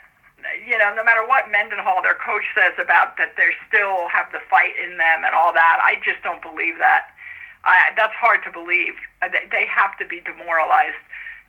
You 0.65 0.79
know, 0.79 0.95
no 0.95 1.05
matter 1.05 1.27
what 1.27 1.51
Mendenhall, 1.51 2.03
their 2.03 2.17
coach, 2.17 2.45
says 2.55 2.73
about 2.79 3.17
that, 3.19 3.37
they 3.37 3.51
still 3.69 4.09
have 4.09 4.31
the 4.33 4.41
fight 4.49 4.73
in 4.83 4.97
them 4.97 5.25
and 5.25 5.35
all 5.35 5.53
that. 5.53 5.79
I 5.83 5.97
just 6.05 6.23
don't 6.23 6.41
believe 6.41 6.79
that. 6.79 7.13
I, 7.65 7.91
that's 7.97 8.15
hard 8.15 8.45
to 8.45 8.53
believe. 8.53 8.95
They, 9.21 9.45
they 9.51 9.67
have 9.67 9.99
to 9.99 10.07
be 10.07 10.21
demoralized, 10.21 11.03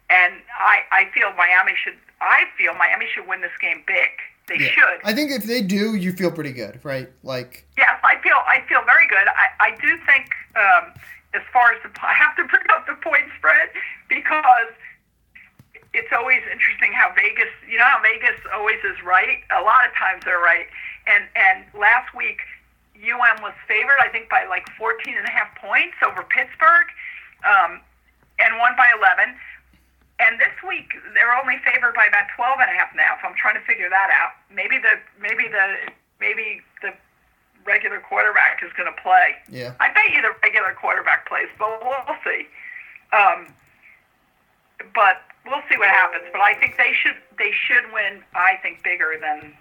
and 0.10 0.34
I, 0.58 0.82
I 0.92 1.02
feel 1.14 1.32
Miami 1.38 1.74
should. 1.78 1.96
I 2.20 2.46
feel 2.58 2.74
Miami 2.74 3.06
should 3.14 3.28
win 3.28 3.42
this 3.42 3.54
game 3.62 3.84
big. 3.86 4.10
They 4.48 4.64
yeah. 4.64 4.72
should. 4.72 5.00
I 5.04 5.14
think 5.14 5.32
if 5.32 5.44
they 5.44 5.62
do, 5.62 5.96
you 5.96 6.12
feel 6.14 6.32
pretty 6.32 6.54
good, 6.54 6.80
right? 6.84 7.10
Like. 7.22 7.66
Yes, 7.78 8.00
I 8.04 8.18
feel 8.24 8.42
I 8.48 8.64
feel 8.68 8.82
very 8.86 9.08
good. 9.08 9.28
I, 9.28 9.72
I 9.72 9.72
do 9.76 9.98
think 10.08 10.34
um, 10.56 10.94
as 11.36 11.44
far 11.54 11.72
as 11.72 11.84
the 11.84 11.92
I 12.02 12.14
have 12.14 12.36
to 12.38 12.46
bring 12.46 12.66
up 12.74 12.88
the 12.88 12.96
point 12.96 13.30
spread 13.38 13.70
because 14.10 14.74
it's 15.98 16.14
always 16.14 16.46
interesting 16.46 16.94
how 16.94 17.10
Vegas, 17.18 17.50
you 17.66 17.82
know, 17.82 17.90
how 17.90 17.98
Vegas 18.06 18.38
always 18.54 18.78
is 18.86 19.02
right. 19.02 19.42
A 19.50 19.66
lot 19.66 19.82
of 19.90 19.92
times 19.98 20.22
they're 20.24 20.40
right. 20.40 20.70
And 21.10 21.26
and 21.34 21.66
last 21.74 22.14
week, 22.14 22.46
UM 23.02 23.42
was 23.42 23.58
favored, 23.68 23.98
I 23.98 24.10
think, 24.14 24.30
by 24.30 24.46
like 24.46 24.70
14 24.78 25.18
and 25.18 25.26
a 25.26 25.34
half 25.34 25.50
points 25.58 25.98
over 26.06 26.22
Pittsburgh, 26.22 26.88
um, 27.42 27.82
and 28.38 28.62
won 28.62 28.78
by 28.78 28.86
11. 28.94 29.34
And 30.22 30.38
this 30.38 30.54
week 30.62 30.94
they're 31.14 31.34
only 31.34 31.58
favored 31.66 31.94
by 31.98 32.06
about 32.06 32.30
12 32.38 32.62
and 32.62 32.70
a 32.70 32.78
half 32.78 32.94
now. 32.94 33.18
So 33.22 33.30
I'm 33.30 33.38
trying 33.38 33.58
to 33.58 33.66
figure 33.66 33.90
that 33.90 34.10
out. 34.14 34.38
Maybe 34.54 34.78
the 34.78 35.02
maybe 35.18 35.50
the 35.50 35.90
maybe 36.22 36.62
the 36.86 36.94
regular 37.66 38.00
quarterback 38.00 38.62
is 38.62 38.70
going 38.78 38.90
to 38.90 38.98
play. 39.02 39.38
Yeah. 39.50 39.74
I 39.82 39.90
bet 39.94 40.14
you 40.14 40.22
the 40.22 40.34
regular 40.46 40.74
quarterback 40.78 41.28
plays, 41.28 41.50
but 41.58 41.70
we'll 41.82 42.18
see. 42.22 42.46
Um, 43.14 43.54
but 44.94 45.27
we'll 45.48 45.62
see 45.70 45.78
what 45.78 45.90
happens. 45.90 46.26
But 46.32 46.42
I 46.42 46.54
think 46.56 46.78
they 46.78 46.94
should 46.94 47.16
they 47.38 47.52
should 47.52 47.92
win. 47.94 48.24
I 48.36 48.56
think 48.62 48.84
bigger 48.84 49.14
than 49.20 49.54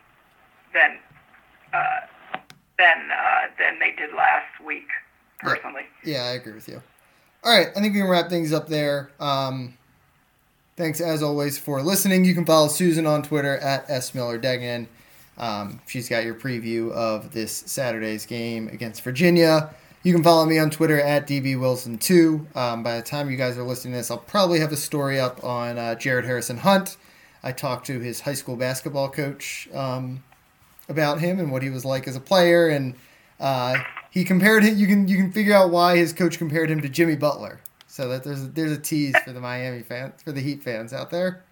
than 0.73 0.99
uh, 1.73 2.01
than 2.79 3.11
uh, 3.11 3.49
than 3.59 3.79
they 3.79 3.93
did 3.93 4.15
last 4.15 4.61
week. 4.65 4.89
Personally. 5.39 5.83
Yeah. 6.03 6.15
yeah, 6.15 6.25
I 6.25 6.33
agree 6.33 6.55
with 6.55 6.69
you. 6.69 6.83
All 7.45 7.57
right, 7.57 7.69
I 7.69 7.81
think 7.81 7.93
we 7.93 8.01
can 8.01 8.09
wrap 8.09 8.31
things 8.31 8.53
up 8.53 8.69
there. 8.69 9.11
Um, 9.21 9.77
Thanks 10.77 11.01
as 11.01 11.23
always 11.23 11.57
for 11.57 11.83
listening. 11.83 12.27
You 12.27 12.35
can 12.35 12.45
follow 12.45 12.69
Susan 12.69 13.07
on 13.07 13.23
Twitter 13.23 13.57
at 13.57 13.89
S 13.89 14.15
Miller 14.15 14.37
Degnan. 14.37 14.87
Um, 15.39 15.81
she's 15.87 16.07
got 16.07 16.25
your 16.25 16.35
preview 16.35 16.93
of 16.93 17.33
this 17.33 17.51
Saturday's 17.51 18.27
game 18.27 18.69
against 18.69 19.01
Virginia. 19.01 19.75
You 20.07 20.13
can 20.13 20.23
follow 20.23 20.47
me 20.47 20.57
on 20.61 20.71
Twitter 20.71 21.01
at 21.01 21.27
dbwilson2. 21.27 22.55
Um, 22.55 22.85
by 22.85 22.95
the 22.95 23.03
time 23.03 23.29
you 23.29 23.37
guys 23.37 23.59
are 23.59 23.65
listening 23.65 23.95
to 23.95 23.99
this, 23.99 24.09
I'll 24.09 24.19
probably 24.19 24.61
have 24.61 24.71
a 24.71 24.77
story 24.77 25.19
up 25.19 25.43
on 25.43 25.79
uh, 25.79 25.97
Jared 25.97 26.25
Harrison 26.25 26.59
Hunt. 26.59 26.97
I 27.43 27.51
talked 27.51 27.89
to 27.89 27.99
his 27.99 28.21
high 28.21 28.35
school 28.35 28.55
basketball 28.55 29.09
coach 29.09 29.69
um, 29.75 30.23
about 30.89 31.19
him 31.19 31.41
and 31.41 31.51
what 31.51 31.65
he 31.65 31.71
was 31.71 31.85
like 31.85 32.07
as 32.07 32.15
a 32.15 32.21
player, 32.21 32.69
and 32.69 32.95
uh, 33.41 33.79
he 34.13 34.23
compared 34.23 34.63
him. 34.63 34.79
You 34.79 34.87
can 34.87 35.09
you 35.09 35.17
can 35.17 35.33
figure 35.33 35.55
out 35.55 35.71
why 35.71 35.97
his 35.97 36.13
coach 36.13 36.39
compared 36.39 36.71
him 36.71 36.81
to 36.83 36.89
Jimmy 36.89 37.17
Butler. 37.17 37.59
So 37.89 38.07
that 38.11 38.23
there's 38.23 38.49
there's 38.51 38.71
a 38.71 38.79
tease 38.79 39.17
for 39.25 39.33
the 39.33 39.41
Miami 39.41 39.83
fans, 39.83 40.23
for 40.23 40.31
the 40.31 40.41
Heat 40.41 40.63
fans 40.63 40.93
out 40.93 41.11
there. 41.11 41.43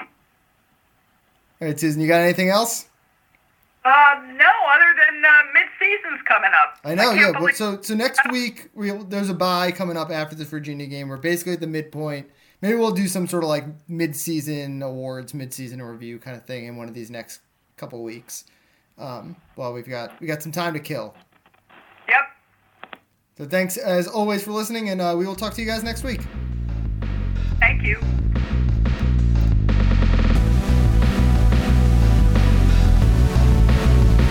All 0.00 0.08
right, 1.60 1.78
Susan, 1.78 2.02
you 2.02 2.08
got 2.08 2.22
anything 2.22 2.48
else? 2.48 2.88
Uh, 3.84 4.14
no, 4.34 4.44
other 4.74 4.94
than 4.94 5.24
uh, 5.24 5.30
mid-season's 5.52 6.22
coming 6.28 6.50
up. 6.54 6.78
I 6.84 6.94
know, 6.94 7.10
I 7.10 7.14
yeah. 7.14 7.32
Believe- 7.32 7.56
so 7.56 7.80
so 7.82 7.94
next 7.94 8.20
week 8.30 8.70
we 8.74 8.90
there's 8.92 9.28
a 9.30 9.34
bye 9.34 9.72
coming 9.72 9.96
up 9.96 10.10
after 10.10 10.36
the 10.36 10.44
Virginia 10.44 10.86
game. 10.86 11.08
We're 11.08 11.16
basically 11.16 11.54
at 11.54 11.60
the 11.60 11.66
midpoint. 11.66 12.30
Maybe 12.60 12.76
we'll 12.76 12.92
do 12.92 13.08
some 13.08 13.26
sort 13.26 13.42
of 13.42 13.48
like 13.48 13.64
mid-season 13.88 14.82
awards, 14.82 15.34
mid-season 15.34 15.82
review 15.82 16.20
kind 16.20 16.36
of 16.36 16.44
thing 16.46 16.66
in 16.66 16.76
one 16.76 16.86
of 16.88 16.94
these 16.94 17.10
next 17.10 17.40
couple 17.76 18.00
weeks. 18.04 18.44
Um, 18.98 19.34
well, 19.56 19.72
we've 19.72 19.88
got 19.88 20.18
we 20.20 20.28
got 20.28 20.42
some 20.42 20.52
time 20.52 20.74
to 20.74 20.80
kill. 20.80 21.14
Yep. 22.08 23.00
So 23.38 23.46
thanks 23.46 23.76
as 23.76 24.06
always 24.06 24.44
for 24.44 24.52
listening, 24.52 24.90
and 24.90 25.00
uh, 25.00 25.14
we 25.18 25.26
will 25.26 25.34
talk 25.34 25.54
to 25.54 25.60
you 25.60 25.66
guys 25.66 25.82
next 25.82 26.04
week. 26.04 26.20
Thank 27.58 27.82
you. 27.82 28.00